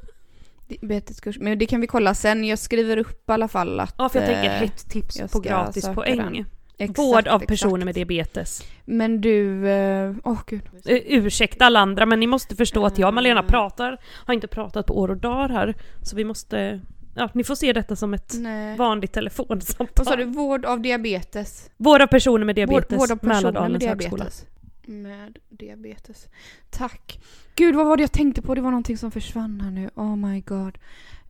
Diabeteskurs. 0.69 1.39
Men 1.39 1.59
det 1.59 1.67
kan 1.67 1.81
vi 1.81 1.87
kolla 1.87 2.15
sen. 2.15 2.45
Jag 2.45 2.59
skriver 2.59 2.97
upp 2.97 3.31
i 3.31 3.33
alla 3.33 3.49
fall 3.49 3.81
att... 3.81 3.95
Ja 3.99 4.09
för 4.09 4.19
jag 4.19 4.29
tänker 4.29 4.55
eh, 4.55 4.61
hett 4.61 4.91
tips 4.91 5.33
på 5.33 5.41
gratis 5.41 5.89
poäng. 5.95 6.17
den. 6.17 6.47
Exakt, 6.79 6.99
Vård 6.99 7.29
av 7.29 7.43
exakt. 7.43 7.49
personer 7.49 7.85
med 7.85 7.95
diabetes. 7.95 8.63
Men 8.85 9.21
du, 9.21 9.69
eh, 9.69 10.15
åh 10.25 10.39
gud. 10.47 10.63
Uh, 10.91 10.97
ursäkta 11.07 11.65
alla 11.65 11.81
andra 11.81 12.07
men 12.07 12.21
ni 12.21 12.27
måste 12.27 12.57
förstå 12.57 12.87
att 12.87 12.99
jag 12.99 13.09
och 13.09 13.15
Malena 13.15 13.41
Mm. 13.41 13.51
pratar, 13.51 13.99
har 14.27 14.35
inte 14.35 14.47
pratat 14.49 14.87
på 14.87 14.99
år 14.99 15.11
och 15.11 15.17
dagar 15.17 15.49
här. 15.49 15.75
Så 16.03 16.17
vi 16.17 16.25
måste, 16.25 16.81
ja 17.15 17.29
ni 17.35 17.45
får 17.45 17.55
se 17.55 17.73
detta 17.73 17.97
som 17.97 18.15
ett 18.15 18.35
Nej. 18.39 18.77
vanligt 18.77 19.13
telefonsamtal. 19.13 19.89
Vad 19.97 20.07
sa 20.07 20.17
du? 20.17 20.25
Vård 20.25 20.65
av 20.65 20.81
diabetes? 20.81 21.71
Vård 21.77 22.03
av 22.03 22.07
personer 22.07 22.45
med 22.45 22.55
diabetes, 22.55 22.91
Vård, 22.93 22.99
vård 22.99 23.11
av 23.11 23.17
personer 23.17 23.35
med 23.35 23.43
Mälardalens 23.55 23.85
högskola. 23.85 24.17
diabetes. 24.25 24.47
Med 24.87 25.39
diabetes. 25.49 26.27
Tack. 26.71 27.21
Gud, 27.57 27.75
vad 27.75 27.87
var 27.87 27.97
det 27.97 28.03
jag 28.03 28.13
tänkte 28.13 28.43
på? 28.43 28.55
Det 28.55 28.61
var 28.61 28.71
någonting 28.71 28.97
som 28.99 29.11
försvann 29.11 29.61
här 29.61 29.71
nu. 29.71 29.91
Oh 29.95 30.17
my 30.17 30.41
god. 30.41 30.79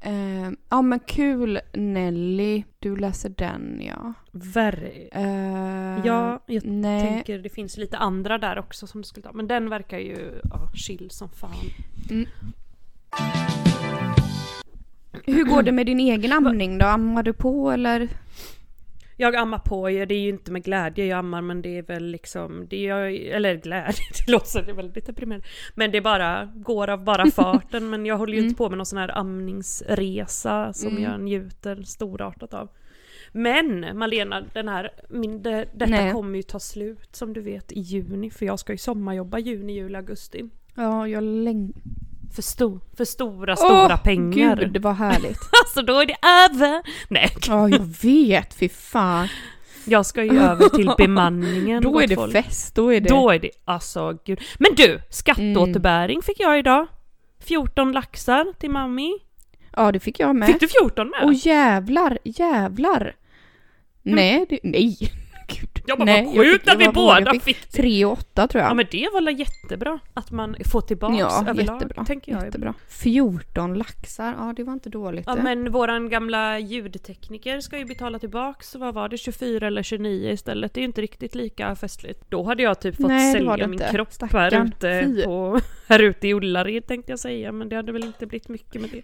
Eh, 0.01 0.51
ja 0.69 0.83
men 0.83 0.99
kul 1.01 1.61
Nelly. 1.73 2.65
Du 2.79 2.97
läser 2.97 3.29
den 3.29 3.81
ja. 3.85 4.13
Värre. 4.33 4.91
Eh, 5.13 6.07
Ja, 6.07 6.43
jag 6.47 6.65
nej. 6.65 7.09
tänker 7.09 7.39
det 7.39 7.49
finns 7.49 7.77
lite 7.77 7.97
andra 7.99 8.39
där 8.39 8.59
också 8.59 8.87
som 8.87 9.01
du 9.01 9.07
skulle 9.09 9.25
ta. 9.27 9.33
Men 9.33 9.47
den 9.49 9.71
verkar 9.71 9.99
ju 9.99 10.41
ja, 10.51 10.71
chill 10.75 11.11
som 11.11 11.29
fan. 11.29 11.55
Hur 15.27 15.45
går 15.45 15.63
det 15.63 15.73
med 15.73 15.87
din 15.87 16.01
egen 16.01 16.33
amning 16.33 16.79
då? 16.79 16.87
Ammar 16.87 17.23
du 17.23 17.33
på 17.33 17.71
eller? 17.71 18.09
Jag 19.21 19.37
ammar 19.37 19.59
på, 19.59 19.89
det 19.89 20.15
är 20.15 20.21
ju 20.21 20.29
inte 20.29 20.53
med 20.53 20.65
glädje 20.65 21.07
jag 21.07 21.19
ammar 21.19 21.43
men 21.43 21.63
det 21.63 21.79
är 21.79 21.83
väl 21.83 22.05
liksom, 22.05 22.67
det 22.71 22.89
är, 22.89 23.01
eller 23.35 23.55
glädje, 23.55 24.05
det 24.27 24.33
låter 24.33 24.73
väldigt 24.73 25.07
deprimerande. 25.07 25.47
Men 25.75 25.91
det 25.91 26.01
bara 26.01 26.49
går 26.55 26.91
av 26.91 27.05
bara 27.05 27.31
farten 27.31 27.91
men 27.91 28.07
jag 28.07 28.17
håller 28.19 28.33
ju 28.33 28.39
Mm. 28.39 28.49
inte 28.49 28.59
på 28.59 28.69
med 28.69 28.79
någon 28.79 28.87
sån 28.87 28.99
här 28.99 29.19
amningsresa 29.19 30.73
som 30.73 30.91
Mm. 30.91 31.03
jag 31.03 31.21
njuter 31.21 31.83
storartat 31.83 32.55
av. 32.55 32.69
Men 33.33 33.99
Malena, 33.99 34.45
den 34.55 34.69
här, 34.69 34.91
min, 35.09 35.43
det, 35.43 35.69
detta 35.75 35.91
Nej. 35.91 36.13
kommer 36.13 36.37
ju 36.37 36.43
ta 36.43 36.59
slut 36.61 37.17
som 37.17 37.33
du 37.33 37.41
vet 37.41 37.73
i 37.73 37.81
juni 37.81 38.31
för 38.31 38.47
jag 38.47 38.59
ska 38.59 38.73
ju 38.73 38.79
sommarjobba 38.79 39.39
juni, 39.39 39.73
juli, 39.73 39.97
augusti. 39.97 40.45
Ja, 40.75 41.09
jag 41.09 41.23
längtar. 41.25 41.83
För, 42.35 42.43
sto, 42.43 42.81
för 42.97 43.05
stora, 43.05 43.57
stora 43.57 43.97
pengar. 43.97 44.57
Gud, 44.57 44.83
var 44.83 44.93
härligt. 44.93 45.39
Alltså 45.65 45.83
då 45.83 46.01
är 46.01 46.07
det 46.07 46.17
över! 46.23 46.83
Nej, 47.09 47.31
Ja, 47.49 47.69
jag 47.69 47.95
vet. 48.03 48.55
Fy 48.55 48.69
fan. 48.69 49.29
jag 49.85 50.07
ska 50.07 50.25
ju 50.25 50.39
över 50.41 50.69
till 50.69 50.91
bemanningen. 50.99 51.83
Då 51.83 52.01
är 52.01 52.07
det 52.07 52.15
folk. 52.15 52.33
fest. 52.33 52.75
Då 52.75 52.95
är 52.95 53.01
det... 53.01 53.09
Då 53.09 53.31
är 53.31 53.39
det, 53.39 53.51
alltså 53.65 54.19
gud. 54.25 54.41
Men 54.59 54.75
du, 54.77 55.01
skatteåterbäring 55.11 56.23
fick 56.23 56.41
jag 56.41 56.59
idag. 56.59 56.87
14 57.41 57.93
laxar 57.93 58.53
till 58.59 58.71
mammi. 58.71 59.13
Ja, 59.77 59.93
det 59.93 60.01
fick 60.01 60.21
jag 60.21 60.37
med. 60.37 60.49
Fick 60.49 60.61
du 60.61 60.69
14 60.69 61.09
med? 61.09 61.21
Åh 61.25 61.33
jävlar, 61.47 62.19
jävlar. 62.25 63.15
Nej, 64.03 64.47
det, 64.49 64.59
nej. 64.63 64.99
Gud. 65.49 65.83
jag 65.87 65.99
bara, 65.99 66.05
nej, 66.05 66.25
vad 66.27 66.35
jag 66.35 66.45
sjukt 66.53 66.65
fick- 66.65 66.73
att 66.75 66.81
vi 66.81 66.89
båda 66.89 67.21
Jag 67.21 67.43
fick 67.43 67.71
det. 67.71 67.77
Tre 67.83 68.05
och 68.05 68.13
åtta 68.13 68.49
tror 68.49 68.63
jag. 68.63 68.71
Ja 68.71 68.75
men 68.75 68.87
det 68.91 69.09
var 69.13 69.23
väl 69.23 69.39
jättebra 69.41 69.99
att 70.15 70.31
man 70.31 70.57
får 70.73 70.81
tillbaks 70.81 71.19
Ja, 71.19 71.41
överlag. 71.49 71.75
jättebra. 71.75 72.05
Tänker 72.05 72.33
jag. 72.33 72.45
Jättebra. 72.45 72.75
14 72.89 73.75
laxar, 73.75 74.35
ja 74.39 74.53
det 74.57 74.65
var 74.65 74.73
inte 74.73 74.89
dåligt. 74.91 75.25
Ja 75.27 75.35
det. 75.35 75.43
men 75.43 75.73
våran 75.73 76.09
gamla 76.09 76.59
ljudtekniker 76.59 77.61
ska 77.61 77.79
ju 77.79 77.85
betala 77.85 78.19
tillbaks, 78.19 78.75
vad 78.75 78.95
var 78.95 79.09
det, 79.09 79.19
24 79.19 79.67
eller 79.67 79.83
29 79.83 80.31
istället. 80.31 80.75
Det 80.75 80.79
är 80.79 80.83
ju 80.83 80.87
inte 80.87 81.03
riktigt 81.03 81.35
lika 81.35 81.77
festligt. 81.77 82.25
Då 82.29 82.43
hade 82.43 82.63
jag 82.63 82.81
typ 82.81 82.97
fått 82.97 83.07
Nej, 83.09 83.33
sälja 83.33 83.57
min 83.57 83.73
inte. 83.73 83.89
kropp 83.91 84.09
här 84.33 84.67
ute, 84.67 85.23
på, 85.25 85.61
här 85.89 85.99
ute 86.03 86.29
i 86.29 86.35
Ullared 86.35 86.87
tänkte 86.87 87.13
jag 87.13 87.19
säga, 87.19 87.53
men 87.53 87.69
det 87.69 87.77
hade 87.77 87.93
väl 87.93 88.05
inte 88.05 88.27
blivit 88.27 88.49
mycket 88.49 88.81
med 88.81 88.91
det. 88.91 89.03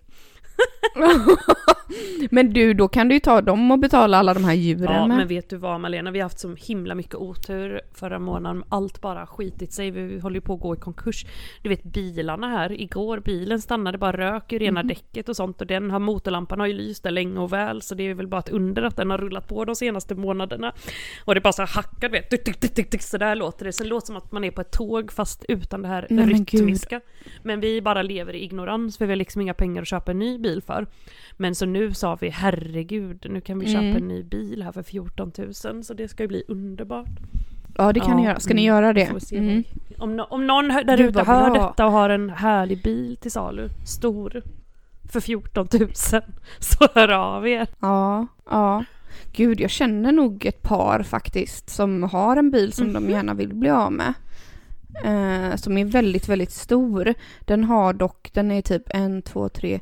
men 2.30 2.52
du, 2.52 2.74
då 2.74 2.88
kan 2.88 3.08
du 3.08 3.14
ju 3.14 3.20
ta 3.20 3.40
dem 3.40 3.70
och 3.70 3.78
betala 3.78 4.18
alla 4.18 4.34
de 4.34 4.44
här 4.44 4.54
djuren 4.54 4.92
Ja 4.94 5.06
med. 5.06 5.16
men 5.16 5.28
vet 5.28 5.50
du 5.50 5.56
vad 5.56 5.80
Malena, 5.80 6.10
vi 6.10 6.18
har 6.18 6.24
haft 6.24 6.38
så 6.38 6.54
himla 6.54 6.94
mycket 6.94 7.14
otur 7.14 7.80
förra 7.94 8.18
månaden. 8.18 8.64
Allt 8.68 9.00
bara 9.00 9.26
skitit 9.26 9.72
sig, 9.72 9.90
vi 9.90 10.20
håller 10.20 10.34
ju 10.34 10.40
på 10.40 10.54
att 10.54 10.60
gå 10.60 10.74
i 10.74 10.78
konkurs. 10.78 11.26
Du 11.62 11.68
vet 11.68 11.82
bilarna 11.84 12.48
här, 12.48 12.80
igår 12.80 13.18
bilen 13.20 13.60
stannade 13.60 13.98
bara 13.98 14.12
rök 14.16 14.52
ur 14.52 14.62
ena 14.62 14.80
Mhm. 14.82 14.88
däcket 14.88 15.28
och 15.28 15.36
sånt 15.36 15.60
och 15.60 15.66
den 15.66 15.90
har 15.90 15.98
motorlampan 15.98 16.60
har 16.60 16.66
ju 16.66 16.72
lyst 16.72 17.02
där 17.02 17.10
länge 17.10 17.38
och 17.40 17.52
väl 17.52 17.82
så 17.82 17.94
det 17.94 18.02
är 18.02 18.14
väl 18.14 18.26
bara 18.28 18.38
ett 18.38 18.48
under 18.48 18.82
att 18.82 18.96
den 18.96 19.10
har 19.10 19.18
rullat 19.18 19.48
på 19.48 19.64
de 19.64 19.76
senaste 19.76 20.14
månaderna. 20.14 20.72
Och 21.24 21.34
det 21.34 21.38
är 21.38 21.42
bara 21.42 21.52
så 21.52 21.62
här 21.62 21.66
hackar 21.74 22.08
du 22.08 22.12
vet, 22.12 22.30
tuk, 22.30 22.44
tuk, 22.44 22.60
tuk, 22.60 22.74
tuk, 22.74 22.90
tuk, 22.90 23.02
så 23.02 23.18
där 23.18 23.34
låter 23.34 23.64
det. 23.64 23.72
Sen 23.72 23.88
låter 23.88 24.00
det 24.02 24.06
som 24.06 24.16
att 24.16 24.32
man 24.32 24.44
är 24.44 24.50
på 24.50 24.60
ett 24.60 24.72
tåg 24.72 25.12
fast 25.12 25.44
utan 25.48 25.82
det 25.82 25.88
här 25.88 26.06
Nej, 26.10 26.26
men 26.26 26.34
rytmiska. 26.34 27.00
Men 27.42 27.60
vi 27.60 27.82
bara 27.82 28.02
lever 28.02 28.32
i 28.34 28.44
ignorans 28.44 28.98
för 28.98 29.06
vi 29.06 29.10
har 29.12 29.16
liksom 29.16 29.40
inga 29.40 29.54
pengar 29.54 29.82
att 29.82 29.88
köpa 29.88 30.10
en 30.10 30.18
ny 30.18 30.38
bil 30.44 30.62
för. 30.62 30.86
Men 31.36 31.54
så 31.54 31.66
nu 31.66 31.94
sa 31.94 32.14
vi 32.20 32.28
herregud, 32.28 33.26
nu 33.30 33.40
kan 33.40 33.58
vi 33.58 33.66
köpa 33.66 33.78
Mm. 33.84 33.96
en 33.96 34.08
ny 34.08 34.22
bil 34.22 34.62
här 34.62 34.72
för 34.72 34.82
14 34.82 35.32
000 35.64 35.84
så 35.84 35.94
det 35.94 36.08
ska 36.08 36.22
ju 36.22 36.28
bli 36.28 36.42
underbart. 36.48 37.08
Ja 37.76 37.92
det 37.92 38.00
kan 38.00 38.10
Ja, 38.10 38.16
ni 38.16 38.24
göra. 38.24 38.40
Ska 38.40 38.54
ni 38.54 38.66
mm. 38.66 38.74
göra 38.76 38.92
det? 38.92 39.32
Mm. 39.32 39.64
Om, 39.98 40.20
no- 40.20 40.26
om 40.30 40.46
någon 40.46 40.68
där 40.68 41.00
ute 41.00 41.22
hör 41.22 41.50
detta 41.54 41.86
och 41.86 41.92
har 41.92 42.10
en 42.10 42.30
härlig 42.30 42.82
bil 42.82 43.16
till 43.16 43.30
salu, 43.30 43.68
stor, 43.86 44.42
för 45.12 45.20
14 45.20 45.68
000, 45.80 45.88
så 46.58 46.88
hör 46.94 47.08
av 47.08 47.48
er. 47.48 47.66
Ja, 47.80 48.26
ja. 48.50 48.84
Gud, 49.32 49.60
jag 49.60 49.70
känner 49.70 50.12
nog 50.12 50.46
ett 50.46 50.62
par 50.62 51.02
faktiskt 51.02 51.70
som 51.70 52.02
har 52.02 52.36
en 52.36 52.50
bil 52.50 52.72
som 52.72 52.86
Mhm. 52.86 52.94
de 52.94 53.10
gärna 53.10 53.34
vill 53.34 53.54
bli 53.54 53.70
av 53.70 53.92
med. 53.92 54.14
Eh, 55.04 55.56
som 55.56 55.78
är 55.78 55.84
väldigt, 55.84 56.28
väldigt 56.28 56.52
stor. 56.52 57.14
Den 57.40 57.64
har 57.64 57.92
dock, 57.92 58.30
den 58.32 58.50
är 58.50 58.62
typ 58.62 58.82
en, 58.86 59.22
två, 59.22 59.48
tre, 59.48 59.80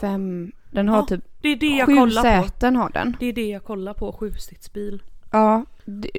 fem, 0.00 0.52
den 0.70 0.88
har 0.88 0.96
Ja, 0.96 1.06
typ 1.06 1.20
Det 1.42 1.48
är 1.48 1.56
det 1.56 1.66
jag 1.76 1.86
sju 1.86 1.94
kollar 1.96 2.22
på. 2.42 2.48
säten 2.48 2.76
har 2.76 2.90
den. 2.90 3.16
Det 3.20 3.26
är 3.26 3.32
det 3.32 3.48
jag 3.48 3.64
kollar 3.64 3.94
på, 3.94 4.12
sjusitsbil. 4.12 5.02
Ja, 5.32 5.64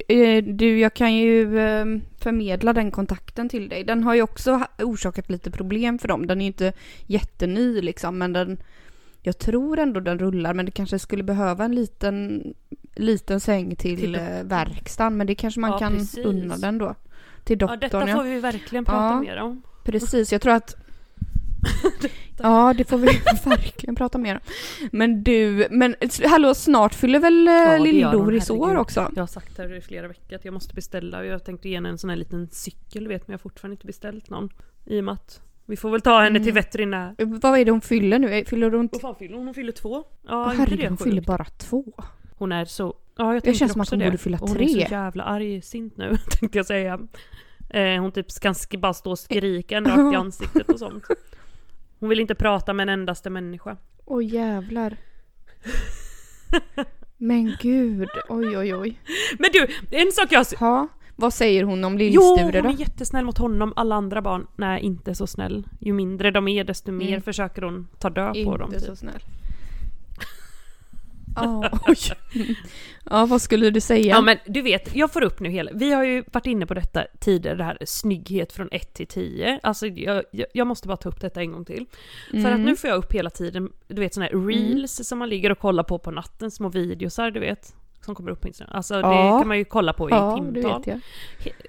eh, 0.08 0.44
du 0.44 0.80
jag 0.80 0.94
kan 0.94 1.14
ju 1.14 1.60
eh, 1.60 1.86
förmedla 2.20 2.74
den 2.74 2.92
kontakten 2.92 3.50
till 3.50 3.70
dig. 3.70 3.84
Den 3.84 4.04
har 4.04 4.16
ju 4.16 4.22
också 4.22 4.62
orsakat 4.80 5.30
lite 5.30 5.52
problem 5.52 6.00
för 6.00 6.08
dem. 6.08 6.28
Den 6.28 6.42
är 6.42 6.46
ju 6.46 6.48
inte 6.48 6.74
jätteny 7.06 7.82
liksom 7.82 8.18
men 8.18 8.34
den 8.34 8.58
jag 9.24 9.38
tror 9.38 9.80
ändå 9.80 10.00
den 10.00 10.20
rullar 10.20 10.54
men 10.54 10.66
det 10.66 10.72
kanske 10.72 11.00
skulle 11.00 11.24
behöva 11.24 11.66
en 11.66 11.76
liten, 11.76 12.44
liten 12.96 13.40
säng 13.40 13.76
till, 13.76 14.00
Till- 14.00 14.16
eh, 14.16 14.44
verkstaden 14.44 15.18
men 15.18 15.28
det 15.28 15.36
kanske 15.36 15.60
man 15.60 15.72
Ja, 15.72 15.78
kan 15.80 15.94
precis. 15.94 16.26
unna 16.26 16.58
den 16.58 16.78
då. 16.78 16.96
Till 17.44 17.58
Ja, 17.62 17.68
doktorn 17.68 17.80
detta 17.80 18.10
ja. 18.10 18.16
får 18.18 18.24
vi 18.24 18.40
verkligen 18.40 18.86
prata 18.86 19.04
Ja. 19.14 19.20
mer 19.22 19.42
om. 19.42 19.62
Precis, 19.84 20.32
jag 20.32 20.42
tror 20.42 20.54
att 20.54 20.76
Ja, 22.44 22.74
det 22.78 22.84
får 22.84 22.98
vi 22.98 23.06
verkligen 23.46 23.96
prata 23.96 24.18
mer 24.18 24.36
om. 24.36 24.42
Men 24.92 25.24
du, 25.24 25.68
men 25.72 25.96
hallå 26.26 26.54
snart 26.54 26.94
fyller 26.94 27.20
väl 27.20 27.48
eh, 27.48 27.54
Ja, 27.54 27.72
det 27.72 27.80
Lill-Doris 27.80 28.50
år 28.50 28.76
också? 28.76 29.12
Jag 29.16 29.22
har 29.22 29.28
sagt 29.28 29.56
det 29.58 29.62
här 29.64 29.76
i 29.76 29.82
flera 29.82 30.08
veckor 30.08 30.36
att 30.36 30.46
jag 30.46 30.54
måste 30.54 30.74
beställa 30.76 31.20
och 31.20 31.26
jag 31.26 31.44
tänkte 31.46 31.70
ge 31.70 31.76
henne 31.76 31.90
en 31.90 31.98
sån 31.98 32.10
här 32.10 32.18
liten 32.18 32.48
cykel 32.52 33.08
vet 33.08 33.28
men 33.28 33.32
jag 33.34 33.38
har 33.40 33.42
fortfarande 33.42 33.74
inte 33.74 33.88
beställt 33.88 34.30
någon. 34.30 34.50
I 34.86 35.00
och 35.00 35.04
med 35.04 35.14
att 35.14 35.42
vi 35.66 35.78
får 35.78 35.90
väl 35.90 36.02
ta 36.02 36.22
henne 36.22 36.40
till 36.40 36.50
Mm. 36.52 36.56
veterinär. 36.64 37.16
Vad 37.18 37.60
är 37.60 37.66
det 37.66 37.72
hon 37.72 37.82
fyller 37.82 38.20
nu? 38.20 38.46
Fyller 38.46 38.72
hon... 38.72 38.90
Vad 38.92 39.02
fan 39.02 39.16
fyller 39.16 39.36
hon? 39.38 39.46
Hon 39.46 39.54
fyller 39.54 39.72
två. 39.72 40.04
Ja, 40.28 40.46
inte 40.52 40.58
herregud, 40.62 40.80
det 40.80 40.88
hon 40.90 40.98
fyller 40.98 41.22
bara 41.22 41.46
två. 41.46 41.84
Hon 42.38 42.52
är 42.52 42.66
så... 42.66 42.96
Ja, 43.18 43.34
jag 43.34 43.44
tänker 43.44 43.60
känns 43.60 43.72
som 43.72 43.82
att 43.82 43.90
hon 43.90 44.00
det. 44.00 44.06
borde 44.06 44.18
fylla 44.18 44.38
Och 44.42 44.48
Hon 44.50 44.58
är 44.58 44.66
tre. 44.74 44.86
så 44.88 44.92
jävla 44.94 45.24
argsint 45.24 45.98
nu, 45.98 46.18
tänkte 46.40 46.58
jag 46.60 46.66
säga. 46.66 47.00
Eh, 47.70 48.02
hon 48.02 48.12
typ 48.12 48.28
sk- 48.28 48.80
bara 48.80 48.94
stå 48.94 49.12
och 49.12 49.20
skrika 49.30 49.78
en 49.78 49.86
rakt 49.86 50.14
i 50.14 50.16
ansiktet 50.16 50.70
och 50.70 50.80
sånt. 50.80 51.04
Hon 52.02 52.10
vill 52.10 52.20
inte 52.20 52.36
prata 52.36 52.74
med 52.74 52.84
en 52.84 52.90
endaste 53.00 53.30
människa. 53.30 53.78
Åh 54.06 54.26
jävlar. 54.26 54.98
Men 57.18 57.56
gud, 57.62 58.10
oj 58.30 58.58
oj 58.58 58.76
oj. 58.76 59.00
Men 59.40 59.50
du, 59.54 59.68
en 59.98 60.12
sak 60.12 60.28
jag... 60.32 60.46
Ha, 60.60 60.88
vad 61.16 61.34
säger 61.34 61.64
hon 61.64 61.84
om 61.84 61.98
Jo, 62.00 62.22
Lill-Sture 62.22 62.62
hon 62.62 62.64
då? 62.64 62.70
är 62.70 62.80
jättesnäll 62.80 63.26
mot 63.26 63.38
honom. 63.38 63.74
Alla 63.76 63.96
andra 63.96 64.22
barn, 64.22 64.48
nej 64.56 64.82
inte 64.82 65.16
så 65.16 65.28
snäll. 65.28 65.68
Ju 65.80 65.94
mindre 65.94 66.32
de 66.32 66.48
är 66.48 66.64
desto 66.64 66.92
mer 66.92 67.08
Mm. 67.08 67.22
försöker 67.22 67.62
hon 67.62 67.88
ta 68.00 68.10
död 68.10 68.38
på 68.46 68.58
dem. 68.58 68.70
Inte 68.74 68.80
Typ. 68.80 68.90
så 68.90 68.96
snäll. 68.96 69.22
Oj. 71.88 71.98
Ja, 73.10 73.26
vad 73.26 73.42
skulle 73.42 73.70
du 73.70 73.82
säga? 73.82 74.16
Ja 74.16 74.22
men 74.22 74.38
du 74.46 74.62
vet, 74.62 74.96
jag 74.96 75.12
får 75.14 75.24
upp 75.24 75.40
nu 75.40 75.50
hela, 75.50 75.72
vi 75.74 75.92
har 75.92 76.04
ju 76.04 76.24
varit 76.32 76.46
inne 76.46 76.66
på 76.66 76.74
detta 76.74 77.06
tidigare, 77.20 77.58
det 77.58 77.64
här 77.64 77.78
snygghet 77.86 78.54
från 78.54 78.70
1 78.72 78.94
till 78.94 79.08
10. 79.08 79.60
Alltså 79.64 79.88
jag, 79.88 80.24
jag, 80.54 80.68
måste 80.68 80.88
bara 80.88 80.98
ta 80.98 81.10
upp 81.10 81.22
detta 81.22 81.42
en 81.42 81.52
gång 81.52 81.66
till. 81.66 81.86
För 82.32 82.38
att 82.38 82.46
Mm. 82.46 82.64
nu 82.64 82.76
får 82.76 82.90
jag 82.90 82.98
upp 82.98 83.14
hela 83.14 83.30
tiden, 83.30 83.72
du 83.88 84.02
vet 84.02 84.14
såna 84.14 84.26
här 84.26 84.48
reels 84.48 85.08
som 85.08 85.20
man 85.20 85.30
ligger 85.30 85.52
och 85.52 85.60
kollar 85.60 85.84
på 85.84 86.00
på 86.00 86.12
natten, 86.12 86.52
små 86.52 86.70
videosar 86.70 87.32
du 87.32 87.40
vet. 87.40 87.76
Som 88.06 88.16
kommer 88.16 88.32
upp 88.32 88.42
på 88.42 88.48
Instagram. 88.48 88.76
Alltså 88.76 88.94
det 88.94 89.00
Ja. 89.02 89.40
kan 89.40 89.48
man 89.48 89.58
ju 89.58 89.66
kolla 89.66 89.94
på 89.94 90.10
i 90.10 90.14
Ja, 90.14 90.40
det 90.52 90.62
timtal. 90.62 90.84
jag. 90.86 91.00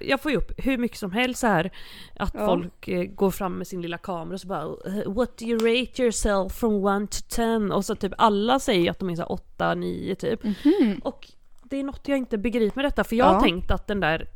Jag 0.01 0.21
får 0.21 0.31
ju 0.31 0.37
upp 0.37 0.51
hur 0.57 0.77
mycket 0.77 0.97
som 0.97 1.11
helst 1.11 1.39
så 1.39 1.47
här 1.47 1.71
att 2.15 2.33
Ja. 2.33 2.45
folk 2.45 2.87
eh, 2.87 3.03
går 3.03 3.31
fram 3.31 3.57
med 3.57 3.67
sin 3.67 3.81
lilla 3.81 3.97
kamera 3.97 4.33
och 4.33 4.41
så 4.41 4.47
bara 4.47 4.61
"Eh, 4.63 5.11
What 5.13 5.37
do 5.37 5.45
you 5.45 5.57
rate 5.57 6.01
yourself 6.01 6.53
from 6.53 6.87
1 6.87 7.11
to 7.11 7.17
10? 7.29 7.75
Och 7.75 7.85
så 7.85 7.95
typ 7.95 8.13
alla 8.17 8.59
säger 8.59 8.91
att 8.91 8.99
de 8.99 9.09
är 9.09 9.15
så 9.15 9.23
8, 9.23 9.75
9 9.75 10.15
typ. 10.15 10.43
Mhm. 10.43 10.99
Och 11.03 11.31
det 11.63 11.77
är 11.79 11.83
något 11.83 12.07
jag 12.07 12.17
inte 12.17 12.37
begriper 12.37 12.75
med 12.75 12.85
detta 12.85 13.03
för 13.03 13.15
jag 13.15 13.25
har 13.25 13.41
tänkt 13.41 13.71
att 13.71 13.87
den 13.87 13.99
där 13.99 14.27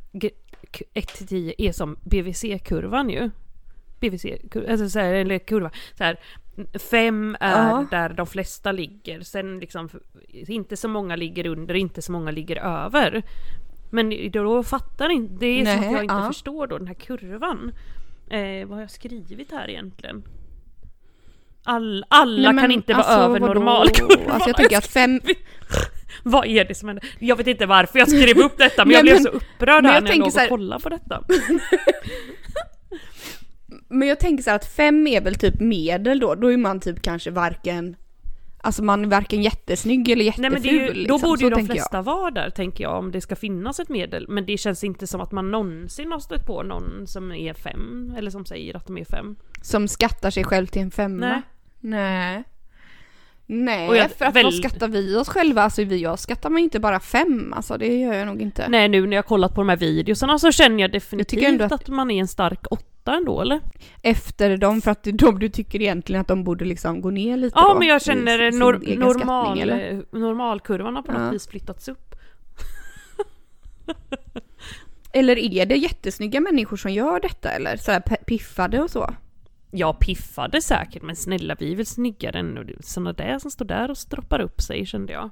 1 0.94 1.08
till 1.14 1.26
10 1.26 1.54
är 1.58 1.72
som 1.72 1.96
BVC-kurvan 2.04 3.10
ju. 3.10 3.30
BVC, 4.00 4.24
alltså 4.68 4.88
så 4.88 4.98
här, 4.98 5.12
eller 5.14 5.38
kurva. 5.38 5.70
Så 5.98 6.04
här, 6.04 6.20
fem 6.90 7.36
är 7.40 7.68
Ja. 7.68 7.86
där 7.90 8.08
de 8.08 8.26
flesta 8.26 8.72
ligger, 8.72 9.20
sen 9.20 9.58
liksom 9.60 9.88
inte 10.28 10.76
så 10.76 10.88
många 10.88 11.16
ligger 11.16 11.46
under, 11.46 11.74
inte 11.74 12.02
så 12.02 12.12
många 12.12 12.30
ligger 12.30 12.56
över. 12.56 13.22
Men 13.90 14.30
då 14.30 14.62
fattar 14.62 15.08
inte, 15.08 15.34
det 15.34 15.46
är 15.46 15.64
som 15.64 15.80
Nej, 15.80 15.86
att 15.88 15.92
jag 15.92 16.02
inte 16.04 16.14
ja. 16.14 16.26
förstår 16.26 16.66
då 16.66 16.78
den 16.78 16.86
här 16.86 16.94
kurvan. 16.94 17.72
Eh, 18.30 18.66
vad 18.66 18.76
har 18.76 18.80
jag 18.80 18.90
skrivit 18.90 19.50
här 19.52 19.70
egentligen? 19.70 20.22
All, 21.64 22.04
alla 22.08 22.52
Nej, 22.52 22.62
kan 22.62 22.70
inte 22.70 22.92
vara 22.92 23.04
alltså, 23.04 23.20
över 23.20 23.40
vadå? 23.40 23.54
normalkurvan. 23.54 24.30
Alltså 24.30 24.48
jag 24.48 24.56
tänker 24.56 24.78
att 24.78 24.86
fem... 24.86 25.20
Vad 26.22 26.46
är 26.46 26.64
det 26.64 26.74
som 26.74 26.88
händer? 26.88 27.08
Jag 27.18 27.36
vet 27.36 27.46
inte 27.46 27.66
varför 27.66 27.98
jag 27.98 28.08
skrev 28.08 28.38
upp 28.38 28.58
detta 28.58 28.84
men 28.84 28.88
Nej, 28.88 28.96
jag 28.96 29.02
blev 29.04 29.14
men- 29.14 29.22
så 29.22 29.28
upprörd 29.28 29.84
här 29.86 30.00
när 30.00 30.08
jag 30.10 30.18
låg 30.18 30.32
så 30.32 30.42
och 30.42 30.48
kollade 30.48 30.82
på 30.82 30.88
detta. 30.88 31.24
Men 33.88 34.08
jag 34.08 34.20
tänker 34.20 34.44
så 34.44 34.50
här 34.50 34.56
att 34.56 34.66
fem 34.72 35.06
är 35.06 35.20
väl 35.20 35.34
typ 35.34 35.60
medel 35.60 36.20
då, 36.20 36.34
då 36.34 36.52
är 36.52 36.56
man 36.56 36.80
typ 36.80 37.02
kanske 37.02 37.30
varken 37.30 37.96
Alltså 38.60 38.84
man 38.84 39.04
är 39.04 39.08
varken 39.08 39.42
jättesnygg 39.42 40.08
eller 40.08 40.24
jätteful 40.24 40.42
Nej 40.42 40.50
men 40.50 40.62
det 40.62 40.68
är 40.68 40.72
ju, 40.72 40.92
liksom. 40.92 41.20
då 41.20 41.26
borde 41.26 41.44
ju 41.44 41.50
Så 41.50 41.56
de 41.56 41.60
jag. 41.60 41.70
flesta 41.70 42.02
vara 42.02 42.30
där 42.30 42.50
tänker 42.50 42.84
jag 42.84 42.98
om 42.98 43.10
det 43.12 43.20
ska 43.20 43.36
finnas 43.36 43.80
ett 43.80 43.88
medel. 43.88 44.26
Men 44.28 44.46
det 44.46 44.58
känns 44.58 44.84
inte 44.84 45.06
som 45.06 45.20
att 45.20 45.32
man 45.32 45.50
någonsin 45.50 46.12
har 46.12 46.18
stött 46.18 46.46
på 46.46 46.62
någon 46.62 47.06
som 47.06 47.32
är 47.32 47.54
fem 47.54 48.14
eller 48.16 48.30
som 48.30 48.44
säger 48.46 48.76
att 48.76 48.86
de 48.86 48.98
är 48.98 49.04
fem. 49.04 49.36
Som 49.62 49.88
skattar 49.88 50.30
sig 50.30 50.44
själv 50.44 50.66
till 50.66 50.82
en 50.82 50.90
femma? 50.90 51.28
Nej. 51.28 51.42
Nej. 51.80 52.44
Nej, 53.50 53.88
Och 53.88 53.96
jag- 53.96 54.10
för 54.10 54.24
att 54.24 54.36
väl- 54.36 54.44
vad 54.44 54.54
skattar 54.54 54.88
vi 54.88 55.16
oss 55.16 55.28
själva? 55.28 55.62
Alltså 55.62 55.84
vi, 55.84 56.02
jag 56.02 56.18
skattar 56.18 56.50
mig 56.50 56.62
inte 56.62 56.80
bara 56.80 57.00
fem, 57.00 57.52
alltså 57.56 57.78
det 57.78 57.98
gör 58.00 58.14
jag 58.14 58.26
nog 58.26 58.42
inte. 58.42 58.68
Nej 58.68 58.88
nu 58.88 59.06
när 59.06 59.16
jag 59.16 59.26
kollat 59.26 59.54
på 59.54 59.60
de 59.60 59.68
här 59.68 59.76
videorna 59.76 60.38
så 60.38 60.52
känner 60.52 60.80
jag 60.82 60.92
definitivt 60.92 61.42
ändå 61.44 61.64
att... 61.64 61.72
att- 61.72 61.88
man 61.88 62.10
är 62.10 62.20
en 62.20 62.28
stark 62.28 62.66
åtta 62.70 63.14
ändå 63.16 63.40
eller? 63.40 63.60
Efter 64.02 64.56
dem, 64.56 64.80
för 64.80 64.90
att 64.90 65.04
de, 65.04 65.38
du 65.38 65.48
tycker 65.48 65.82
egentligen 65.82 66.20
att 66.20 66.28
de 66.28 66.44
borde 66.44 66.64
liksom 66.64 67.00
gå 67.00 67.10
ner 67.10 67.36
lite 67.36 67.58
Ja 67.58 67.72
då, 67.72 67.78
men 67.78 67.88
jag 67.88 67.96
i 68.00 68.04
känner 68.04 68.50
sin 68.50 68.60
nor- 68.62 68.96
normal, 68.98 70.02
normalkurvan 70.10 70.96
har 70.96 71.02
på 71.02 71.12
något 71.12 71.22
Ja. 71.22 71.30
vis 71.30 71.48
flyttats 71.48 71.88
upp. 71.88 72.14
Eller 75.12 75.38
är 75.38 75.66
det 75.66 75.76
jättesnygga 75.76 76.40
människor 76.40 76.76
som 76.76 76.92
gör 76.92 77.20
detta 77.20 77.50
eller? 77.50 77.76
Sådär 77.76 78.00
piffade 78.26 78.80
och 78.82 78.90
så? 78.90 79.14
Jag 79.70 79.98
piffade 79.98 80.60
säkert, 80.62 81.02
men 81.02 81.16
snälla 81.16 81.56
vi 81.58 81.72
är 81.72 81.76
väl 81.76 81.86
snyggare 81.86 82.38
än 82.38 82.76
såna 82.80 83.12
där 83.12 83.38
som 83.38 83.50
står 83.50 83.64
där 83.64 83.90
och 83.90 83.98
stroppar 83.98 84.40
upp 84.40 84.60
sig 84.60 84.86
kände 84.86 85.12
jag. 85.12 85.30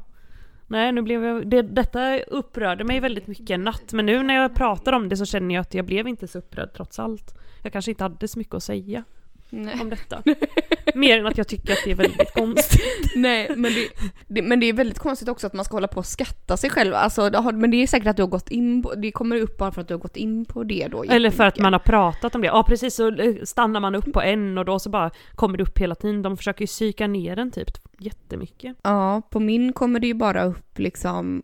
Nej, 0.67 0.93
nu 0.93 1.03
blev 1.03 1.25
jag... 1.25 1.51
Det, 1.51 1.63
detta 1.63 2.19
upprörde 2.19 2.85
mig 2.85 3.01
väldigt 3.01 3.27
mycket 3.27 3.51
en 3.51 3.65
natt, 3.65 3.93
men 3.93 4.07
nu 4.07 4.23
när 4.23 4.35
jag 4.35 4.55
pratar 4.55 4.93
om 4.93 5.09
det 5.09 5.17
så 5.17 5.25
känner 5.25 5.55
jag 5.55 5.63
att 5.63 5.75
jag 5.75 5.87
blev 5.87 6.09
inte 6.09 6.29
så 6.29 6.39
upprörd 6.39 6.73
trots 6.77 6.99
allt. 6.99 7.39
Jag 7.63 7.73
kanske 7.73 7.91
inte 7.91 8.05
hade 8.05 8.29
så 8.29 8.39
mycket 8.39 8.55
att 8.55 8.63
säga 8.63 9.05
Nej. 9.51 9.81
om 9.81 9.91
detta. 9.91 10.23
Mer 10.95 11.19
än 11.19 11.27
att 11.27 11.39
jag 11.39 11.49
tycker 11.49 11.73
att 11.73 11.79
det 11.85 11.91
är 11.91 11.95
väldigt 11.95 12.35
konstigt. 12.35 12.83
Nej, 13.17 13.51
men 13.57 13.73
det, 13.73 13.89
det, 14.27 14.43
men 14.43 14.61
det 14.61 14.67
är 14.67 14.73
väldigt 14.73 14.99
konstigt 14.99 15.29
också 15.29 15.47
att 15.47 15.53
man 15.53 15.65
ska 15.65 15.77
hålla 15.77 15.89
på 15.89 15.99
och 15.99 16.07
skatta 16.07 16.57
sig 16.57 16.71
själv. 16.71 16.95
Alltså, 16.95 17.31
det 17.31 17.39
har, 17.39 17.53
men 17.53 17.71
det 17.71 17.83
är 17.83 17.87
säkert 17.87 18.09
att 18.09 18.17
du 18.17 18.23
har 18.23 18.29
gått 18.29 18.49
in 18.49 18.83
på, 18.83 18.95
det 18.95 19.13
kommer 19.13 19.41
upp 19.41 19.59
bara 19.59 19.73
för 19.73 19.81
att 19.81 19.89
du 19.89 19.95
har 19.95 19.99
gått 19.99 20.17
in 20.17 20.45
på 20.45 20.65
det 20.65 20.89
då. 20.91 21.03
Eller 21.03 21.31
för 21.31 21.45
att 21.45 21.59
man 21.59 21.73
har 21.73 21.81
pratat 21.81 22.35
om 22.35 22.41
det. 22.41 22.47
Ja 22.47 22.65
precis, 22.69 22.95
så 22.95 23.17
eh, 23.17 23.35
stannar 23.45 23.81
man 23.81 23.95
upp 23.95 24.13
på 24.13 24.23
en 24.23 24.59
och 24.59 24.65
då 24.65 24.79
så 24.79 24.91
bara 24.91 25.11
kommer 25.35 25.59
det 25.59 25.63
upp 25.63 25.79
hela 25.79 25.95
tiden. 25.95 26.23
De 26.23 26.37
försöker 26.37 26.61
ju 26.61 26.67
psyka 26.67 27.07
ner 27.07 27.37
den 27.37 27.51
typ 27.51 27.71
jättemycket. 27.99 28.77
Ja, 28.83 29.23
på 29.31 29.41
min 29.41 29.73
kommer 29.73 30.01
det 30.01 30.07
ju 30.07 30.15
bara 30.15 30.45
upp 30.45 30.79
liksom 30.79 31.43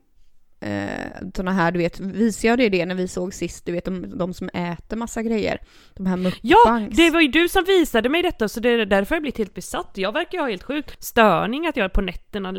eh, 0.62 1.28
såna 1.36 1.52
här, 1.52 1.72
du 1.72 1.78
vet, 1.78 2.00
visade 2.00 2.48
jag 2.48 2.58
dig 2.58 2.70
det 2.70 2.86
när 2.86 2.94
vi 2.94 3.08
såg 3.08 3.34
sist, 3.34 3.66
du 3.66 3.72
vet 3.72 3.84
de, 3.84 4.18
de 4.18 4.34
som 4.34 4.48
äter 4.48 4.96
massa 4.96 5.22
grejer. 5.22 5.58
De 5.94 6.06
här 6.06 6.16
mukbangs. 6.16 6.40
Ja, 6.42 6.88
det 6.90 7.10
var 7.10 7.20
ju 7.20 7.28
du 7.28 7.48
som 7.48 7.64
visade 7.64 8.08
mig 8.08 8.22
detta 8.22 8.48
så 8.48 8.60
det 8.60 8.68
är 8.68 8.86
därför 8.86 9.14
jag 9.14 9.22
blivit 9.22 9.38
helt 9.38 9.54
besatt. 9.54 9.90
Jag 9.94 10.12
verkar 10.12 10.38
ju 10.38 10.42
ha 10.42 10.48
helt 10.48 10.62
sjuk 10.62 10.96
störning 10.98 11.66
att 11.66 11.76
jag 11.76 11.92
på 11.92 12.00
nätterna 12.00 12.54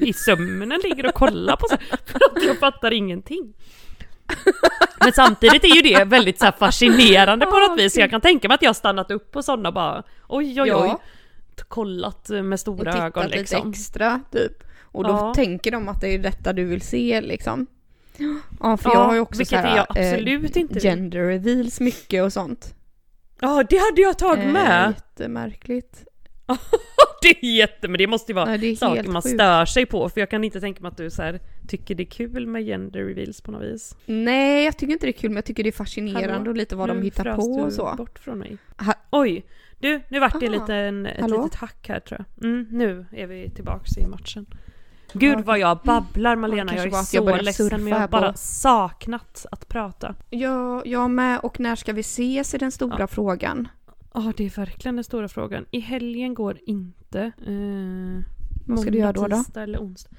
i 0.00 0.12
sömnen 0.12 0.80
ligger 0.84 1.06
och 1.06 1.14
kollar 1.14 1.56
på 1.56 1.66
så 1.68 1.76
för 2.06 2.20
att 2.36 2.44
jag 2.46 2.58
fattar 2.58 2.92
ingenting. 2.92 3.54
Men 5.00 5.12
samtidigt 5.12 5.64
är 5.64 5.76
ju 5.76 5.82
det 5.82 6.04
väldigt 6.04 6.40
så 6.40 6.52
fascinerande 6.58 7.46
på 7.46 7.56
något 7.58 7.78
vis. 7.78 7.94
Så 7.94 8.00
jag 8.00 8.10
kan 8.10 8.20
tänka 8.20 8.48
mig 8.48 8.54
att 8.54 8.62
jag 8.62 8.68
har 8.68 8.74
stannat 8.74 9.10
upp 9.10 9.30
på 9.30 9.42
sådana 9.42 9.72
bara 9.72 10.02
oj 10.28 10.62
oj 10.62 10.74
oj. 10.74 10.88
Ja. 10.88 11.00
Kollat 11.68 12.28
med 12.28 12.52
och 12.52 12.60
stora 12.60 12.92
tittat 12.92 13.06
ögon 13.06 13.24
lite 13.24 13.38
liksom. 13.38 13.70
extra 13.70 14.20
typ. 14.32 14.64
Och 14.94 15.04
då 15.04 15.10
Ja. 15.10 15.32
tänker 15.34 15.70
de 15.70 15.88
att 15.88 16.00
det 16.00 16.08
är 16.08 16.18
detta 16.18 16.52
du 16.52 16.64
vill 16.64 16.80
se 16.80 17.20
liksom. 17.20 17.66
Ja, 18.60 18.76
för 18.76 18.90
Ja, 18.90 18.94
jag 18.94 19.04
har 19.04 19.14
ju 19.14 19.20
också 19.20 19.44
så 19.44 19.56
här, 19.56 19.76
jag 19.76 19.86
absolut 19.88 20.56
eh, 20.56 20.60
inte 20.62 20.80
gender 20.80 21.20
reveals 21.26 21.80
mycket 21.80 22.22
och 22.24 22.32
sånt. 22.32 22.74
Ja, 23.40 23.62
det 23.70 23.76
hade 23.78 24.00
jag 24.02 24.18
tagit 24.18 24.44
Eh, 24.44 24.52
med. 24.52 24.94
jättemärkligt. 24.96 26.04
Det 27.22 27.28
är 27.46 27.56
jätte, 27.56 27.88
men 27.88 27.98
det 27.98 28.06
måste 28.06 28.32
ju 28.32 28.36
vara 28.36 28.54
är 28.54 28.76
saker 28.76 29.04
man 29.08 29.22
sjukt. 29.22 29.34
stör 29.34 29.64
sig 29.66 29.86
på. 29.86 30.08
För 30.08 30.20
jag 30.20 30.30
kan 30.30 30.44
inte 30.44 30.60
tänka 30.60 30.82
mig 30.82 30.88
att 30.88 30.96
du 30.96 31.10
så 31.10 31.22
här 31.22 31.40
tycker 31.68 31.94
det 31.94 32.02
är 32.02 32.10
kul 32.10 32.46
med 32.46 32.64
gender 32.64 33.04
reveals 33.04 33.40
på 33.40 33.50
något 33.52 33.62
vis. 33.62 33.96
Nej, 34.06 34.64
jag 34.64 34.78
tycker 34.78 34.92
inte 34.92 35.06
det 35.06 35.10
är 35.10 35.18
kul 35.20 35.30
men 35.30 35.36
jag 35.36 35.44
tycker 35.44 35.62
det 35.62 35.68
är 35.70 35.72
fascinerande 35.72 36.32
Hallå? 36.32 36.50
och 36.50 36.56
lite 36.56 36.76
vad 36.76 36.88
de 36.88 36.96
Nu 36.96 37.02
hittar 37.04 37.36
på 37.36 37.42
och 37.42 37.72
så. 37.72 37.94
bort 37.96 38.18
från 38.18 38.38
mig. 38.38 38.56
Ha- 38.78 38.94
Oj! 39.10 39.44
Du, 39.78 40.00
nu 40.08 40.20
vart 40.20 40.40
det 40.40 40.46
Ah. 40.46 40.50
lite 40.50 40.74
en, 40.74 41.06
ett 41.06 41.20
Hallå? 41.20 41.44
litet 41.44 41.60
hack 41.60 41.88
här 41.88 42.00
tror 42.00 42.24
jag. 42.36 42.44
Mm, 42.50 42.66
nu 42.70 43.06
är 43.12 43.26
vi 43.26 43.50
tillbaks 43.50 43.96
i 43.98 44.06
matchen. 44.06 44.46
Gud 45.14 45.40
vad 45.44 45.58
jag 45.58 45.78
babblar 45.84 46.36
Malena, 46.36 46.76
jag 46.76 46.86
är 46.86 47.02
så 47.02 47.36
ledsen 47.36 47.68
men 47.84 47.86
jag 47.92 47.98
har 47.98 48.06
på- 48.08 48.10
bara 48.10 48.34
saknat 48.34 49.46
att 49.50 49.68
prata. 49.68 50.14
Ja, 50.30 50.82
jag 50.84 51.10
med. 51.10 51.40
Och 51.42 51.60
när 51.60 51.76
ska 51.76 51.92
vi 51.92 52.00
ses 52.00 52.54
är 52.54 52.58
den 52.58 52.72
stora 52.72 52.96
Ja. 52.98 53.06
frågan. 53.06 53.68
Ja, 54.14 54.32
det 54.36 54.44
är 54.46 54.56
verkligen 54.56 54.94
den 54.96 55.04
stora 55.04 55.28
frågan. 55.28 55.66
I 55.70 55.80
helgen 55.80 56.34
går 56.34 56.58
inte. 56.66 57.20
Eh, 57.46 58.24
Vad 58.66 58.80
ska 58.80 58.90
du 58.90 58.98
göra 58.98 59.12
då, 59.12 59.26
då? 59.28 59.60
eller 59.60 59.78
onsdag. 59.78 60.10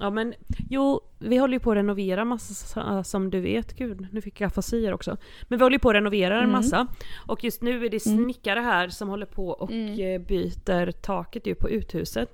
Ja 0.00 0.10
men, 0.10 0.34
jo, 0.70 1.00
vi 1.18 1.36
håller 1.36 1.52
ju 1.54 1.60
på 1.60 1.70
att 1.70 1.76
renovera 1.76 2.24
massa 2.24 3.04
som 3.04 3.30
du 3.30 3.40
vet. 3.40 3.76
Gud, 3.76 4.06
nu 4.12 4.20
fick 4.20 4.40
jag 4.40 4.46
afasier 4.48 4.92
också. 4.94 5.16
Men 5.48 5.58
vi 5.58 5.64
håller 5.64 5.74
ju 5.74 5.78
på 5.78 5.88
att 5.90 5.94
renovera 5.94 6.34
en 6.34 6.40
Mm. 6.40 6.52
massa. 6.52 6.86
Och 7.26 7.44
just 7.44 7.62
nu 7.62 7.84
är 7.86 7.90
det 7.90 8.06
Mm. 8.06 8.24
snickare 8.24 8.60
här 8.60 8.88
som 8.88 9.08
håller 9.08 9.26
på 9.26 9.48
och 9.48 9.72
Mm. 9.72 9.88
eh, 10.20 10.26
byter 10.26 10.90
taket 10.92 11.46
ju 11.46 11.54
på 11.54 11.70
uthuset. 11.70 12.28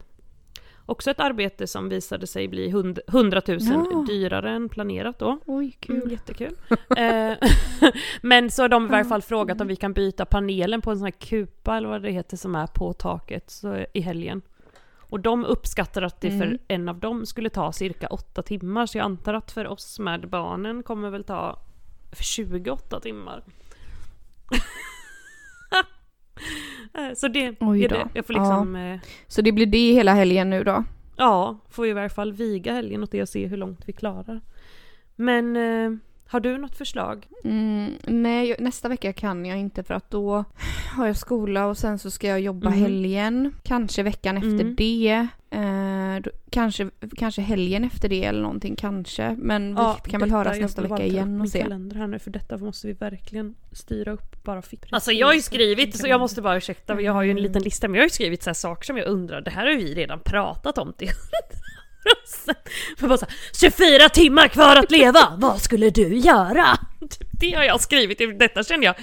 Också 0.87 1.11
ett 1.11 1.21
arbete 1.21 1.67
som 1.67 1.89
visade 1.89 2.27
sig 2.27 2.49
bli 2.49 2.71
hund- 2.71 2.99
100 3.09 3.43
000 3.49 3.59
Ja. 3.61 4.05
dyrare 4.09 4.51
än 4.51 4.69
planerat 4.69 5.19
då. 5.19 5.39
Oj, 5.47 5.77
Mm, 5.89 6.01
kul. 6.01 6.13
jättekul. 6.13 6.57
eh, 6.97 7.33
men 8.23 8.51
så 8.51 8.63
har 8.63 8.69
de 8.69 8.87
i 8.87 8.89
varje 8.89 9.05
fall 9.05 9.23
frågat 9.23 9.55
Mm. 9.57 9.61
om 9.65 9.69
vi 9.69 9.77
kan 9.77 9.93
byta 9.93 10.25
panelen 10.25 10.83
på 10.83 10.91
en 10.91 10.97
sån 10.99 11.05
här 11.05 11.11
kupa 11.11 11.77
eller 11.77 11.89
vad 11.89 12.03
det 12.03 12.11
heter 12.11 12.37
som 12.37 12.55
är 12.55 12.67
på 12.67 12.93
taket 12.93 13.51
så, 13.51 13.85
i 13.95 14.01
helgen. 14.01 14.43
Och 14.99 15.21
de 15.21 15.45
uppskattar 15.45 16.03
att 16.03 16.21
det 16.21 16.29
Mm. 16.29 16.41
för 16.41 16.59
en 16.69 16.89
av 16.89 16.99
dem 16.99 17.27
skulle 17.27 17.51
ta 17.51 17.73
cirka 17.73 18.07
åtta 18.07 18.43
timmar 18.43 18.87
så 18.87 18.99
jag 18.99 19.05
antar 19.05 19.35
att 19.35 19.51
för 19.53 19.67
oss 19.67 19.99
med 19.99 20.29
barnen 20.29 20.83
kommer 20.83 21.11
väl 21.11 21.25
ta 21.25 21.59
28 22.21 23.01
timmar. 23.01 23.45
Eh, 26.95 27.15
så 27.17 27.29
det 27.29 27.47
är 27.47 27.89
det. 27.89 28.09
Jag 28.15 28.27
får 28.27 28.35
liksom, 28.35 28.75
ja. 28.75 28.95
Eh, 28.95 29.01
Så 29.27 29.43
det 29.43 29.53
blir 29.53 29.67
det 29.67 29.93
hela 29.93 30.15
helgen 30.15 30.51
nu 30.51 30.65
då? 30.65 30.85
ja, 31.17 31.59
får 31.71 31.87
i 31.87 31.93
varje 31.93 32.09
fall 32.09 32.33
viga 32.33 32.73
helgen 32.73 33.03
åt 33.03 33.11
det 33.11 33.23
och 33.23 33.29
se 33.29 33.47
hur 33.47 33.57
långt 33.57 33.81
vi 33.87 33.93
klarar. 33.93 34.41
Men 35.17 35.57
eh, 35.57 35.91
har 36.29 36.41
du 36.41 36.59
något 36.59 36.77
förslag? 36.77 37.27
Mm, 37.45 37.91
nej, 38.07 38.57
nästa 38.59 38.89
vecka 38.89 39.13
kan 39.13 39.45
jag 39.47 39.59
inte 39.59 39.83
för 39.83 39.95
att 39.95 40.11
då 40.11 40.45
har 40.97 41.07
jag 41.07 41.17
skola 41.17 41.67
och 41.67 41.79
sen 41.79 41.99
så 41.99 42.11
ska 42.11 42.27
jag 42.29 42.41
jobba 42.41 42.67
Mm. 42.69 42.81
helgen. 42.81 43.55
Kanske 43.63 44.03
veckan 44.03 44.37
efter 44.37 44.51
Mm. 44.61 44.75
det. 44.75 45.27
Eh, 45.53 46.23
då, 46.23 46.31
kanske, 46.51 46.91
kanske 47.17 47.43
helgen 47.43 47.85
efter 47.85 48.09
det 48.09 48.25
eller 48.25 48.43
någonting, 48.43 48.77
kanske. 48.77 49.37
Men 49.39 49.75
vi 50.05 50.11
kan 50.11 50.21
väl 50.21 50.31
höras 50.31 50.59
nästa 50.59 50.83
vecka 50.83 51.05
igen 51.05 51.41
och 51.41 51.49
se. 51.49 51.63
kalender 51.63 51.97
här 51.97 52.07
nu 52.07 52.19
för 52.19 52.31
detta 52.31 52.57
måste 52.57 52.87
vi 52.87 52.93
verkligen 52.93 53.55
styra 53.73 54.13
upp 54.13 54.43
bara 54.45 54.63
fick. 54.63 54.93
Alltså 54.93 55.13
jag 55.13 55.27
har 55.27 55.35
ju 55.35 55.43
skrivit, 55.43 55.99
så 55.99 56.07
jag 56.07 56.21
måste 56.21 56.43
bara 56.43 56.57
ursäkta, 56.57 57.01
jag 57.01 57.13
har 57.13 57.23
ju 57.23 57.31
en 57.31 57.43
liten 57.43 57.63
lista 57.63 57.89
men 57.89 57.95
jag 57.95 58.03
har 58.03 58.07
ju 58.07 58.11
skrivit 58.11 58.43
så 58.43 58.51
här 58.51 58.55
saker 58.55 58.85
som 58.85 58.97
jag 58.97 59.07
undrar, 59.07 59.41
det 59.41 59.51
här 59.51 59.67
har 59.67 59.77
vi 59.77 59.95
redan 59.95 60.21
pratat 60.21 60.79
om 60.79 60.93
till 60.93 61.09
Men 63.01 63.09
bara 63.09 63.19
så 63.19 63.27
här, 63.27 63.35
24 63.71 64.09
timmar 64.09 64.49
kvar 64.49 64.77
att 64.77 64.91
leva, 64.91 65.35
vad 65.37 65.61
skulle 65.61 65.91
du 65.91 66.17
göra? 66.17 66.79
Det 67.41 67.53
har 67.53 67.65
jag 67.65 67.81
skrivit, 67.81 68.39
detta 68.39 68.65
känner 68.65 68.85
jag, 68.85 68.95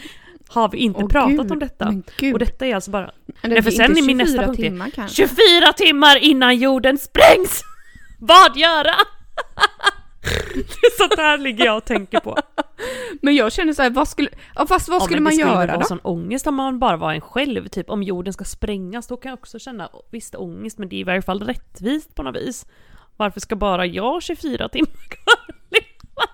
har 0.50 0.70
vi 0.70 0.78
inte 0.78 1.00
Åh, 1.04 1.10
pratat 1.10 1.30
gud, 1.38 1.52
om 1.52 1.60
detta? 1.60 1.94
Och 2.34 2.40
detta 2.40 2.66
är 2.66 2.76
alltså 2.76 2.92
bara 2.92 3.12
Men 3.26 3.36
Nej, 3.44 3.56
det 3.56 3.64
för 3.64 3.72
sen 3.72 3.98
är 3.98 4.02
min 4.02 4.18
nästa 4.18 4.32
24 4.34 4.46
punkt 4.48 4.58
timmar 4.60 4.90
kanske. 4.96 5.16
24 5.28 5.74
timmar 5.74 6.18
innan 6.18 6.58
jorden 6.58 6.98
sprängs! 6.98 7.62
Vad 8.20 8.58
göra? 8.58 8.92
Det 10.54 10.98
Sånt 10.98 11.18
här 11.18 11.38
ligger 11.38 11.66
jag 11.66 11.78
och 11.78 11.86
tänker 11.86 12.20
på. 12.20 12.38
Men 13.22 13.36
jag 13.36 13.52
känner 13.52 13.74
så 13.74 13.82
här, 13.82 13.90
vad 13.90 14.08
skulle, 14.08 14.30
fast 14.68 14.90
vad 14.90 15.02
Ja, 15.02 15.06
skulle 15.06 15.22
man 15.22 15.32
det 15.32 15.36
skulle 15.38 15.52
göra 15.52 15.68
vara 15.68 15.78
då? 15.78 15.86
sån 15.86 16.00
ångest 16.00 16.48
om 16.48 16.56
man 16.56 16.80
bara 16.80 16.98
var 16.98 17.14
en 17.14 17.22
själv, 17.22 17.68
typ 17.68 17.90
om 17.90 18.04
jorden 18.04 18.34
ska 18.34 18.44
sprängas, 18.44 19.08
då 19.08 19.18
kan 19.18 19.30
jag 19.30 19.40
också 19.40 19.60
känna 19.60 19.90
visst 20.12 20.36
ångest, 20.36 20.78
men 20.78 20.90
det 20.90 20.96
är 20.96 21.00
i 21.00 21.04
varje 21.04 21.22
fall 21.22 21.42
rättvist 21.44 22.16
på 22.16 22.24
något 22.24 22.36
vis. 22.36 22.66
Varför 23.18 23.40
ska 23.40 23.56
bara 23.56 23.86
jag 23.86 24.24
24 24.24 24.70
timmar 24.70 24.88
kvar 25.10 25.56
leva? 25.70 26.30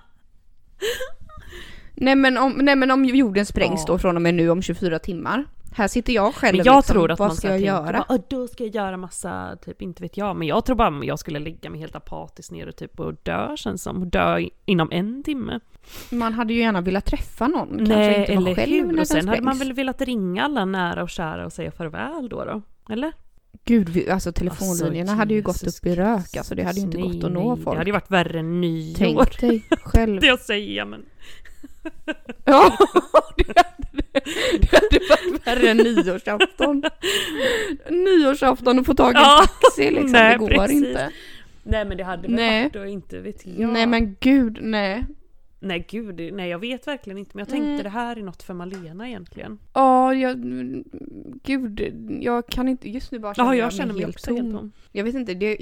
Nej 2.04 2.16
men, 2.16 2.38
om, 2.38 2.52
nej 2.54 2.76
men 2.76 2.92
om 2.92 3.06
jorden 3.06 3.46
sprängs 3.46 3.84
Ja. 3.88 3.94
då 3.94 3.98
från 4.00 4.16
och 4.16 4.22
med 4.22 4.34
nu 4.34 4.50
om 4.50 4.62
24 4.62 5.00
timmar. 5.00 5.46
Här 5.76 5.88
sitter 5.88 6.14
jag 6.14 6.36
själv 6.36 6.58
Men 6.58 6.66
jag 6.66 6.76
liksom, 6.78 6.94
tror 6.94 7.12
att 7.12 7.20
vad 7.20 7.28
man 7.30 7.36
ska 7.36 7.50
jag 7.50 7.62
göra? 7.62 7.92
bara, 7.92 8.06
"Åh, 8.10 8.18
då 8.30 8.48
ska 8.48 8.64
jag 8.64 8.76
göra 8.76 8.98
massa, 8.98 9.58
typ 9.66 9.82
inte 9.82 10.04
vet 10.04 10.18
jag, 10.18 10.36
men 10.36 10.48
jag 10.48 10.66
tror 10.66 10.76
bara 10.76 10.98
att 11.00 11.06
jag 11.06 11.20
skulle 11.20 11.40
lägga 11.40 11.70
mig 11.70 11.80
helt 11.80 11.96
apatiskt 11.96 12.52
ner 12.52 12.68
och 12.68 12.76
typ 12.76 13.00
och 13.00 13.14
dö 13.24 13.58
känns 13.58 13.84
som, 13.84 14.10
dö 14.10 14.40
inom 14.66 14.92
en 14.92 15.24
timme. 15.24 15.60
Man 16.12 16.34
hade 16.34 16.54
ju 16.54 16.60
gärna 16.60 16.82
velat 16.82 17.06
träffa 17.06 17.48
någon, 17.48 17.78
kanske 17.78 17.96
Nej, 17.96 18.20
inte 18.20 18.36
vara 18.36 18.46
eller 18.46 18.56
själv 18.56 18.74
hur? 18.86 18.92
när 18.94 19.02
Och 19.02 19.08
sen 19.08 19.28
hade 19.28 19.42
man 19.42 19.58
väl 19.58 19.74
velat 19.74 20.02
ringa 20.02 20.44
alla 20.44 20.66
nära 20.66 21.04
och 21.04 21.10
kära 21.10 21.46
och 21.46 21.54
säga 21.54 21.72
farväl 21.72 22.30
då 22.30 22.46
då? 22.46 22.62
Eller? 22.94 23.12
Gud, 23.66 23.90
vi, 23.90 24.10
alltså 24.10 24.32
telefonlinjerna 24.32 25.00
Alltså, 25.02 25.16
hade 25.16 25.34
ju 25.34 25.42
gått 25.42 25.64
upp 25.64 25.86
i 25.86 25.96
rök, 25.96 26.38
alltså 26.38 26.56
det 26.56 26.64
hade 26.64 26.80
ju 26.80 26.86
inte 26.86 26.98
Kristus, 26.98 27.16
gått 27.16 27.24
att 27.24 27.32
nej, 27.34 27.44
nå 27.44 27.56
nej. 27.56 27.64
folk. 27.64 27.76
Det 27.76 27.78
hade 27.80 27.90
ju 27.90 27.94
varit 27.94 28.12
värre 28.12 28.40
än 28.40 28.62
nyår. 28.62 28.96
Tänk 28.98 29.40
dig 29.40 29.64
själv. 29.84 30.22
Det 30.22 30.28
jag 30.28 30.40
säger 30.40 30.86
men... 30.86 31.06
Ja, 32.46 32.78
det 33.38 33.44
hade, 33.48 34.22
det 34.60 34.72
hade 34.72 35.00
varit 35.10 35.48
värre 35.48 35.70
än 35.70 35.78
nyårsafton. 35.78 36.84
Nyårsafton 37.90 38.80
och 38.80 38.86
få 38.86 38.94
tag 38.94 39.14
i 39.14 39.18
en 39.18 39.22
Ja, 39.24 39.46
taxi 39.62 39.92
liksom, 39.92 40.12
nej, 40.12 40.32
det 40.32 40.38
går 40.38 40.50
precis. 40.50 40.78
inte. 40.88 41.12
Nej 41.64 41.86
men 41.86 41.98
det 41.98 42.04
hade 42.04 42.22
väl 42.22 42.32
Nej. 42.32 42.64
varit 42.64 42.76
och 42.76 42.88
inte 42.88 43.20
vet 43.20 43.46
jag. 43.46 43.70
Nej 43.70 43.86
men 43.88 44.16
gud, 44.20 44.58
nej. 44.62 45.06
Nej 45.64 45.86
gud, 45.90 46.34
nej 46.34 46.50
jag 46.50 46.60
vet 46.60 46.88
verkligen 46.88 47.18
inte 47.18 47.32
men 47.34 47.40
jag 47.40 47.50
tänkte 47.50 47.70
Mm. 47.70 47.84
det 47.84 47.90
här 47.90 48.16
är 48.16 48.22
något 48.24 48.44
för 48.44 48.54
Malena 48.54 49.08
egentligen. 49.08 49.60
Ja, 49.74 50.14
jag, 50.14 50.38
gud, 51.44 51.82
jag 52.22 52.48
kan 52.48 52.68
inte, 52.68 52.90
just 52.90 53.12
nu 53.12 53.20
bara 53.20 53.34
känner 53.34 53.50
Ja 53.50 53.56
jag, 53.56 53.66
jag 53.66 53.74
känner 53.74 53.94
mig 53.94 54.04
helt 54.04 54.16
också 54.16 54.34
helt 54.34 54.52
tom. 54.52 54.60
tom. 54.60 54.72
Jag 54.92 55.04
vet 55.04 55.16
inte, 55.16 55.34
det, 55.34 55.58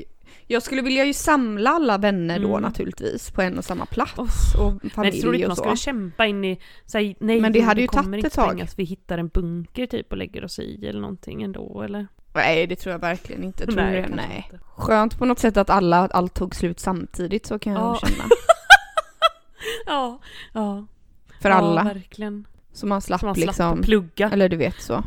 jag 0.48 0.64
skulle 0.64 0.82
vilja 0.82 1.06
ju 1.06 1.14
samla 1.14 1.70
alla 1.70 1.98
vänner 1.98 2.40
då 2.40 2.48
Mm. 2.50 2.62
naturligtvis 2.62 3.32
på 3.32 3.42
en 3.42 3.58
och 3.58 3.66
samma 3.66 3.86
plats 3.86 4.14
Uff. 4.18 4.60
och 4.60 4.72
Men 4.72 4.80
jag 4.84 4.92
familj 4.92 5.22
tror 5.22 5.36
inte 5.36 5.48
man 5.48 5.56
skulle 5.56 5.76
kämpa 5.78 6.26
in 6.26 6.46
i, 6.46 6.60
säg 6.86 7.16
nej 7.20 7.42
Men 7.42 7.54
det 7.54 7.62
hade 7.62 7.82
ju 7.82 7.88
tagit 7.88 8.26
ett 8.26 8.34
tag. 8.34 8.68
vi 8.78 8.84
hittar 8.84 9.18
en 9.18 9.28
bunker 9.28 9.86
typ 9.88 10.12
och 10.12 10.18
lägger 10.18 10.44
oss 10.46 10.60
i 10.60 10.88
eller 10.88 11.02
någonting 11.02 11.44
ändå 11.44 11.82
eller? 11.82 12.08
Nej, 12.36 12.68
det 12.68 12.76
tror 12.76 12.92
jag 12.92 13.00
verkligen 13.00 13.44
inte. 13.44 13.66
Tror 13.66 13.76
nej, 13.76 14.02
kanske 14.02 14.16
nej. 14.28 14.48
inte. 14.54 14.66
Skönt 14.76 15.18
på 15.18 15.26
något 15.26 15.40
sätt 15.40 15.58
att 15.58 15.70
alla, 15.70 15.98
allt 16.08 16.34
tog 16.34 16.56
slut 16.56 16.80
samtidigt 16.80 17.46
så 17.46 17.60
kan 17.60 17.74
jag 17.74 17.82
Ja. 17.82 18.00
känna. 18.08 18.24
Ja, 19.86 20.20
ja. 20.54 20.86
För 21.42 21.50
ja, 21.50 21.56
alla. 21.56 21.84
verkligen. 21.84 22.48
Så 22.74 22.86
man 22.88 23.02
slapp 23.02 23.20
Så 23.20 23.26
man 23.26 23.36
slapp 23.36 23.48
liksom, 23.48 23.82
plugga. 23.82 24.30
eller 24.34 24.50
du 24.50 24.58
vet 24.58 24.82
så. 24.82 25.04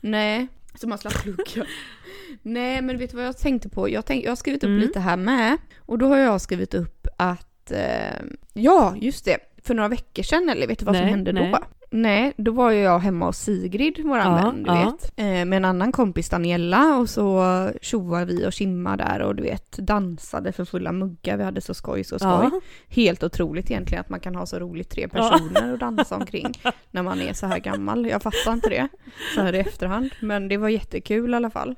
Nej, 0.00 0.46
så 0.74 0.88
man 0.88 0.98
slapp 0.98 1.22
plugga. 1.22 1.66
Nej, 2.42 2.82
men 2.82 2.98
vet 2.98 3.10
du 3.10 3.16
vad 3.16 3.26
jag 3.26 3.38
tänkte 3.38 3.68
på? 3.68 3.88
Jag, 3.90 4.06
tänk, 4.06 4.24
jag 4.24 4.30
har 4.30 4.36
skrivit 4.36 4.64
upp 4.64 4.68
Mm. 4.68 4.80
lite 4.80 5.00
här 5.00 5.16
med. 5.16 5.56
Och 5.78 5.98
då 5.98 6.06
har 6.08 6.16
jag 6.16 6.40
skrivit 6.40 6.74
upp 6.74 7.06
att, 7.16 7.70
eh, 7.70 8.22
ja 8.52 8.94
just 8.96 9.24
det, 9.24 9.38
för 9.62 9.74
några 9.74 9.88
veckor 9.88 10.22
sedan, 10.22 10.48
eller 10.48 10.66
vet 10.66 10.78
du 10.78 10.84
vad 10.84 10.94
som 10.94 11.02
Nej, 11.04 11.10
hände 11.14 11.32
nej. 11.32 11.50
då? 11.52 11.58
Nej, 11.96 12.32
då 12.36 12.52
var 12.52 12.70
ju 12.70 12.78
jag 12.80 12.98
hemma 12.98 13.26
hos 13.26 13.38
Sigrid, 13.38 14.04
våran 14.04 14.36
Ja, 14.38 14.44
vän, 14.44 14.62
du 14.62 14.70
ja. 14.70 14.84
vet. 15.00 15.12
Eh, 15.16 15.24
med 15.24 15.52
en 15.52 15.64
annan 15.64 15.92
kompis, 15.92 16.28
Daniela, 16.28 16.96
och 16.96 17.10
så 17.10 17.44
tjoade 17.82 18.24
vi 18.24 18.46
och 18.46 18.52
Kimma 18.52 18.96
där 18.96 19.22
och 19.22 19.34
du 19.36 19.42
vet, 19.42 19.72
dansade 19.78 20.52
för 20.52 20.64
fulla 20.64 20.92
muggar. 20.92 21.36
Vi 21.36 21.44
hade 21.44 21.60
så 21.60 21.74
skoj, 21.74 22.04
så 22.04 22.18
skoj. 22.18 22.28
Ja. 22.28 22.60
Helt 22.88 23.22
otroligt 23.22 23.70
egentligen 23.70 24.00
att 24.00 24.08
man 24.10 24.20
kan 24.20 24.34
ha 24.34 24.46
så 24.46 24.58
roligt 24.58 24.90
tre 24.90 25.08
Ja. 25.12 25.30
personer 25.30 25.72
och 25.72 25.78
dansa 25.78 26.16
omkring 26.16 26.52
när 26.90 27.02
man 27.02 27.20
är 27.20 27.32
så 27.32 27.46
här 27.46 27.58
gammal. 27.58 28.06
Jag 28.06 28.22
fattar 28.22 28.52
inte 28.52 28.68
det 28.68 28.88
så 29.34 29.40
här 29.40 29.52
i 29.54 29.58
efterhand. 29.58 30.10
Men 30.20 30.48
det 30.48 30.56
var 30.56 30.68
jättekul 30.68 31.32
i 31.32 31.36
alla 31.36 31.50
fall. 31.50 31.74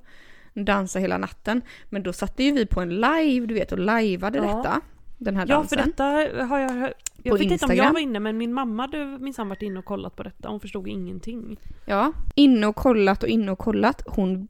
Dansa 0.54 0.98
hela 0.98 1.18
natten. 1.18 1.62
Men 1.90 2.02
då 2.02 2.12
satte 2.12 2.44
ju 2.44 2.52
vi 2.52 2.66
på 2.66 2.80
en 2.80 2.88
live, 3.00 3.46
du 3.46 3.54
vet, 3.54 3.72
och 3.72 3.78
lajvade 3.78 4.38
Ja. 4.38 4.44
detta. 4.56 4.80
Den 5.18 5.36
här 5.36 5.46
Ja 5.48 5.54
dansen. 5.56 5.78
för 5.78 5.86
detta 5.86 6.04
har 6.44 6.58
jag 6.58 6.70
hört. 6.72 6.92
Jag 7.26 7.38
vet 7.38 7.50
inte 7.52 7.64
om 7.64 7.76
jag 7.76 7.92
var 7.92 8.00
inne 8.00 8.20
men 8.20 8.38
min 8.38 8.52
mamma 8.54 8.82
hade 8.82 9.18
minsann 9.20 9.48
varit 9.48 9.62
inne 9.62 9.78
och 9.78 9.84
kollat 9.84 10.16
på 10.16 10.22
detta. 10.22 10.48
Hon 10.48 10.60
förstod 10.60 10.88
ingenting. 10.88 11.56
Ja, 11.86 12.12
inne 12.34 12.66
och 12.66 12.76
kollat 12.76 13.22
och 13.22 13.28
inne 13.28 13.52
och 13.52 13.58
kollat. 13.58 14.02
Hon 14.06 14.48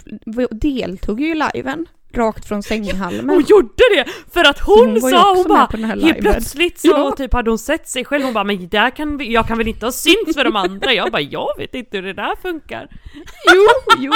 deltog 0.50 1.20
ju 1.20 1.30
i 1.32 1.42
liven. 1.54 1.86
Rakt 2.12 2.48
från 2.48 2.62
sänghalmen. 2.72 3.28
Hon 3.30 3.44
gjorde 3.48 3.82
det! 3.96 4.04
För 4.32 4.44
att 4.44 4.58
hon, 4.60 4.88
Hon 4.88 5.00
sa, 5.00 5.34
hon 5.34 5.48
bara 5.48 5.86
helt 5.86 6.18
plötsligt 6.20 6.78
så 6.78 6.88
Ja. 6.90 7.14
typ 7.16 7.32
hade 7.32 7.50
hon 7.50 7.58
sett 7.58 7.88
sig 7.88 8.04
själv, 8.04 8.24
hon 8.24 8.34
bara 8.34 8.44
men 8.44 8.68
där 8.68 8.90
kan 8.90 9.16
vi, 9.16 9.32
jag 9.32 9.46
kan 9.46 9.58
väl 9.58 9.68
inte 9.68 9.86
ha 9.86 9.92
synts 9.92 10.34
för 10.34 10.44
de 10.44 10.56
andra? 10.56 10.92
Jag 10.92 11.12
bara 11.12 11.22
jag 11.22 11.48
vet 11.58 11.74
inte 11.74 11.96
hur 11.96 12.04
det 12.04 12.12
där 12.12 12.36
funkar. 12.42 12.88
Jo, 13.54 13.94
jo. 13.98 14.12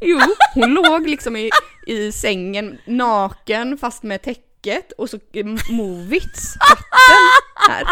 Jo, 0.00 0.18
hon 0.54 0.74
låg 0.74 1.08
liksom 1.08 1.36
i, 1.36 1.50
i 1.86 2.12
sängen 2.12 2.78
naken 2.86 3.78
fast 3.78 4.02
med 4.02 4.22
täcket 4.62 4.92
och 4.92 5.10
så 5.10 5.18
Movits 5.70 6.54
katten 6.54 7.18
här. 7.68 7.84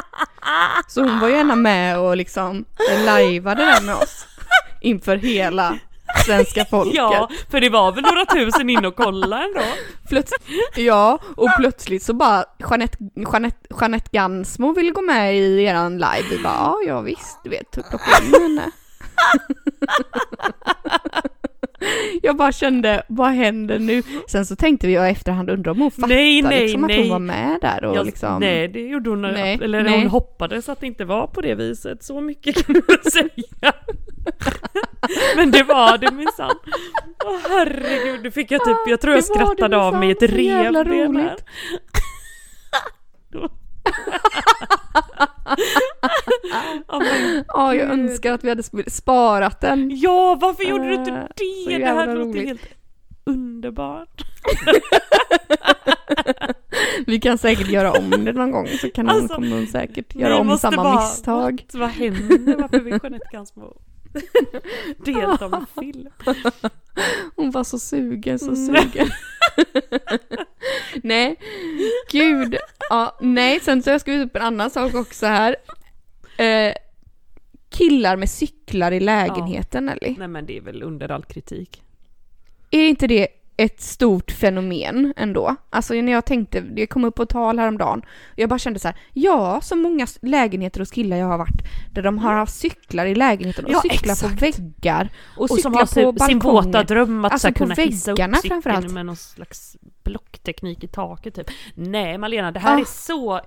Så 0.89 1.03
hon 1.03 1.21
var 1.21 1.29
ju 1.29 1.35
gärna 1.35 1.57
med 1.57 1.99
och 1.99 2.17
liksom 2.17 2.65
lajvade 3.07 3.65
där 3.65 3.81
med 3.81 3.95
oss 3.95 4.27
inför 4.81 5.17
hela 5.17 5.79
svenska 6.27 6.65
folket. 6.65 6.95
Ja, 6.95 7.29
för 7.51 7.61
det 7.61 7.69
var 7.69 7.93
väl 7.93 8.03
några 8.03 8.25
tusen 8.25 8.71
in 8.71 8.85
och 8.85 8.97
kolla 8.97 9.45
ändå. 9.45 9.63
Plöts 10.09 10.33
ja, 10.77 11.19
och 11.37 11.51
plötsligt 11.59 12.03
så 12.03 12.13
bara 12.13 12.45
Jeanette, 12.59 12.99
Jeanette, 13.15 13.69
Jeanette 13.81 14.09
Gansmo 14.13 14.73
vill 14.73 14.93
gå 14.93 15.01
med 15.01 15.37
i 15.37 15.65
eran 15.65 15.99
live. 15.99 16.25
Vi 16.31 16.39
bara, 16.43 16.55
ja, 16.55 16.79
ja 16.87 17.01
visst, 17.01 17.39
du 17.45 17.51
vet, 17.51 17.71
plocka 17.71 18.25
in 18.25 18.43
henne. 18.43 18.71
Jag 22.23 22.37
bara 22.37 22.53
kände, 22.53 23.03
vad 23.09 23.31
händer 23.31 23.79
nu? 23.79 24.03
Sen 24.29 24.47
så 24.47 24.57
tänkte 24.57 24.87
vi 24.87 24.93
i 24.93 24.97
efterhand, 24.97 25.51
undrar 25.51 25.73
om 25.73 25.81
hon 25.81 25.91
fattade 25.91 26.15
Nej, 26.15 26.43
nej, 26.43 26.61
liksom, 26.63 26.85
att 26.85 26.89
nej. 26.89 27.01
hon 27.01 27.09
var 27.11 27.19
med 27.19 27.59
där 27.61 27.85
och 27.85 27.97
Jag- 27.97 28.07
liksom. 28.07 28.41
Nej, 28.41 28.69
det 28.69 28.81
gjorde 28.81 29.11
hon. 29.11 29.23
Nej, 29.23 29.59
eller 29.63 29.83
nej. 29.83 29.99
hon 30.01 30.07
hoppades 30.09 30.69
att 30.69 30.81
det 30.81 30.87
inte 30.87 31.05
var 31.05 31.27
på 31.27 31.41
det 31.41 31.55
viset. 31.55 32.03
Så 32.05 32.21
mycket 32.21 32.67
kan 32.67 32.83
man 32.89 33.11
säga. 33.13 33.73
Men 35.37 35.51
det 35.51 35.63
var 35.63 35.99
det 35.99 36.11
minsann. 36.11 36.57
Åh 37.25 37.39
herregud, 37.49 38.23
nu 38.23 38.31
fick 38.31 38.51
jag 38.51 38.65
typ, 38.65 38.77
jag 38.87 39.01
tror 39.01 39.15
jag 39.15 39.25
Det 39.25 39.29
var 39.29 39.39
det 39.39 39.45
skrattade 39.47 39.77
av 39.77 39.95
mig 39.95 40.11
ett 40.11 40.21
minsann, 40.21 40.37
så 40.39 40.43
jävla 40.45 40.85
revben 40.85 41.17
här. 41.17 41.25
roligt. 41.25 41.45
Men 46.91 47.45
Ja, 47.49 47.75
jag 47.75 47.91
önskar 47.91 48.33
att 48.33 48.45
vi 48.45 48.49
hade 48.49 48.63
sp- 48.63 48.91
sparat 48.91 49.61
den. 49.61 49.91
Ja, 49.95 50.39
varför 50.41 50.65
gjorde 50.65 50.89
du 50.89 50.95
inte 50.95 51.11
Eh, 51.11 51.17
det? 51.69 51.79
Det 51.79 51.85
här 51.87 52.07
låter 52.07 52.21
roligt. 52.21 52.47
helt 52.49 52.63
underbart. 53.25 54.23
Vi 57.07 57.21
kan 57.21 57.39
säkert 57.39 57.69
göra 57.69 57.93
om 57.93 58.11
det 58.11 58.33
någon 58.33 58.51
gång 58.51 58.69
så 58.69 58.91
kan 58.91 59.09
hon, 59.09 59.17
Alltså, 59.17 59.35
kommer 59.35 59.57
hon 59.57 59.67
säkert 59.67 60.15
göra 60.15 60.37
om 60.39 60.59
samma 60.59 60.83
bara- 60.83 61.01
misstag. 61.01 61.65
Vad, 61.73 61.81
vad 61.81 61.91
händer? 61.91 62.57
Varför 62.61 62.81
vill 62.81 62.99
Jeanette 63.03 63.29
Gansmo 63.33 63.77
delta 65.05 65.49
med 65.49 65.65
film? 65.81 66.09
Hon 67.37 67.51
var 67.51 67.65
så 67.65 67.79
sugen, 67.79 68.39
så 68.39 68.51
Mm. 68.51 68.67
sugen. 68.67 69.09
nej, 71.03 71.37
gud. 72.13 72.57
Ja, 72.91 73.19
nej, 73.21 73.61
sen 73.61 73.83
så 73.83 73.91
jag 73.91 74.01
ska 74.01 74.13
upp 74.13 74.37
en 74.37 74.43
annan 74.43 74.71
sak 74.71 74.95
också 74.95 75.27
här. 75.27 75.57
Eh, 76.39 76.75
killar 77.71 78.17
med 78.17 78.31
cyklar 78.31 78.93
i 78.93 79.01
lägenheten, 79.01 79.89
eller? 79.89 80.15
Nej 80.19 80.29
men 80.29 80.47
det 80.47 80.57
är 80.57 80.61
väl 80.61 80.83
under 80.83 81.11
all 81.11 81.25
kritik. 81.25 81.83
Är 82.71 82.89
inte 82.89 83.07
det 83.07 83.29
ett 83.65 83.81
stort 83.81 84.31
fenomen 84.31 85.15
ändå? 85.17 85.57
Alltså 85.71 85.95
när 85.95 86.13
jag 86.13 86.25
tänkte, 86.25 86.61
det 86.61 86.87
kom 86.87 87.05
upp 87.05 87.15
på 87.15 87.27
tal 87.27 87.59
häromdagen, 87.59 87.99
och 88.33 88.39
jag 88.39 88.49
bara 88.49 88.59
kände 88.59 88.79
så 88.81 88.89
här, 88.89 88.97
ja, 89.13 89.61
så 89.63 89.77
många 89.77 90.07
lägenheter 90.23 90.81
hos 90.81 90.91
killar 90.91 91.17
jag 91.17 91.27
har 91.27 91.39
varit, 91.39 91.63
där 91.93 92.03
de 92.03 92.19
har 92.19 92.33
haft 92.33 92.55
cyklar 92.55 93.07
i 93.07 93.15
lägenheten 93.15 93.65
och 93.65 93.71
Ja, 93.71 93.81
cyklar 93.81 94.13
exakt. 94.13 94.35
på 94.35 94.41
väggar 94.41 95.09
och, 95.37 95.43
Och 95.43 95.49
som 95.49 95.57
cyklar 95.57 95.73
har 95.73 95.81
på 95.81 95.87
sin, 96.19 96.27
sin 96.29 96.39
balkonger. 96.39 96.67
våta 96.67 96.83
dröm 96.83 97.25
att 97.25 97.33
Alltså, 97.33 97.49
så 97.49 97.53
på 97.53 97.59
kunna 97.59 97.75
hissa 97.75 98.13
upp 98.13 98.19
cykeln 98.43 98.95
med 98.95 99.07
någon 99.07 99.17
slags 99.17 99.77
blockteknik 100.05 100.85
i 100.85 100.89
taket 100.89 101.35
typ. 101.35 101.51
Nej 101.75 102.19
Malena, 102.19 102.53
det 102.53 102.61
här 102.61 102.77
Ah. 102.77 102.81
är 102.81 102.85
så... 102.85 103.41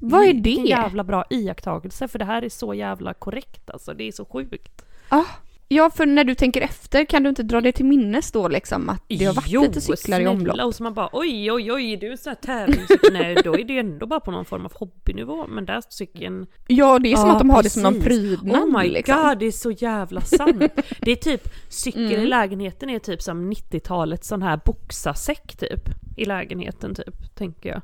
Vad 0.00 0.24
är 0.24 0.34
det? 0.34 0.50
jävla 0.50 1.04
bra 1.04 1.24
iakttagelse 1.30 2.08
för 2.08 2.18
det 2.18 2.24
här 2.24 2.42
är 2.42 2.48
så 2.48 2.74
jävla 2.74 3.14
korrekt 3.14 3.70
alltså. 3.70 3.94
Det 3.94 4.04
är 4.08 4.12
så 4.12 4.24
sjukt. 4.24 4.82
Ah, 5.08 5.24
ja, 5.72 5.90
för 5.90 6.06
när 6.06 6.24
du 6.24 6.34
tänker 6.34 6.60
efter 6.60 7.04
kan 7.04 7.22
du 7.22 7.28
inte 7.28 7.42
dra 7.42 7.60
det 7.60 7.72
till 7.72 7.84
minnes 7.84 8.32
då 8.32 8.48
liksom 8.48 8.88
att 8.88 9.02
det 9.08 9.24
har 9.24 9.34
varit 9.34 9.48
Jo, 9.48 9.62
lite 9.62 9.80
cyklar 9.80 10.20
i 10.20 10.26
omlopp? 10.26 10.60
och 10.66 10.74
så 10.74 10.82
man 10.82 10.94
bara 10.94 11.08
oj 11.12 11.52
oj 11.52 11.72
oj, 11.72 11.96
du 11.96 12.12
är 12.12 12.16
sån 12.16 12.30
här 12.30 12.34
tävlingscykel. 12.34 13.12
Nej, 13.12 13.36
då 13.44 13.54
är 13.58 13.64
det 13.64 13.78
ändå 13.78 14.06
bara 14.06 14.20
på 14.20 14.30
någon 14.30 14.44
form 14.44 14.64
av 14.66 14.72
hobbynivå. 14.74 15.46
Men 15.46 15.64
där 15.66 15.82
cykeln 15.88 16.46
Ja, 16.66 16.98
det 16.98 17.12
är 17.12 17.16
som 17.16 17.26
Ja, 17.28 17.32
att 17.32 17.38
de 17.38 17.50
har 17.50 17.62
det 17.62 17.70
som 17.70 17.82
någon 17.82 17.94
precis. 18.00 18.08
prydnad 18.40 18.62
Oh 18.62 18.80
my 18.82 18.88
liksom. 18.88 19.16
god, 19.28 19.38
det 19.38 19.46
är 19.46 19.50
så 19.52 19.70
jävla 19.70 20.20
sant. 20.20 20.62
Det 21.00 21.10
är 21.12 21.16
typ, 21.16 21.48
cykeln 21.68 22.06
Mm. 22.06 22.20
i 22.20 22.26
lägenheten 22.26 22.90
är 22.90 22.98
typ 22.98 23.22
som 23.22 23.52
90-talets 23.52 24.28
sån 24.28 24.42
här 24.42 24.60
boxarsäck 24.64 25.56
typ. 25.56 25.88
I 26.16 26.24
lägenheten 26.24 26.94
typ, 26.94 27.34
tänker 27.34 27.68
jag. 27.68 27.82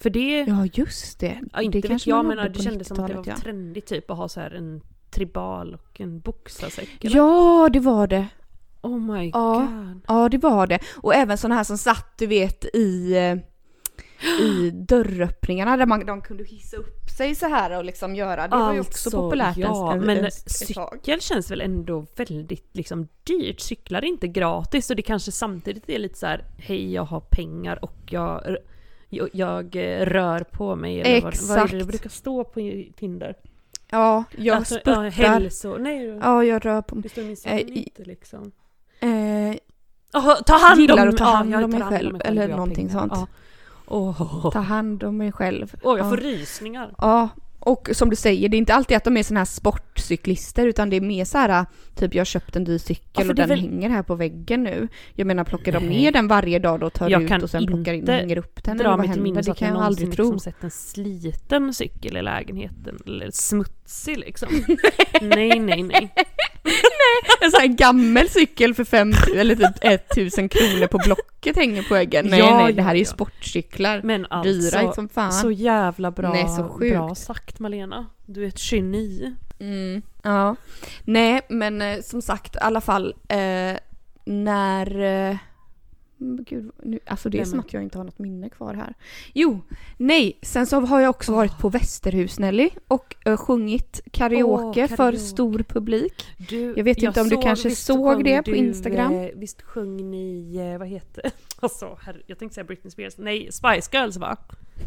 För 0.00 0.10
det, 0.10 0.38
ja, 0.38 0.46
Ja, 0.48 0.66
just 0.74 1.20
det. 1.20 1.40
inte 1.60 1.80
det 1.80 1.88
vet 1.88 2.06
jag 2.06 2.24
men 2.24 2.52
det 2.52 2.62
kändes 2.62 2.88
som 2.88 3.00
att 3.00 3.06
det 3.06 3.12
90-talet, 3.14 3.26
var 3.26 3.32
ja. 3.32 3.40
trendigt 3.42 3.86
typ 3.86 4.10
att 4.10 4.16
ha 4.16 4.28
så 4.28 4.40
här 4.40 4.50
en 4.50 4.80
tribal 5.10 5.74
och 5.74 6.00
en 6.00 6.20
boxarsäck. 6.20 6.88
Ja, 7.00 7.68
det 7.72 7.80
var 7.80 8.06
det. 8.06 8.26
Oh 8.82 8.98
my 9.00 9.30
Ja. 9.34 9.68
god. 9.70 10.00
Ja, 10.08 10.28
det 10.28 10.38
var 10.38 10.66
det. 10.66 10.78
Och 10.96 11.14
även 11.14 11.38
sådana 11.38 11.54
här 11.54 11.64
som 11.64 11.78
satt, 11.78 12.18
du 12.18 12.26
vet, 12.26 12.64
i, 12.64 13.16
i 14.40 14.70
dörröppningarna 14.74 15.76
där 15.76 15.86
man, 15.86 16.06
de 16.06 16.20
kunde 16.20 16.44
hissa 16.44 16.76
upp 16.76 17.08
sig 17.18 17.34
så 17.34 17.46
här 17.48 17.78
och 17.78 17.84
liksom 17.84 18.14
göra. 18.14 18.48
Det 18.48 18.56
var 18.56 18.72
ju 18.74 18.80
också 18.80 18.90
Alltså, 19.08 19.10
populärt 19.10 19.56
ja, 19.56 19.92
en, 19.92 20.00
en, 20.00 20.06
men 20.06 20.16
en, 20.16 20.22
tag. 20.74 20.90
cykel 21.02 21.20
känns 21.20 21.50
väl 21.50 21.60
ändå 21.60 22.06
väldigt 22.16 22.68
liksom 22.76 23.08
dyrt. 23.24 23.60
Cyklar 23.60 23.98
är 24.02 24.06
inte 24.06 24.28
gratis 24.28 24.90
och 24.90 24.96
det 24.96 25.02
kanske 25.02 25.32
samtidigt 25.32 25.88
är 25.88 25.98
lite 25.98 26.18
så 26.18 26.26
här, 26.26 26.44
hej 26.58 26.92
jag 26.92 27.04
har 27.04 27.20
pengar 27.20 27.84
och 27.84 27.96
jag, 28.10 28.56
jag, 29.08 29.28
jag 29.32 29.76
eh, 29.76 30.06
rör 30.06 30.40
på 30.40 30.76
mig. 30.76 31.00
Eller 31.00 31.20
vad, 31.22 31.34
vad 31.48 31.58
är 31.58 31.62
det 31.62 31.70
det 31.70 31.76
Exakt. 31.76 31.88
brukar 31.90 32.10
stå 32.10 32.44
på 32.44 32.60
Tinder? 32.96 33.34
Ja, 33.90 34.24
jag 34.36 34.56
Alltså, 34.56 34.74
ja, 34.74 34.80
spurtar. 34.80 35.10
hälso... 35.10 35.76
Nej, 35.78 36.04
Ja, 36.22 36.44
jag 36.44 36.66
rör 36.66 36.82
på 36.82 36.94
mig. 36.94 37.02
det 37.02 37.08
står 37.08 37.22
minsann 37.22 37.52
Eh, 37.52 37.58
i- 37.58 37.82
inte 37.82 38.04
liksom. 38.04 38.52
Eh, 39.00 39.08
Jaha, 40.12 40.34
ta 40.46 40.56
hand 40.58 40.80
Gillar 40.80 41.02
om, 41.02 41.08
att 41.08 41.16
ta 41.16 41.24
ja, 41.24 41.30
hand 41.30 41.52
jag 41.52 41.64
om 41.64 41.70
mig 41.70 41.82
själv, 41.82 42.14
och 42.16 42.26
eller 42.26 42.42
jag 42.42 42.48
har 42.50 42.56
någonting 42.56 42.88
pengar. 42.88 43.00
sånt. 43.00 43.12
Ja. 43.14 43.26
Åh, 43.86 44.50
ta 44.52 44.58
hand 44.58 45.04
om 45.04 45.16
mig 45.16 45.32
själv. 45.32 45.74
Åh, 45.82 45.98
jag 45.98 46.06
Ja. 46.06 46.10
får 46.10 46.16
rysningar. 46.16 46.94
Ja, 46.98 47.28
och 47.60 47.88
som 47.92 48.10
du 48.10 48.16
säger, 48.16 48.48
det 48.48 48.56
är 48.56 48.58
inte 48.58 48.74
alltid 48.74 48.96
att 48.96 49.04
de 49.04 49.16
är 49.16 49.22
såna 49.22 49.40
här 49.40 49.44
sportcyklister 49.44 50.66
utan 50.66 50.90
det 50.90 50.96
är 50.96 51.00
mer 51.00 51.24
så 51.24 51.38
här 51.38 51.66
typ 51.94 52.14
jag 52.14 52.20
har 52.20 52.24
köpt 52.24 52.56
en 52.56 52.64
dyr 52.64 52.72
Ja, 52.72 52.78
cykel 52.78 53.22
för 53.24 53.28
och 53.28 53.34
den 53.34 53.48
väl- 53.48 53.60
hänger 53.60 53.90
här 53.90 54.02
på 54.02 54.14
väggen 54.14 54.62
nu. 54.62 54.88
Jag 55.14 55.26
menar 55.26 55.44
plockar 55.44 55.72
de 55.72 55.86
ner 55.86 56.12
den 56.12 56.28
varje 56.28 56.58
dag 56.58 56.80
då 56.80 56.86
och 56.86 56.92
tar 56.92 57.10
Jag 57.10 57.22
ut 57.22 57.28
kan 57.28 57.42
och 57.42 57.50
sen 57.50 57.66
plockar 57.66 57.92
in 57.92 57.98
och 57.98 58.02
inte 58.02 58.12
hänger 58.12 58.38
upp 58.38 58.64
den 58.64 58.74
eller 58.74 58.84
Dra 58.84 58.90
vad 58.90 58.98
mig 58.98 59.06
till 59.06 59.10
händer? 59.10 59.30
minnes 59.30 59.46
Det 59.46 59.54
kan 59.54 59.68
jag 59.68 59.76
jag 59.76 59.82
aldrig 59.84 60.12
tro. 60.12 60.24
liksom 60.24 60.40
sett 60.40 60.64
en 60.64 60.70
sliten 60.70 61.74
cykel 61.74 62.16
i 62.16 62.22
lägenheten. 62.22 62.98
Eller 63.06 63.30
smutsig 63.32 64.18
liksom. 64.18 64.48
nej, 65.20 65.58
nej, 65.58 65.82
nej. 65.82 66.12
En 67.40 67.50
sån 67.50 67.60
här 67.60 67.66
gammal 67.66 68.28
cykel 68.28 68.74
för 68.74 68.84
fem 68.84 69.12
eller 69.36 69.54
typ 69.56 69.84
1000 70.10 70.48
kronor 70.48 70.86
på 70.86 70.98
Blocket 70.98 71.56
hänger 71.56 71.82
på 71.82 71.94
väggen. 71.94 72.26
Nej 72.26 72.38
Ja, 72.38 72.56
nej, 72.62 72.72
det 72.72 72.82
här 72.82 72.94
är 72.94 72.98
ju 72.98 73.04
sportcyklar. 73.04 74.00
Men 74.04 74.26
Dyra 74.42 74.78
alltså, 74.78 74.92
som 74.94 75.08
fan. 75.08 75.32
så 75.32 75.50
jävla 75.50 76.10
bra, 76.10 76.32
Nej, 76.32 76.48
så 76.48 76.68
sjukt. 76.68 76.94
bra 76.94 77.14
sagt 77.14 77.58
Malena. 77.58 78.06
Du 78.26 78.44
är 78.44 78.48
ett 78.48 78.72
geni. 78.72 79.34
Mm, 79.60 80.02
ja. 80.22 80.56
Nej, 81.04 81.40
men 81.48 81.82
eh, 81.82 82.00
som 82.00 82.22
sagt, 82.22 82.56
i 82.56 82.58
alla 82.58 82.80
fall 82.80 83.14
eh, 83.28 83.76
när... 84.24 85.38
Eh, 86.20 86.26
men 86.26 86.44
gud, 86.44 86.70
nu, 86.82 86.98
alltså 87.06 87.28
det 87.30 87.36
är 87.36 87.40
Nej, 87.40 87.46
som 87.46 87.56
men- 87.56 87.66
att 87.66 87.72
jag 87.72 87.82
inte 87.82 87.98
har 87.98 88.04
något 88.04 88.18
minne 88.18 88.48
kvar 88.48 88.74
här. 88.74 88.94
Jo, 89.34 89.60
nej, 89.96 90.38
sen 90.42 90.66
så 90.66 90.80
har 90.80 91.00
jag 91.00 91.10
också 91.10 91.32
varit 91.32 91.58
på 91.58 91.68
Västerhus 91.68 92.38
Nelly 92.38 92.70
och 92.88 93.16
eh, 93.24 93.36
sjungit 93.36 94.00
karaoke 94.10 94.88
för 94.88 94.96
karaoke. 94.96 95.18
stor 95.18 95.58
publik. 95.68 96.26
Du, 96.48 96.74
Jag 96.76 96.84
vet 96.84 96.98
inte 97.02 97.20
om 97.20 97.28
du 97.28 97.36
kanske 97.42 97.70
såg 97.70 98.24
det 98.24 98.42
på 98.42 98.50
du, 98.50 98.56
Instagram? 98.56 99.12
Eh, 99.14 99.28
visst 99.34 99.62
sjöng 99.62 100.10
ni, 100.10 100.56
eh, 100.72 100.78
vad 100.78 100.88
heter 100.88 101.30
Alltså, 101.62 101.98
herre, 102.02 102.16
jag 102.26 102.38
tänkte 102.38 102.54
säga 102.54 102.64
Britney 102.64 102.90
Spears. 102.90 103.18
Nej, 103.18 103.48
Spice 103.52 103.88
Girls 103.92 104.16
va? 104.16 104.36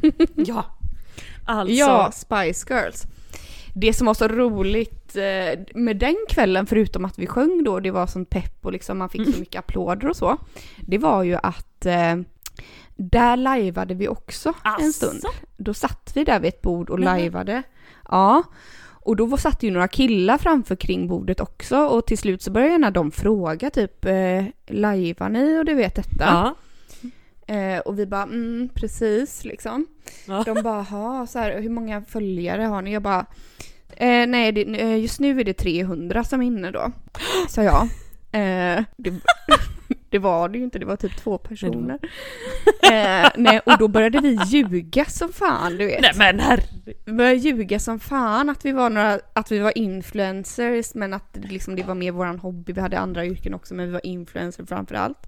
ja. 0.36 0.66
Alltså. 1.46 1.74
Ja, 1.76 2.12
Spice 2.12 2.66
Girls. 2.74 3.04
Det 3.76 3.94
som 3.94 4.08
var 4.08 4.14
så 4.14 4.28
roligt 4.28 5.16
eh, 5.16 5.60
med 5.76 5.98
den 5.98 6.16
kvällen, 6.30 6.66
förutom 6.66 7.06
att 7.06 7.20
vi 7.20 7.28
sjöng 7.28 7.64
då, 7.64 7.80
det 7.80 7.92
var 7.92 8.08
sånt 8.08 8.30
pepp 8.30 8.66
och 8.66 8.72
liksom 8.72 8.98
man 8.98 9.10
fick 9.10 9.34
så 9.34 9.40
mycket 9.40 9.60
applåder 9.60 10.10
och 10.10 10.16
så. 10.16 10.38
Det 10.82 10.98
var 10.98 11.24
ju 11.24 11.38
att 11.44 11.86
eh, 11.86 12.16
där 12.96 13.38
lajvade 13.38 13.94
vi 13.94 14.08
också 14.08 14.54
en 14.80 14.94
stund. 14.94 15.22
Då 15.58 15.74
satt 15.74 16.12
vi 16.16 16.24
där 16.24 16.40
vid 16.40 16.50
ett 16.50 16.62
bord 16.62 16.90
och 16.90 17.00
Nämen. 17.00 17.20
lajvade. 17.20 17.64
Ja. 18.10 18.44
Och 19.06 19.16
då 19.16 19.38
satt 19.38 19.64
ju 19.64 19.72
några 19.72 19.88
killar 19.88 20.38
framför 20.38 20.76
kring 20.76 21.08
bordet 21.08 21.40
också 21.40 21.78
och 21.78 22.06
till 22.06 22.18
slut 22.18 22.42
så 22.42 22.52
började 22.52 22.90
de 22.90 23.12
fråga 23.12 23.70
typ 23.70 24.06
eh, 24.06 24.44
lajvar 24.68 25.30
ni 25.30 25.60
och 25.60 25.66
du 25.66 25.74
vet 25.74 25.96
detta. 25.96 26.26
Ja. 26.26 26.56
Eh, 27.48 27.80
och 27.80 28.00
vi 28.00 28.06
bara 28.06 28.24
mm, 28.24 28.70
precis 28.74 29.46
liksom. 29.46 29.88
Ja. 30.28 30.44
De 30.46 30.64
bara 30.64 30.82
ha 30.82 31.28
så 31.28 31.40
här, 31.40 31.62
hur 31.62 31.70
många 31.70 32.02
följare 32.02 32.62
har 32.62 32.82
ni? 32.82 32.94
Jag 32.94 33.02
bara 33.02 33.26
eh, 33.90 34.28
nej 34.28 34.52
det, 34.52 34.82
eh, 34.82 35.00
just 35.00 35.20
nu 35.20 35.40
är 35.40 35.44
det 35.44 35.54
300 35.54 36.24
som 36.24 36.42
är 36.42 36.46
inne 36.46 36.72
då. 36.72 36.92
Sa 37.50 37.64
jag. 37.64 37.84
Eh, 38.32 38.84
det, 38.98 39.14
det 40.10 40.20
var 40.20 40.50
det 40.50 40.58
ju 40.58 40.64
inte, 40.64 40.80
det 40.80 40.86
var 40.86 40.96
typ 40.96 41.18
två 41.18 41.38
personer. 41.38 42.00
Eh, 42.92 43.30
nej, 43.36 43.62
och 43.66 43.78
då 43.78 43.88
började 43.88 44.20
vi 44.20 44.40
ljuga 44.46 45.06
som 45.06 45.34
fan 45.34 45.78
du 45.78 45.86
vet. 45.86 46.02
Nej 46.02 46.12
men. 46.16 46.42
Vi 47.06 47.14
började 47.14 47.36
ljuga 47.36 47.80
som 47.80 48.00
fan 48.00 48.50
att 48.50 48.66
vi 48.66 48.72
var 48.72 48.90
några, 48.90 49.20
att 49.34 49.52
vi 49.52 49.60
var 49.60 49.78
influencers 49.78 50.94
men 50.94 51.14
att 51.14 51.34
det 51.34 51.48
liksom, 51.48 51.76
det 51.76 51.84
var 51.84 51.96
mer 51.96 52.12
våran 52.12 52.40
hobby. 52.40 52.74
Vi 52.74 52.82
hade 52.82 53.00
andra 53.00 53.26
yrken 53.26 53.54
också 53.54 53.74
men 53.74 53.86
vi 53.86 53.92
var 53.92 54.06
influencers 54.06 54.70
framför 54.70 54.96
allt. 54.96 55.28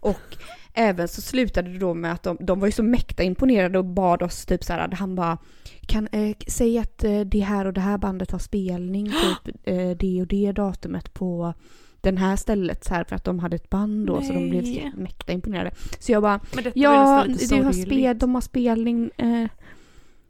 Och 0.00 0.36
även 0.74 1.08
så 1.08 1.20
slutade 1.20 1.72
det 1.72 1.78
då 1.78 1.94
med 1.94 2.12
att 2.12 2.22
de, 2.22 2.36
de 2.40 2.60
var 2.60 2.68
ju 2.68 2.72
så 2.72 2.82
mäkta 2.82 3.22
imponerade 3.22 3.78
och 3.78 3.84
bad 3.84 4.22
oss 4.22 4.46
typ 4.46 4.64
så 4.64 4.72
här, 4.72 4.88
han 4.92 5.14
bara 5.14 5.38
kan 5.86 6.08
eh, 6.12 6.36
säga 6.48 6.80
att 6.80 7.04
eh, 7.04 7.20
det 7.20 7.40
här 7.40 7.64
och 7.64 7.72
det 7.72 7.80
här 7.80 7.98
bandet 7.98 8.30
har 8.30 8.38
spelning 8.38 9.06
typ 9.44 9.56
eh, 9.64 9.90
det 9.90 10.20
och 10.20 10.26
det 10.26 10.52
datumet 10.52 11.14
på 11.14 11.54
den 12.00 12.16
här 12.16 12.36
stället 12.36 12.84
så 12.84 12.94
här 12.94 13.04
för 13.04 13.16
att 13.16 13.24
de 13.24 13.38
hade 13.38 13.56
ett 13.56 13.70
band 13.70 14.06
då 14.06 14.22
så 14.22 14.32
de 14.32 14.50
blev 14.50 14.62
Nej. 14.62 14.90
så 14.94 15.00
mäkta 15.00 15.32
imponerade. 15.32 15.70
Så 15.98 16.12
jag 16.12 16.22
bara 16.22 16.40
Ja, 16.74 17.24
det 17.50 17.62
har 17.62 17.72
spel, 17.72 18.18
de 18.18 18.34
har 18.34 18.40
spelning. 18.40 19.10
Eh, 19.16 19.40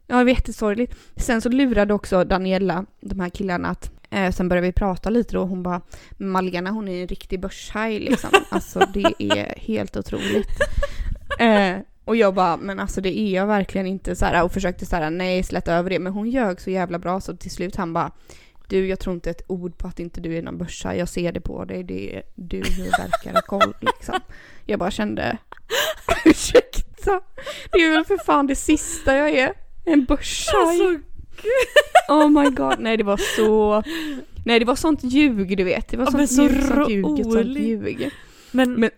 ja, 0.07 0.17
det 0.17 0.23
var 0.23 0.29
jättesorgligt. 0.29 0.95
Sen 1.15 1.41
så 1.41 1.49
lurade 1.49 1.93
också 1.93 2.23
Daniela 2.23 2.85
de 3.01 3.19
här 3.19 3.29
killarna 3.29 3.67
att 3.67 3.91
eh, 4.09 4.31
sen 4.31 4.49
började 4.49 4.67
vi 4.67 4.73
prata 4.73 5.09
lite 5.09 5.33
då 5.33 5.41
och 5.41 5.47
hon 5.47 5.63
bara 5.63 5.81
Malena 6.17 6.69
hon 6.69 6.87
är 6.87 7.01
en 7.01 7.07
riktig 7.07 7.39
börshaj 7.39 7.99
liksom. 7.99 8.29
Alltså 8.49 8.79
det 8.93 9.13
är 9.19 9.59
helt 9.59 9.97
otroligt. 9.97 10.49
Eh, 11.39 11.77
och 12.05 12.15
jag 12.15 12.33
bara, 12.33 12.57
men 12.57 12.79
alltså 12.79 13.01
det 13.01 13.19
är 13.19 13.35
jag 13.35 13.47
verkligen 13.47 13.87
inte 13.87 14.15
så 14.15 14.25
här 14.25 14.43
och 14.43 14.51
försökte 14.51 14.85
så 14.85 14.95
här, 14.95 15.09
nej 15.09 15.43
släta 15.43 15.73
över 15.73 15.89
det 15.89 15.99
men 15.99 16.13
hon 16.13 16.29
ljög 16.29 16.61
så 16.61 16.69
jävla 16.69 16.99
bra 16.99 17.21
så 17.21 17.35
till 17.35 17.51
slut 17.51 17.75
han 17.75 17.93
bara 17.93 18.11
du, 18.67 18.87
jag 18.87 18.99
tror 18.99 19.15
inte 19.15 19.29
ett 19.29 19.41
ord 19.47 19.77
på 19.77 19.87
att 19.87 19.99
inte 19.99 20.21
du 20.21 20.37
är 20.37 20.41
någon 20.41 20.57
börshaj. 20.57 20.97
Jag 20.97 21.09
ser 21.09 21.31
det 21.31 21.41
på 21.41 21.65
dig. 21.65 21.83
Det 21.83 22.15
är, 22.15 22.23
du 22.35 22.61
verkar 22.61 23.33
ha 23.33 23.41
koll 23.41 23.73
liksom. 23.81 24.19
Jag 24.65 24.79
bara 24.79 24.91
kände, 24.91 25.37
ursäkta. 26.25 27.21
Det 27.71 27.77
är 27.77 27.91
väl 27.91 28.05
för 28.05 28.17
fan 28.25 28.47
det 28.47 28.55
sista 28.55 29.17
jag 29.17 29.29
är. 29.29 29.53
En 29.85 30.05
börshaj. 30.05 30.59
Alltså, 30.59 30.99
Oh 32.09 32.29
my 32.29 32.49
god. 32.49 32.75
Nej 32.79 32.97
det 32.97 33.03
var 33.03 33.17
så, 33.35 33.83
nej 34.45 34.59
det 34.59 34.65
var 34.65 34.75
sånt 34.75 35.03
ljug 35.03 35.57
du 35.57 35.63
vet. 35.63 35.87
Det 35.87 35.97
var 35.97 36.05
Ja, 36.05 36.11
sånt 36.11 36.31
så 36.31 36.41
ljug, 36.43 36.63
sånt 36.63 36.89
ljug, 36.89 37.05
sånt 37.33 37.57
ljug. 37.57 38.09
men, 38.51 38.73
Men- 38.73 38.91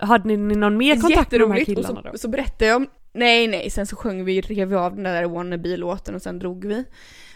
hade 0.00 0.28
ni 0.36 0.36
någon 0.56 0.76
mer 0.76 1.00
kontakt 1.00 1.30
med 1.30 1.40
de 1.40 1.50
här 1.52 1.64
killarna 1.64 1.98
och 2.00 2.04
då? 2.04 2.10
så, 2.12 2.18
så 2.18 2.28
berättade 2.28 2.66
jag 2.66 2.76
om, 2.76 2.86
nej 3.12 3.48
nej, 3.48 3.70
sen 3.70 3.86
så 3.86 3.96
sjöng 3.96 4.24
vi, 4.24 4.40
rev 4.40 4.68
vi 4.68 4.74
av 4.74 4.94
den 4.94 5.04
där 5.04 5.24
wannabe-låten 5.24 6.14
och 6.14 6.22
sen 6.22 6.38
drog 6.38 6.64
vi. 6.64 6.84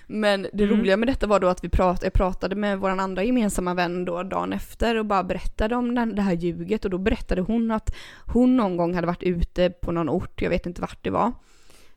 Men 0.08 0.46
det 0.52 0.64
Mm. 0.64 0.78
roliga 0.80 0.96
med 0.96 1.08
detta 1.08 1.26
var 1.26 1.40
då 1.40 1.46
att 1.48 1.64
vi 1.64 1.68
prat, 1.68 2.00
jag 2.02 2.12
pratade 2.12 2.56
med 2.56 2.78
vår 2.78 2.90
andra 2.90 3.24
gemensamma 3.24 3.74
vän 3.74 4.04
då 4.04 4.22
dagen 4.22 4.52
efter 4.52 4.96
och 4.96 5.06
bara 5.06 5.24
berättade 5.24 5.76
om 5.76 5.94
den, 5.94 6.14
det 6.14 6.22
här 6.22 6.32
ljuget 6.34 6.84
och 6.84 6.90
då 6.90 6.98
berättade 6.98 7.40
hon 7.42 7.70
att 7.70 7.94
hon 8.26 8.56
någon 8.56 8.76
gång 8.76 8.94
hade 8.94 9.06
varit 9.06 9.22
ute 9.22 9.70
på 9.70 9.92
någon 9.92 10.08
ort, 10.08 10.42
jag 10.42 10.50
vet 10.50 10.66
inte 10.66 10.80
vart 10.80 11.04
det 11.04 11.10
var, 11.10 11.32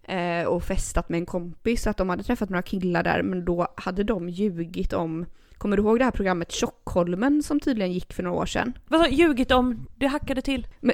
eh, 0.10 0.45
och 0.45 0.64
festat 0.64 1.10
med 1.10 1.18
en 1.18 1.26
kompis, 1.26 1.82
så 1.84 1.89
att 1.89 1.97
de 1.97 2.10
hade 2.10 2.24
träffat 2.24 2.49
några 2.49 2.62
killar 2.62 3.03
där 3.03 3.22
men 3.22 3.45
då 3.45 3.68
hade 3.76 4.03
de 4.03 4.30
ljugit 4.30 4.93
om 4.93 5.26
Kommer 5.60 5.78
du 5.78 5.84
ihåg 5.84 5.99
det 5.99 6.05
här 6.05 6.12
programmet 6.12 6.51
Tjockholmen 6.51 7.43
som 7.43 7.60
tydligen 7.60 7.91
gick 7.91 8.14
för 8.14 8.24
några 8.24 8.38
år 8.38 8.45
sedan? 8.45 8.74
Vad 8.88 9.01
sa 9.01 9.07
ljugit 9.07 9.51
om? 9.51 9.88
Det 9.95 10.07
hackade 10.07 10.41
till. 10.41 10.68
Men, 10.80 10.93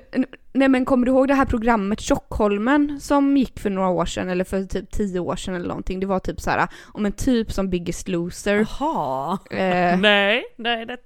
nej 0.54 0.68
men 0.68 0.86
kommer 0.86 1.06
du 1.06 1.12
ihåg 1.12 1.28
det 1.28 1.34
här 1.34 1.46
programmet 1.46 2.00
Tjockholmen 2.00 3.00
som 3.00 3.38
gick 3.38 3.60
för 3.60 3.70
några 3.70 3.90
år 3.90 4.06
sedan 4.06 4.30
eller 4.30 4.44
för 4.44 4.64
typ 4.64 4.92
tio 4.92 5.20
år 5.20 5.36
sedan 5.36 5.56
eller 5.56 5.68
någonting? 5.68 6.00
Det 6.00 6.06
var 6.06 6.20
typ 6.20 6.42
så 6.42 6.50
här 6.50 6.68
om 6.86 7.06
en 7.06 7.12
typ 7.12 7.52
som 7.52 7.70
Biggest 7.70 8.08
Loser. 8.08 8.68
Jaha. 8.80 9.38
Eh, 9.52 10.00
Nej, 10.00 10.44
nej 10.58 10.86
det... 10.86 10.98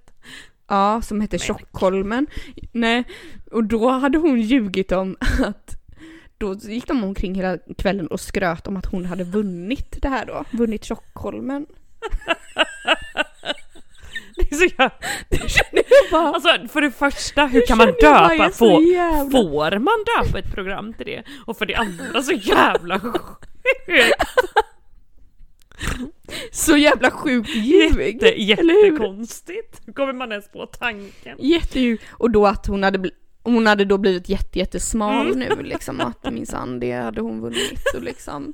ja, 0.67 1.01
som 1.01 1.21
hette. 1.21 1.37
Tjockholmen. 1.37 2.27
Nej, 2.71 3.03
och 3.51 3.63
då 3.63 3.89
hade 3.89 4.17
hon 4.17 4.41
ljugit 4.41 4.91
om 4.91 5.15
att 5.45 5.78
då 6.39 6.53
gick 6.53 6.87
de 6.87 7.03
omkring 7.03 7.35
hela 7.35 7.57
kvällen 7.77 8.07
och 8.07 8.19
skröt 8.19 8.67
om 8.67 8.77
att 8.77 8.85
hon 8.85 9.05
hade 9.05 9.23
vunnit 9.23 9.97
det 10.01 10.09
här 10.09 10.25
då. 10.25 10.43
Vunnit 10.51 10.83
Tjockholmen. 10.83 11.65
Det 14.35 14.51
är 14.51 14.55
så 14.55 14.63
jävla... 14.65 14.91
Det 15.29 15.49
känner 15.49 15.83
jag 15.89 16.11
bara. 16.11 16.33
Alltså 16.33 16.67
för 16.67 16.81
det 16.81 16.91
första, 16.91 17.45
hur 17.45 17.65
kan 17.67 17.77
man 17.77 17.87
jag 17.87 17.95
bara 18.13 18.27
döpa? 18.27 18.51
så 18.51 18.57
Få, 18.57 18.65
får 19.31 19.79
man 19.79 19.93
döpa 20.17 20.39
ett 20.39 20.53
program 20.55 20.93
till 20.93 21.05
det? 21.05 21.23
Och 21.45 21.57
för 21.57 21.65
det 21.65 21.75
andra 21.75 22.21
så 22.21 22.31
jävla 22.31 22.99
sjukt. 22.99 23.45
Så 26.51 26.77
jävla 26.77 27.11
sjukt 27.11 27.49
ljug. 27.55 28.13
Jätte, 28.13 28.41
jättekonstigt. 28.41 29.81
Hur 29.85 29.93
kommer 29.93 30.13
man 30.13 30.31
ens 30.31 30.51
på 30.51 30.65
tanken? 30.65 31.37
Jätteljug. 31.39 32.01
Och 32.09 32.31
då 32.31 32.47
att 32.47 32.67
hon 32.67 32.83
hade, 32.83 32.97
bl- 32.99 33.11
hon 33.53 33.67
hade 33.67 33.85
då 33.85 33.97
blivit 33.97 34.29
jätte, 34.29 34.59
jättesmal 34.59 35.27
Mm. 35.33 35.39
nu 35.39 35.63
liksom. 35.63 36.01
Att 36.01 36.33
minsann 36.33 36.79
det 36.79 36.91
hade 36.91 37.21
hon 37.21 37.41
vunnit 37.41 37.83
och 37.95 38.03
liksom. 38.03 38.53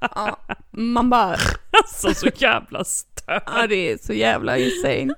Ja, 0.00 0.36
man 0.70 1.10
bara, 1.10 1.36
Alltså 1.70 2.14
så 2.14 2.28
jävla 2.36 2.84
stört. 2.84 3.42
ja 3.46 3.66
det 3.68 3.90
är 3.92 3.98
så 3.98 4.12
jävla 4.12 4.58
insane. 4.58 5.14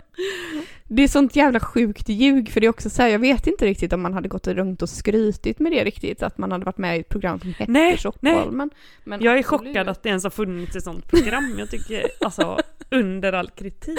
Det 0.88 1.02
är 1.02 1.08
sånt 1.08 1.36
jävla 1.36 1.60
sjukt 1.60 2.08
ljug 2.08 2.50
för 2.52 2.60
det 2.60 2.66
är 2.66 2.70
också 2.70 2.90
så 2.90 3.02
här, 3.02 3.08
jag 3.08 3.18
vet 3.18 3.46
inte 3.46 3.64
riktigt 3.66 3.92
om 3.92 4.02
man 4.02 4.14
hade 4.14 4.28
gått 4.28 4.46
runt 4.46 4.82
och 4.82 4.88
skrytit 4.88 5.58
med 5.58 5.72
det 5.72 5.84
riktigt. 5.84 6.22
Att 6.22 6.38
man 6.38 6.52
hade 6.52 6.64
varit 6.64 6.78
med 6.78 6.96
i 6.96 7.00
ett 7.00 7.08
program 7.08 7.40
som 7.40 7.54
hette 7.58 7.72
Nej, 7.72 7.96
Tjockholmen. 7.98 8.70
Men 9.04 9.22
Jag 9.22 9.34
är 9.34 9.38
absolut. 9.38 9.66
chockad 9.68 9.88
att 9.88 10.02
det 10.02 10.08
ens 10.08 10.24
har 10.24 10.30
funnits 10.30 10.76
ett 10.76 10.84
sånt 10.84 11.08
program. 11.08 11.54
Jag 11.58 11.70
tycker 11.70 12.06
alltså 12.20 12.58
under 12.90 13.32
all 13.32 13.48
kritik. 13.50 13.98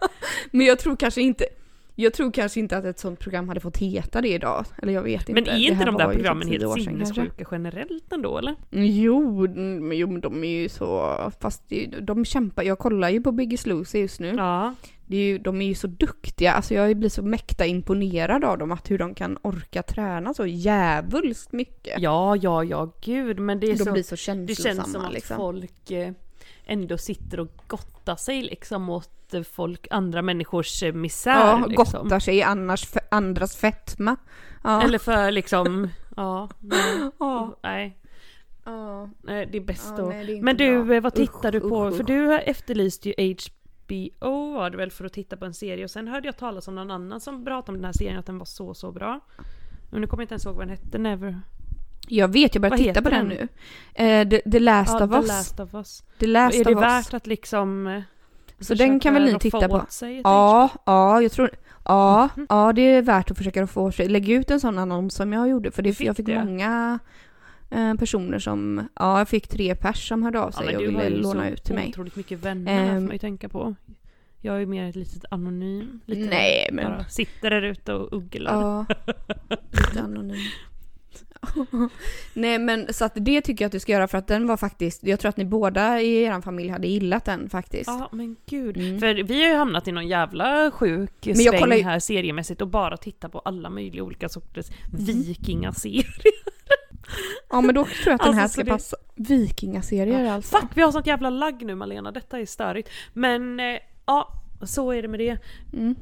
Men 0.50 0.66
jag 0.66 0.78
tror 0.78 0.96
kanske 0.96 1.22
inte, 1.22 1.44
jag 1.94 2.12
tror 2.14 2.32
kanske 2.32 2.60
inte 2.60 2.76
att 2.76 2.84
ett 2.84 2.98
sånt 2.98 3.18
program 3.18 3.48
hade 3.48 3.60
fått 3.60 3.76
heta 3.76 4.20
det 4.20 4.28
idag. 4.28 4.64
Eller 4.82 4.92
jag 4.92 5.02
vet 5.02 5.28
inte. 5.28 5.32
Men 5.32 5.46
är 5.48 5.52
Det 5.58 5.60
inte 5.60 5.84
de 5.84 5.96
där 5.96 6.06
typ 6.06 6.14
programmen 6.14 6.48
helt 6.48 6.82
sinnessjuka 6.82 7.46
generellt 7.50 8.12
ändå 8.12 8.38
eller? 8.38 8.54
Jo, 8.70 9.46
mm, 9.46 9.88
men- 9.88 9.98
jo 9.98 10.08
men 10.10 10.20
de 10.20 10.44
är 10.44 10.62
ju 10.62 10.68
så, 10.68 11.16
fast 11.40 11.68
det, 11.68 11.86
de 11.86 12.24
kämpar, 12.24 12.62
jag 12.62 12.78
kollar 12.78 13.08
ju 13.08 13.20
på 13.20 13.32
Biggest 13.32 13.66
Loser 13.66 13.98
just 13.98 14.20
nu. 14.20 14.34
Ja. 14.36 14.74
Det 15.06 15.16
är 15.16 15.20
ju, 15.26 15.38
de 15.38 15.60
är 15.62 15.66
ju 15.66 15.74
så 15.74 15.86
duktiga, 15.86 16.52
alltså 16.52 16.74
jag 16.74 16.96
blir 16.96 17.08
så 17.08 17.22
mäkta 17.22 17.66
imponerad 17.66 18.44
av 18.44 18.58
dem, 18.58 18.72
att 18.72 18.90
hur 18.90 18.98
de 18.98 19.14
kan 19.14 19.38
orka 19.42 19.82
träna 19.82 20.34
så 20.34 20.46
jävulst 20.46 21.52
mycket. 21.52 21.94
Ja, 21.98 22.36
ja, 22.36 22.64
ja, 22.64 22.92
gud, 23.04 23.38
men 23.38 23.60
det 23.60 23.66
är 23.66 23.72
de 23.78 23.84
så... 23.84 23.92
blir 23.92 24.02
så 24.02 24.14
Det 24.14 24.16
känslosamma 24.16 24.74
känns 24.74 24.92
som 24.92 25.04
att 25.04 25.12
liksom. 25.12 25.36
folk 25.36 25.90
eh, 25.90 26.12
ändå 26.66 26.98
sitter 26.98 27.40
och 27.40 27.48
gottar 27.66 28.16
sig 28.16 28.42
liksom 28.42 28.90
åt 28.90 29.10
folk, 29.52 29.86
andra 29.90 30.22
människors 30.22 30.82
eh, 30.82 30.92
misär. 30.92 31.30
Ja, 31.60 31.66
liksom. 31.68 32.02
gottar 32.02 32.20
sig 32.20 32.36
i 32.36 32.42
annars, 32.42 32.86
andras 33.10 33.56
fetma. 33.56 34.16
Ja. 34.64 34.82
Eller 34.82 34.98
för 34.98 35.30
liksom, 35.30 35.88
ja, 36.16 36.48
nej, 36.60 37.10
Ja. 37.20 37.58
nej, 37.62 37.98
Ja. 38.64 39.08
nej, 39.22 39.46
det 39.52 39.58
är 39.58 39.62
bäst 39.62 39.86
Ja, 39.96 40.02
då. 40.02 40.08
nej, 40.08 40.38
är 40.38 40.42
Men 40.42 40.56
du, 40.56 40.84
bra. 40.84 41.00
vad 41.00 41.14
tittar 41.14 41.52
du 41.52 41.58
Usch, 41.58 41.68
på? 41.68 41.86
usch, 41.88 41.94
För 41.96 42.02
usch. 42.02 42.06
du 42.06 42.38
efterlyste 42.38 43.08
ju 43.08 43.34
HBO 43.34 44.52
var 44.54 44.70
det 44.70 44.76
väl 44.76 44.90
för 44.90 45.04
att 45.04 45.12
titta 45.12 45.36
på 45.36 45.44
en 45.44 45.54
serie 45.54 45.84
och 45.84 45.90
sen 45.90 46.08
hörde 46.08 46.28
jag 46.28 46.36
talas 46.36 46.68
om 46.68 46.74
någon 46.74 46.90
annan 46.90 47.20
som 47.20 47.44
pratade 47.44 47.72
om 47.72 47.74
den 47.76 47.84
här 47.84 47.92
serien 47.92 48.18
att 48.18 48.26
den 48.26 48.38
var 48.38 48.46
så 48.46 48.74
så 48.74 48.92
bra. 48.92 49.20
Men 49.90 50.00
nu 50.00 50.06
kommer 50.06 50.22
jag 50.22 50.24
inte 50.24 50.32
ens 50.34 50.46
ihåg 50.46 50.54
vad 50.56 50.66
den 50.66 50.76
hette, 50.76 50.98
Never. 50.98 51.40
Jag 52.08 52.32
vet, 52.32 52.54
jag 52.54 52.62
börjar 52.62 52.76
titta 52.76 53.02
på 53.02 53.10
den 53.10 53.26
nu. 53.28 53.48
Eh, 53.94 54.28
the, 54.28 54.50
the 54.50 54.58
Last 54.58 54.96
Ja, 55.00 55.04
of 55.04 55.10
The 55.10 55.16
Us. 55.16 55.28
Last 55.28 55.60
of 55.60 55.74
Us. 55.74 56.02
The 56.18 56.26
Last 56.26 56.56
är 56.56 56.64
det 56.64 56.74
värt 56.74 57.14
att 57.14 57.26
liksom 57.26 57.86
eh, 57.86 58.02
Så 58.60 58.74
den 58.74 59.00
kan 59.00 59.14
väl 59.14 59.24
ni 59.32 59.38
titta 59.38 59.68
på? 59.68 59.86
sig 59.88 60.20
Ja, 60.24 60.68
ja, 60.86 61.22
jag 61.22 61.32
tror... 61.32 61.50
Ja, 61.84 62.28
Mhm. 62.36 62.46
ja, 62.48 62.72
det 62.72 62.82
är 62.82 63.02
värt 63.02 63.30
att 63.30 63.38
försöka 63.38 63.66
få 63.66 63.92
sig. 63.92 64.08
Lägg 64.08 64.28
ut 64.28 64.50
en 64.50 64.60
sån 64.60 64.78
annons 64.78 65.14
som 65.14 65.32
jag 65.32 65.48
gjorde, 65.48 65.70
för 65.70 65.82
det, 65.82 65.92
Fick 65.94 66.06
jag 66.06 66.16
fick 66.16 66.26
det? 66.26 66.44
många 66.44 66.98
eh, 67.70 67.94
personer 67.94 68.38
som... 68.38 68.88
Ja, 68.94 69.18
jag 69.18 69.28
fick 69.28 69.48
tre 69.48 69.74
pers 69.74 70.08
som 70.08 70.22
hörde 70.22 70.40
av 70.40 70.48
Ja, 70.48 70.52
sig 70.52 70.66
men 70.66 70.76
och 70.76 70.82
du 70.82 70.88
har 70.96 71.02
ville 71.04 71.16
ju 71.16 71.22
låna 71.22 71.42
så 71.42 71.48
ut 71.48 71.64
till 71.64 71.74
mig. 71.74 71.88
otroligt 71.88 72.16
mycket 72.16 72.38
vänner 72.38 72.72
här 72.72 72.86
får 72.88 72.96
Ehm. 72.96 73.04
man 73.04 73.12
ju 73.12 73.18
tänka 73.18 73.48
på. 73.48 73.74
Jag 74.40 74.54
är 74.56 74.60
ju 74.60 74.66
mer 74.66 74.88
ett 74.88 74.96
litet 74.96 75.24
anonym. 75.30 76.00
Lite 76.06 76.28
Nej, 76.30 76.68
men- 76.72 76.84
Bara 76.90 77.04
sitter 77.04 77.50
där 77.50 77.62
ute 77.62 77.92
och 77.94 78.12
ugglar. 78.16 78.52
Ja, 78.52 78.86
lite 79.70 80.02
anonym. 80.02 80.36
Nej 82.34 82.58
men 82.58 82.92
så 82.94 83.04
att 83.04 83.12
det 83.14 83.40
tycker 83.40 83.64
jag 83.64 83.66
att 83.68 83.72
du 83.72 83.80
ska 83.80 83.92
göra 83.92 84.08
för 84.08 84.18
att 84.18 84.26
den 84.26 84.46
var 84.46 84.56
faktiskt, 84.56 85.04
jag 85.04 85.20
tror 85.20 85.28
att 85.28 85.36
ni 85.36 85.44
båda 85.44 86.00
i 86.00 86.22
er 86.22 86.40
familj 86.40 86.68
hade 86.68 86.86
gillat 86.86 87.24
den 87.24 87.50
faktiskt. 87.50 87.86
Ja 87.86 88.08
men 88.12 88.36
gud. 88.46 88.76
Mm. 88.76 89.00
För 89.00 89.14
vi 89.14 89.42
har 89.42 89.50
ju 89.50 89.56
hamnat 89.56 89.88
i 89.88 89.92
någon 89.92 90.08
jävla 90.08 90.70
sjuk 90.70 91.10
Men 91.26 91.36
sväng 91.36 91.60
kollar 91.60 91.76
här 91.82 91.98
seriemässigt 91.98 92.60
och 92.60 92.68
bara 92.68 92.96
tittar 92.96 93.28
på 93.28 93.38
alla 93.38 93.70
möjliga 93.70 94.02
olika 94.02 94.28
sorters 94.28 94.66
Mm. 94.92 95.04
vikingaserier. 95.04 96.14
Ja 97.50 97.60
men 97.60 97.74
då 97.74 97.84
tror 97.84 97.96
jag 98.06 98.14
att 98.14 98.20
den 98.20 98.28
Alltså, 98.28 98.40
här 98.40 98.46
så 98.48 98.52
ska 98.52 98.64
det- 98.64 98.70
passa. 98.70 98.96
Vikingaserier 99.14 100.32
alltså. 100.32 100.56
Fuck 100.56 100.70
vi 100.74 100.82
har 100.82 100.92
sånt 100.92 101.06
jävla 101.06 101.30
lagg 101.30 101.64
nu 101.66 101.74
Malena, 101.74 102.12
detta 102.12 102.38
är 102.40 102.46
störigt. 102.46 102.88
Men 103.12 103.60
eh, 103.60 103.78
ja, 104.06 104.28
så 104.62 104.92
är 104.92 105.02
det 105.02 105.08
med 105.08 105.20
det. 105.20 105.38
Mm. 105.72 105.94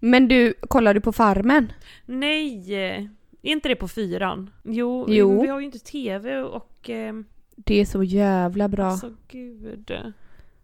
Men 0.00 0.28
du, 0.28 0.54
kollar 0.68 0.94
du 0.94 1.00
på 1.00 1.12
Farmen? 1.12 1.72
Nej! 2.06 3.10
Är 3.44 3.52
inte 3.52 3.68
det 3.68 3.76
på 3.76 3.88
fyran? 3.88 4.50
Jo, 4.62 5.04
Jo. 5.08 5.42
vi 5.42 5.48
har 5.48 5.58
ju 5.60 5.64
inte 5.66 5.78
tv 5.78 6.38
och... 6.42 6.90
Eh, 6.90 7.14
Det 7.56 7.80
är 7.80 7.84
så 7.84 8.02
jävla 8.02 8.68
bra. 8.68 8.84
Alltså 8.86 9.10
gud. 9.28 9.92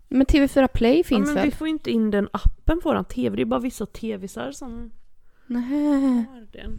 Men 0.09 0.26
TV4 0.26 0.66
Play 0.68 0.97
Ja, 0.99 1.05
finns 1.05 1.26
men 1.26 1.35
väl? 1.35 1.45
vi 1.45 1.51
får 1.51 1.66
ju 1.66 1.72
inte 1.72 1.91
in 1.91 2.11
den 2.11 2.28
appen 2.33 2.81
på 2.81 2.89
våran 2.89 3.05
tv, 3.05 3.37
det 3.37 3.43
är 3.43 3.47
bara 3.47 3.61
vissa 3.61 3.87
tv-sar 3.87 4.51
som 4.53 4.91
Nähä. 5.47 6.24
har 6.31 6.47
den. 6.53 6.76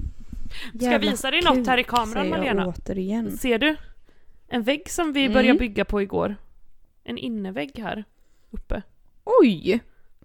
Ska 0.75 0.91
jag 0.91 0.99
visa 0.99 1.31
dig 1.31 1.41
något 1.41 1.67
här 1.67 1.77
i 1.77 1.83
kameran 1.83 2.29
Malena? 2.29 2.67
återigen. 2.67 3.37
Ser 3.37 3.59
du? 3.59 3.75
En 4.47 4.63
vägg 4.63 4.89
som 4.89 5.13
vi 5.13 5.21
Mm. 5.21 5.33
började 5.33 5.59
bygga 5.59 5.85
på 5.85 6.01
igår. 6.01 6.35
En 7.03 7.17
innevägg 7.17 7.71
här 7.79 8.03
uppe. 8.51 8.81
Oj! 9.41 9.79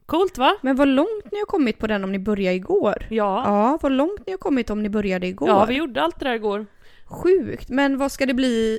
Coolt 0.07 0.39
va? 0.39 0.57
Men 0.63 0.77
vad 0.77 0.89
långt 0.89 1.25
ni 1.33 1.39
har 1.39 1.47
kommit 1.47 1.79
på 1.79 1.87
den 1.87 2.05
om 2.05 2.13
ni 2.13 2.19
började 2.19 2.57
igår. 2.57 3.07
Ja. 3.11 3.43
Ja, 3.45 3.79
vad 3.83 3.93
långt 3.93 4.27
ni 4.27 4.33
har 4.33 4.39
kommit 4.39 4.71
om 4.71 4.83
ni 4.83 4.89
började 4.89 5.27
igår. 5.27 5.49
Ja, 5.49 5.65
vi 5.65 5.75
gjorde 5.75 6.03
allt 6.03 6.19
det 6.19 6.25
där 6.25 6.35
igår. 6.35 6.67
Sjukt. 7.05 7.69
Men 7.69 7.99
vad 7.99 8.13
ska 8.13 8.27
det 8.27 8.35
bli? 8.35 8.79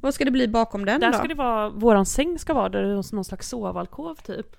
Vad 0.00 0.14
ska 0.14 0.24
det 0.24 0.30
bli 0.30 0.48
bakom 0.48 0.84
den 0.84 1.00
Där 1.00 1.12
då? 1.12 1.18
ska 1.18 1.28
det 1.28 1.34
vara, 1.34 1.68
våran 1.68 2.06
säng 2.06 2.38
ska 2.38 2.54
vara 2.54 2.68
där, 2.68 3.02
någon 3.12 3.24
slags 3.24 3.48
sovalkov 3.48 4.14
typ. 4.14 4.56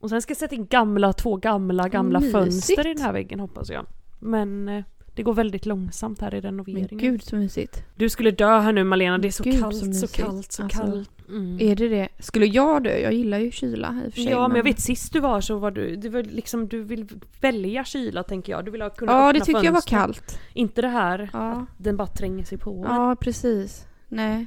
Och 0.00 0.08
sen 0.10 0.22
ska 0.22 0.30
jag 0.30 0.38
sätta 0.38 0.54
in 0.54 0.66
gamla, 0.66 1.12
två 1.12 1.36
gamla, 1.36 1.88
gamla 1.88 2.18
Mysigt. 2.20 2.32
fönster 2.38 2.86
i 2.86 2.94
den 2.94 3.02
här 3.02 3.12
väggen 3.12 3.40
hoppas 3.40 3.70
jag. 3.70 3.86
Men 4.20 4.68
eh, 4.68 4.84
det 5.14 5.22
går 5.22 5.34
väldigt 5.34 5.66
långsamt 5.66 6.20
här 6.20 6.28
i 6.34 6.36
Men 6.36 6.42
renoveringen. 6.42 6.98
gud 6.98 7.22
så 7.22 7.36
mysigt. 7.36 7.84
Du 7.96 8.08
skulle 8.08 8.30
dö 8.30 8.58
här 8.58 8.72
nu 8.72 8.84
Malena, 8.84 9.18
det 9.18 9.28
är 9.28 9.32
så 9.32 9.44
Gud, 9.44 9.54
så 9.54 9.60
kallt, 9.60 9.76
så, 9.76 9.86
mysigt. 9.86 10.12
kallt, 10.16 10.52
så 10.52 10.62
Alltså, 10.62 10.78
kallt. 10.80 11.10
Mm. 11.28 11.58
Är 11.60 11.76
det 11.76 11.88
det? 11.88 12.08
Skulle 12.18 12.46
jag 12.46 12.84
dö? 12.84 12.98
Jag 12.98 13.12
gillar 13.12 13.38
ju 13.38 13.50
kyla 13.50 13.94
i 14.04 14.08
och 14.08 14.14
för 14.14 14.20
sig. 14.20 14.30
Ja 14.30 14.48
men 14.48 14.56
jag 14.56 14.64
vet 14.64 14.80
sist 14.80 15.12
du 15.12 15.20
var 15.20 15.40
så 15.40 15.56
var 15.58 15.70
du, 15.70 15.96
det 15.96 16.08
var 16.08 16.22
liksom 16.22 16.68
du 16.68 16.82
vill 16.82 17.08
välja 17.40 17.84
kyla 17.84 18.22
tänker 18.22 18.52
jag. 18.52 18.64
Du 18.64 18.70
vill 18.70 18.82
ha 18.82 18.90
kunna 18.90 19.12
Ja, 19.12 19.32
det 19.32 19.40
tycker 19.40 19.64
jag 19.64 19.72
var 19.72 19.80
kallt. 19.88 20.38
Inte 20.54 20.82
det 20.82 20.88
här 20.88 21.30
Ja. 21.32 21.50
att 21.52 21.68
den 21.84 21.96
bara 21.96 22.06
tränger 22.08 22.44
sig 22.44 22.58
på. 22.58 22.84
Ja, 22.88 23.16
precis. 23.20 23.86
Nej. 24.08 24.46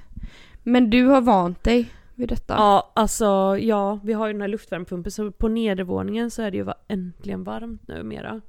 Men 0.64 0.90
du 0.90 1.06
har 1.06 1.22
vant 1.22 1.64
dig 1.64 1.90
vid 2.16 2.30
detta? 2.30 2.54
Ja, 2.54 2.92
alltså 2.96 3.58
ja, 3.60 4.00
vi 4.04 4.14
har 4.14 4.28
ju 4.28 4.34
den 4.34 4.42
här 4.42 4.48
luftvärmepumpen 4.48 5.12
så 5.12 5.32
på 5.32 5.48
nedervåningen 5.48 6.32
så 6.32 6.42
är 6.42 6.52
det 6.52 6.58
ju 6.58 6.66
äntligen 6.88 7.44
varmt 7.44 7.88
nu 7.88 8.04
mera. 8.04 8.42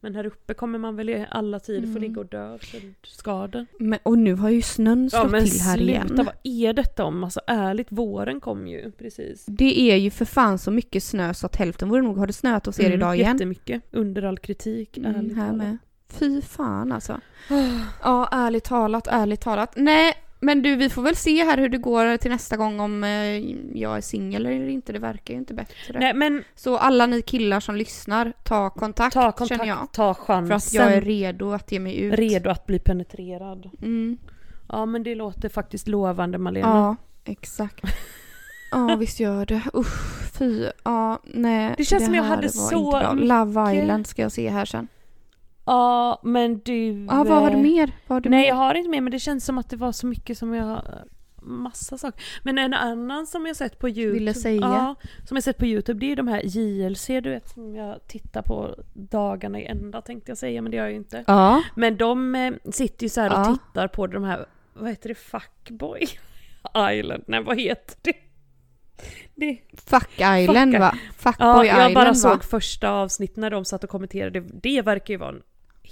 Men 0.00 0.14
här 0.14 0.26
uppe 0.26 0.54
kommer 0.54 0.78
man 0.78 0.96
väl 0.96 1.08
i 1.10 1.26
alla 1.30 1.58
tider 1.60 1.80
få 1.82 1.88
Mm. 1.88 2.02
ligga 2.02 2.20
och 2.20 2.26
dö 2.26 2.48
av 2.52 2.60
skador. 3.02 3.66
Men, 3.78 3.98
och 4.02 4.18
nu 4.18 4.34
har 4.34 4.50
ju 4.50 4.62
snön 4.62 5.10
Ja 5.12 5.20
slått 5.20 5.30
men 5.32 5.44
till 5.44 5.60
här 5.60 5.76
sluta, 5.76 5.90
igen. 5.92 6.24
vad 6.26 6.34
är 6.42 6.72
detta 6.72 7.04
om? 7.04 7.24
Alltså 7.24 7.40
ärligt, 7.46 7.86
våren 7.90 8.40
kom 8.40 8.66
ju 8.66 8.90
precis. 8.92 9.44
Det 9.46 9.80
är 9.80 9.96
ju 9.96 10.10
för 10.10 10.24
fan 10.24 10.58
så 10.58 10.70
mycket 10.70 11.02
snö 11.02 11.34
så 11.34 11.46
att 11.46 11.56
hälften 11.56 11.88
vore 11.88 12.02
nog 12.02 12.16
har 12.18 12.26
det 12.26 12.32
snöat 12.32 12.66
hos 12.66 12.80
er 12.80 12.84
Mm, 12.86 12.98
idag 12.98 13.16
igen. 13.16 13.32
Jättemycket, 13.36 13.82
under 13.90 14.22
all 14.22 14.38
kritik, 14.38 14.98
Mm, 14.98 15.14
ärligt 15.16 15.36
här 15.36 15.42
talat. 15.48 15.56
med. 15.56 15.78
Fy 16.10 16.40
fan 16.42 16.92
alltså. 16.92 17.20
Ja, 18.02 18.28
ärligt 18.32 18.64
talat, 18.64 19.06
ärligt 19.06 19.40
talat. 19.40 19.72
Nej, 19.76 20.14
men 20.40 20.62
du, 20.62 20.76
vi 20.76 20.90
får 20.90 21.02
väl 21.02 21.16
se 21.16 21.44
här 21.44 21.58
hur 21.58 21.68
det 21.68 21.78
går 21.78 22.16
till 22.16 22.30
nästa 22.30 22.56
gång 22.56 22.80
om 22.80 23.04
eh, 23.04 23.10
jag 23.80 23.96
är 23.96 24.00
singel 24.00 24.46
eller 24.46 24.68
inte. 24.68 24.92
Det 24.92 24.98
verkar 24.98 25.34
ju 25.34 25.38
inte 25.40 25.54
bättre. 25.54 25.98
Nej 26.00 26.14
men 26.14 26.44
Så 26.54 26.78
alla 26.78 27.06
ni 27.06 27.22
killar 27.22 27.60
som 27.60 27.76
lyssnar, 27.76 28.32
ta 28.44 28.70
kontakt, 28.70 29.14
ta 29.14 29.32
känner 29.46 29.64
jag. 29.66 29.78
kontakt, 29.78 29.94
ta 29.94 30.14
chansen. 30.14 30.48
För 30.48 30.54
att 30.54 30.72
jag 30.72 30.92
är 30.96 31.00
redo 31.00 31.52
att 31.52 31.72
ge 31.72 31.80
mig 31.80 31.98
ut. 32.00 32.14
redo 32.14 32.50
att 32.50 32.66
bli 32.66 32.78
penetrerad. 32.78 33.70
Mm. 33.82 34.18
Ja 34.68 34.86
men 34.86 35.02
det 35.02 35.14
låter 35.14 35.48
faktiskt 35.48 35.88
lovande 35.88 36.38
Malena. 36.38 36.68
Ja, 36.68 36.96
exakt. 37.32 37.84
Ja, 38.70 38.96
visst 38.96 39.20
gör 39.20 39.46
det. 39.46 39.62
Usch, 39.74 40.32
fy. 40.38 40.66
Ja, 40.84 41.20
nej. 41.24 41.74
Det 41.76 41.84
känns 41.84 42.04
som 42.04 42.14
jag 42.14 42.22
hade 42.22 42.48
så 42.48 43.12
Love 43.14 43.76
Island 43.76 44.06
ska 44.06 44.22
jag 44.22 44.32
se 44.32 44.48
här 44.50 44.64
sen. 44.64 44.88
Ja, 45.68 46.20
men 46.24 46.58
du... 46.58 47.04
Ja, 47.04 47.24
vad 47.24 47.42
har 47.42 47.50
du 47.50 47.56
mer? 47.56 47.92
Vad 48.06 48.16
har 48.16 48.20
du 48.20 48.28
Nej 48.30 48.40
mer? 48.40 48.48
jag 48.48 48.54
har 48.54 48.74
inte 48.74 48.90
med 48.90 49.02
men 49.02 49.10
det 49.10 49.18
känns 49.18 49.44
som 49.44 49.58
att 49.58 49.70
det 49.70 49.76
var 49.76 49.92
så 49.92 50.06
mycket 50.06 50.38
som 50.38 50.54
jag... 50.54 50.82
Massa 51.42 51.98
saker. 51.98 52.22
Men 52.42 52.58
en 52.58 52.74
annan 52.74 53.26
som 53.26 53.46
jag 53.46 53.56
sett 53.56 53.78
på 53.78 53.88
Youtube. 53.88 54.12
Ville 54.18 54.34
säga. 54.34 54.60
Ja, 54.60 54.94
som 55.28 55.36
jag 55.36 55.44
sett 55.44 55.58
på 55.58 55.66
Youtube 55.66 56.00
det 56.00 56.12
är 56.12 56.16
de 56.16 56.28
här 56.28 56.40
JLC 56.44 57.06
du 57.06 57.20
vet 57.30 57.48
som 57.48 57.74
jag 57.74 58.06
tittar 58.06 58.42
på 58.42 58.74
dagarna 58.94 59.60
i 59.60 59.66
ända 59.66 60.00
tänkte 60.02 60.30
jag 60.30 60.38
säga 60.38 60.62
men 60.62 60.70
det 60.70 60.76
gör 60.76 60.84
jag 60.84 60.90
ju 60.92 60.96
inte. 60.98 61.24
Ja. 61.26 61.62
Men 61.76 61.96
de 61.96 62.34
eh, 62.34 62.52
sitter 62.72 63.02
ju 63.04 63.08
så 63.08 63.20
här 63.20 63.30
och 63.30 63.38
Ja. 63.38 63.44
tittar 63.66 63.88
på 63.88 64.06
de 64.06 64.24
här, 64.24 64.46
vad 64.74 64.88
heter 64.90 65.08
det, 65.08 65.14
Fuckboy 65.14 66.00
Island? 66.98 67.24
Nej 67.26 67.42
vad 67.42 67.60
heter 67.60 67.96
det? 68.02 68.16
det 69.34 69.58
Fuck 69.90 70.12
Island 70.20 70.74
Fuck- 70.74 70.78
va? 70.80 70.94
Fuckboy 71.16 71.46
ja, 71.46 71.66
jag 71.66 71.76
Island 71.76 71.94
bara 71.94 72.08
va? 72.08 72.14
såg 72.14 72.44
första 72.44 72.90
avsnittet 72.90 73.36
när 73.36 73.50
de 73.50 73.64
satt 73.64 73.84
och 73.84 73.90
kommenterade. 73.90 74.40
Det 74.40 74.82
verkar 74.82 75.14
ju 75.14 75.18
vara 75.18 75.30
en 75.30 75.42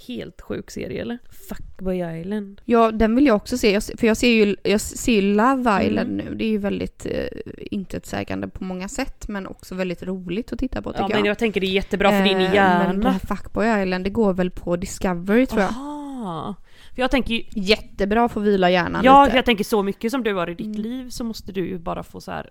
helt 0.07 0.41
sjuk 0.41 0.71
serie 0.71 1.01
eller? 1.01 1.17
Fuckboy 1.49 2.19
Island. 2.21 2.61
Ja, 2.65 2.91
den 2.91 3.15
vill 3.15 3.25
jag 3.25 3.35
också 3.35 3.57
se. 3.57 3.71
Jag, 3.73 3.83
för 3.83 4.07
jag 4.07 4.17
ser 4.17 4.27
ju, 4.45 4.55
jag 4.63 4.81
ser 4.81 5.13
ju 5.13 5.21
Love 5.35 5.69
Mm. 5.71 5.87
Island 5.87 6.09
nu. 6.15 6.35
Det 6.35 6.45
är 6.45 6.49
ju 6.49 6.57
väldigt 6.57 7.05
eh, 7.05 7.25
intetsägande 7.71 8.47
på 8.47 8.63
många 8.63 8.87
sätt 8.87 9.27
men 9.27 9.47
också 9.47 9.75
väldigt 9.75 10.03
roligt 10.03 10.53
att 10.53 10.59
titta 10.59 10.81
på 10.81 10.91
tycker 10.91 11.03
Ja 11.03 11.07
men 11.07 11.17
jag. 11.17 11.27
jag 11.27 11.39
tänker 11.39 11.61
det 11.61 11.67
är 11.67 11.71
jättebra 11.71 12.09
för 12.11 12.23
din 12.23 12.37
Eh, 12.37 12.53
hjärna. 12.53 12.93
Men 12.93 13.05
här 13.11 13.19
Fuckboy 13.19 13.81
Island, 13.83 14.03
det 14.03 14.09
går 14.09 14.33
väl 14.33 14.51
på 14.51 14.75
Discovery 14.75 15.45
tror 15.45 15.61
jag. 15.61 15.69
Aha. 15.69 16.55
För 16.95 17.01
jag 17.01 17.11
tänker 17.11 17.33
ju, 17.33 17.43
Jättebra 17.51 18.29
för 18.29 18.41
att 18.41 18.47
vila 18.47 18.69
hjärnan 18.69 19.01
ja 19.05 19.25
lite. 19.25 19.37
jag 19.37 19.45
tänker 19.45 19.63
så 19.63 19.83
mycket 19.83 20.11
som 20.11 20.23
du 20.23 20.33
har 20.33 20.49
i 20.49 20.53
ditt 20.55 20.65
Mm. 20.67 20.81
liv 20.81 21.09
så 21.09 21.23
måste 21.23 21.51
du 21.51 21.67
ju 21.67 21.77
bara 21.77 22.03
få 22.03 22.21
så 22.21 22.31
här. 22.31 22.49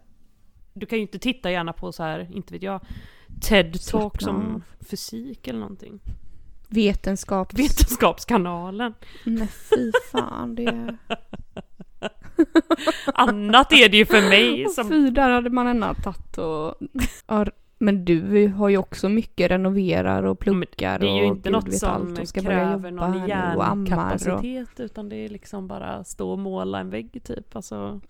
Du 0.74 0.86
kan 0.86 0.98
ju 0.98 1.02
inte 1.02 1.18
titta 1.18 1.50
gärna 1.50 1.72
på 1.72 1.92
så 1.92 2.02
här, 2.02 2.28
inte 2.34 2.52
vet 2.52 2.62
jag, 2.62 2.80
TED-talk 3.40 4.22
som 4.22 4.62
fysik 4.90 5.48
eller 5.48 5.60
någonting. 5.60 6.00
Vetenskap. 6.76 7.54
Vetenskapskanalen. 7.54 8.94
Nej 9.24 9.48
fy 9.48 9.92
fan 10.12 10.54
det... 10.54 10.96
Annat 13.14 13.72
är 13.72 13.88
det 13.88 13.96
ju 13.96 14.06
för 14.06 14.28
mig 14.28 14.68
som... 14.68 14.88
Fy, 14.88 15.10
där 15.10 15.30
hade 15.30 15.50
man 15.50 15.66
ändå 15.66 15.94
tagit 15.94 16.38
och... 16.38 16.74
Men 17.78 18.04
du 18.04 18.48
har 18.48 18.68
ju 18.68 18.76
också 18.76 19.08
mycket 19.08 19.50
renoverar 19.50 20.22
och 20.22 20.38
pluggar 20.38 20.98
Det 20.98 21.06
är 21.06 21.16
ju 21.16 21.20
och 21.20 21.36
inte 21.36 21.48
gud 21.48 21.52
något 21.52 21.68
vet 21.68 21.78
som 21.78 21.90
allt 21.90 22.18
och 22.18 22.42
kräver 22.42 22.90
någon 22.90 23.10
nu 23.10 23.16
och 23.16 23.22
och... 23.22 23.28
hjärnkapacitet 23.28 24.80
utan 24.80 25.08
det 25.08 25.16
är 25.16 25.28
liksom 25.28 25.68
bara 25.68 26.04
stå 26.04 26.30
och 26.30 26.38
måla 26.38 26.80
en 26.80 26.90
vägg 26.90 27.22
typ. 27.24 27.56
Alltså, 27.56 28.00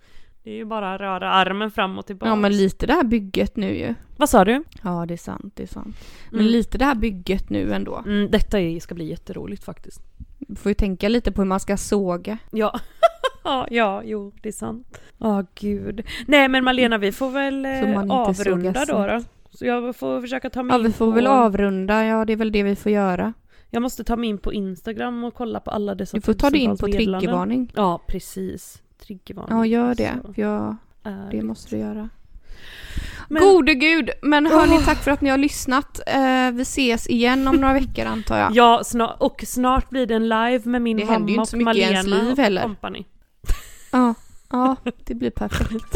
det 0.47 0.53
är 0.53 0.55
ju 0.55 0.65
bara 0.65 0.97
röra 0.97 1.29
armen 1.31 1.71
fram 1.71 1.97
och 1.97 2.05
tillbaka. 2.05 2.29
Ja 2.29 2.35
men 2.35 2.57
lite 2.57 2.87
det 2.87 2.93
här 2.93 3.03
bygget 3.03 3.55
nu 3.55 3.77
ju. 3.77 3.95
Vad 4.17 4.29
sa 4.29 4.45
du? 4.45 4.63
Ja 4.83 5.05
det 5.07 5.13
är 5.13 5.17
sant, 5.17 5.53
det 5.55 5.63
är 5.63 5.67
sant. 5.67 5.95
Men 6.31 6.39
Mm. 6.39 6.51
lite 6.51 6.77
det 6.77 6.85
här 6.85 6.95
bygget 6.95 7.49
nu 7.49 7.73
ändå. 7.73 8.03
Mm, 8.05 8.31
detta 8.31 8.59
är, 8.59 8.79
ska 8.79 8.95
bli 8.95 9.09
jätteroligt 9.09 9.63
faktiskt. 9.63 10.01
Du 10.39 10.55
får 10.55 10.69
ju 10.69 10.73
tänka 10.73 11.09
lite 11.09 11.31
på 11.31 11.41
hur 11.41 11.47
man 11.47 11.59
ska 11.59 11.77
såga. 11.77 12.37
Ja. 12.51 12.79
ja, 13.43 13.67
ja, 13.71 14.01
jo, 14.05 14.33
det 14.41 14.49
är 14.49 14.53
sant. 14.53 15.01
Ja, 15.17 15.43
gud. 15.55 16.05
Nej 16.27 16.47
men 16.47 16.63
Malena, 16.63 16.97
vi 16.97 17.11
får 17.11 17.31
väl 17.31 17.65
eh, 17.65 17.99
avrunda 18.09 18.85
då, 18.85 19.07
då. 19.07 19.21
Så 19.49 19.65
jag 19.65 19.95
får 19.95 20.21
försöka 20.21 20.49
ta 20.49 20.63
mig 20.63 20.77
Ja 20.77 20.83
vi 20.83 20.91
får 20.93 21.05
på... 21.05 21.11
väl 21.11 21.27
avrunda, 21.27 22.05
ja 22.05 22.25
det 22.25 22.33
är 22.33 22.37
väl 22.37 22.51
det 22.51 22.63
vi 22.63 22.75
får 22.75 22.91
göra. 22.91 23.33
Jag 23.69 23.81
måste 23.81 24.03
ta 24.03 24.15
mig 24.15 24.29
in 24.29 24.37
på 24.37 24.53
Instagram 24.53 25.23
och 25.23 25.33
kolla 25.33 25.59
på 25.59 25.71
alla 25.71 25.95
dessa 25.95 26.17
Du 26.17 26.21
får 26.21 26.33
ta 26.33 26.49
dig 26.49 26.59
in 26.59 26.77
på 26.77 26.87
triggervarning. 26.87 27.71
Ja, 27.75 28.01
precis. 28.07 28.81
Triggervarning. 29.05 29.57
Ja 29.57 29.65
gör 29.65 29.95
det, 29.95 30.13
Så, 30.25 30.33
jag, 30.41 30.75
det 31.31 31.41
måste 31.41 31.75
du 31.75 31.77
göra. 31.81 32.09
Men- 33.29 33.43
Gode 33.43 33.73
gud! 33.73 34.09
Men 34.21 34.45
hörni, 34.45 34.75
Åh. 34.77 34.85
tack 34.85 35.03
för 35.03 35.11
att 35.11 35.21
ni 35.21 35.29
har 35.29 35.37
lyssnat. 35.37 35.99
Eh, 36.07 36.51
vi 36.53 36.61
ses 36.61 37.07
igen 37.07 37.47
om 37.47 37.55
några 37.55 37.73
veckor 37.73 38.05
antar 38.05 38.37
jag. 38.37 38.51
Ja, 38.55 38.81
snar- 38.83 39.15
och 39.19 39.43
snart 39.47 39.89
blir 39.89 40.05
det 40.05 40.15
en 40.15 40.29
live 40.29 40.61
med 40.63 40.81
min 40.81 40.97
Det 40.97 41.05
mamma 41.05 41.25
ju 41.27 41.31
inte 41.33 41.41
och 41.41 41.47
så 41.47 41.57
mycket 41.57 41.75
i 41.75 41.79
ens 41.79 42.07
Malena 42.07 42.23
liv 42.23 42.31
och 42.31 42.37
heller. 42.37 42.61
company. 42.61 43.05
Ja, 43.91 44.13
ja 44.51 44.75
det 45.05 45.15
blir 45.15 45.29
perfekt. 45.31 45.95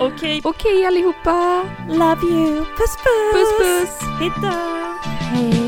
Okej, 0.00 0.40
Okej 0.44 0.86
allihopa! 0.86 1.64
love 1.90 2.20
you. 2.26 2.64
Puss 2.64 2.96
puss! 2.96 3.34
Puss 3.34 3.58
puss! 3.58 4.08
Hejdå! 4.18 4.56
Hej! 5.20 5.63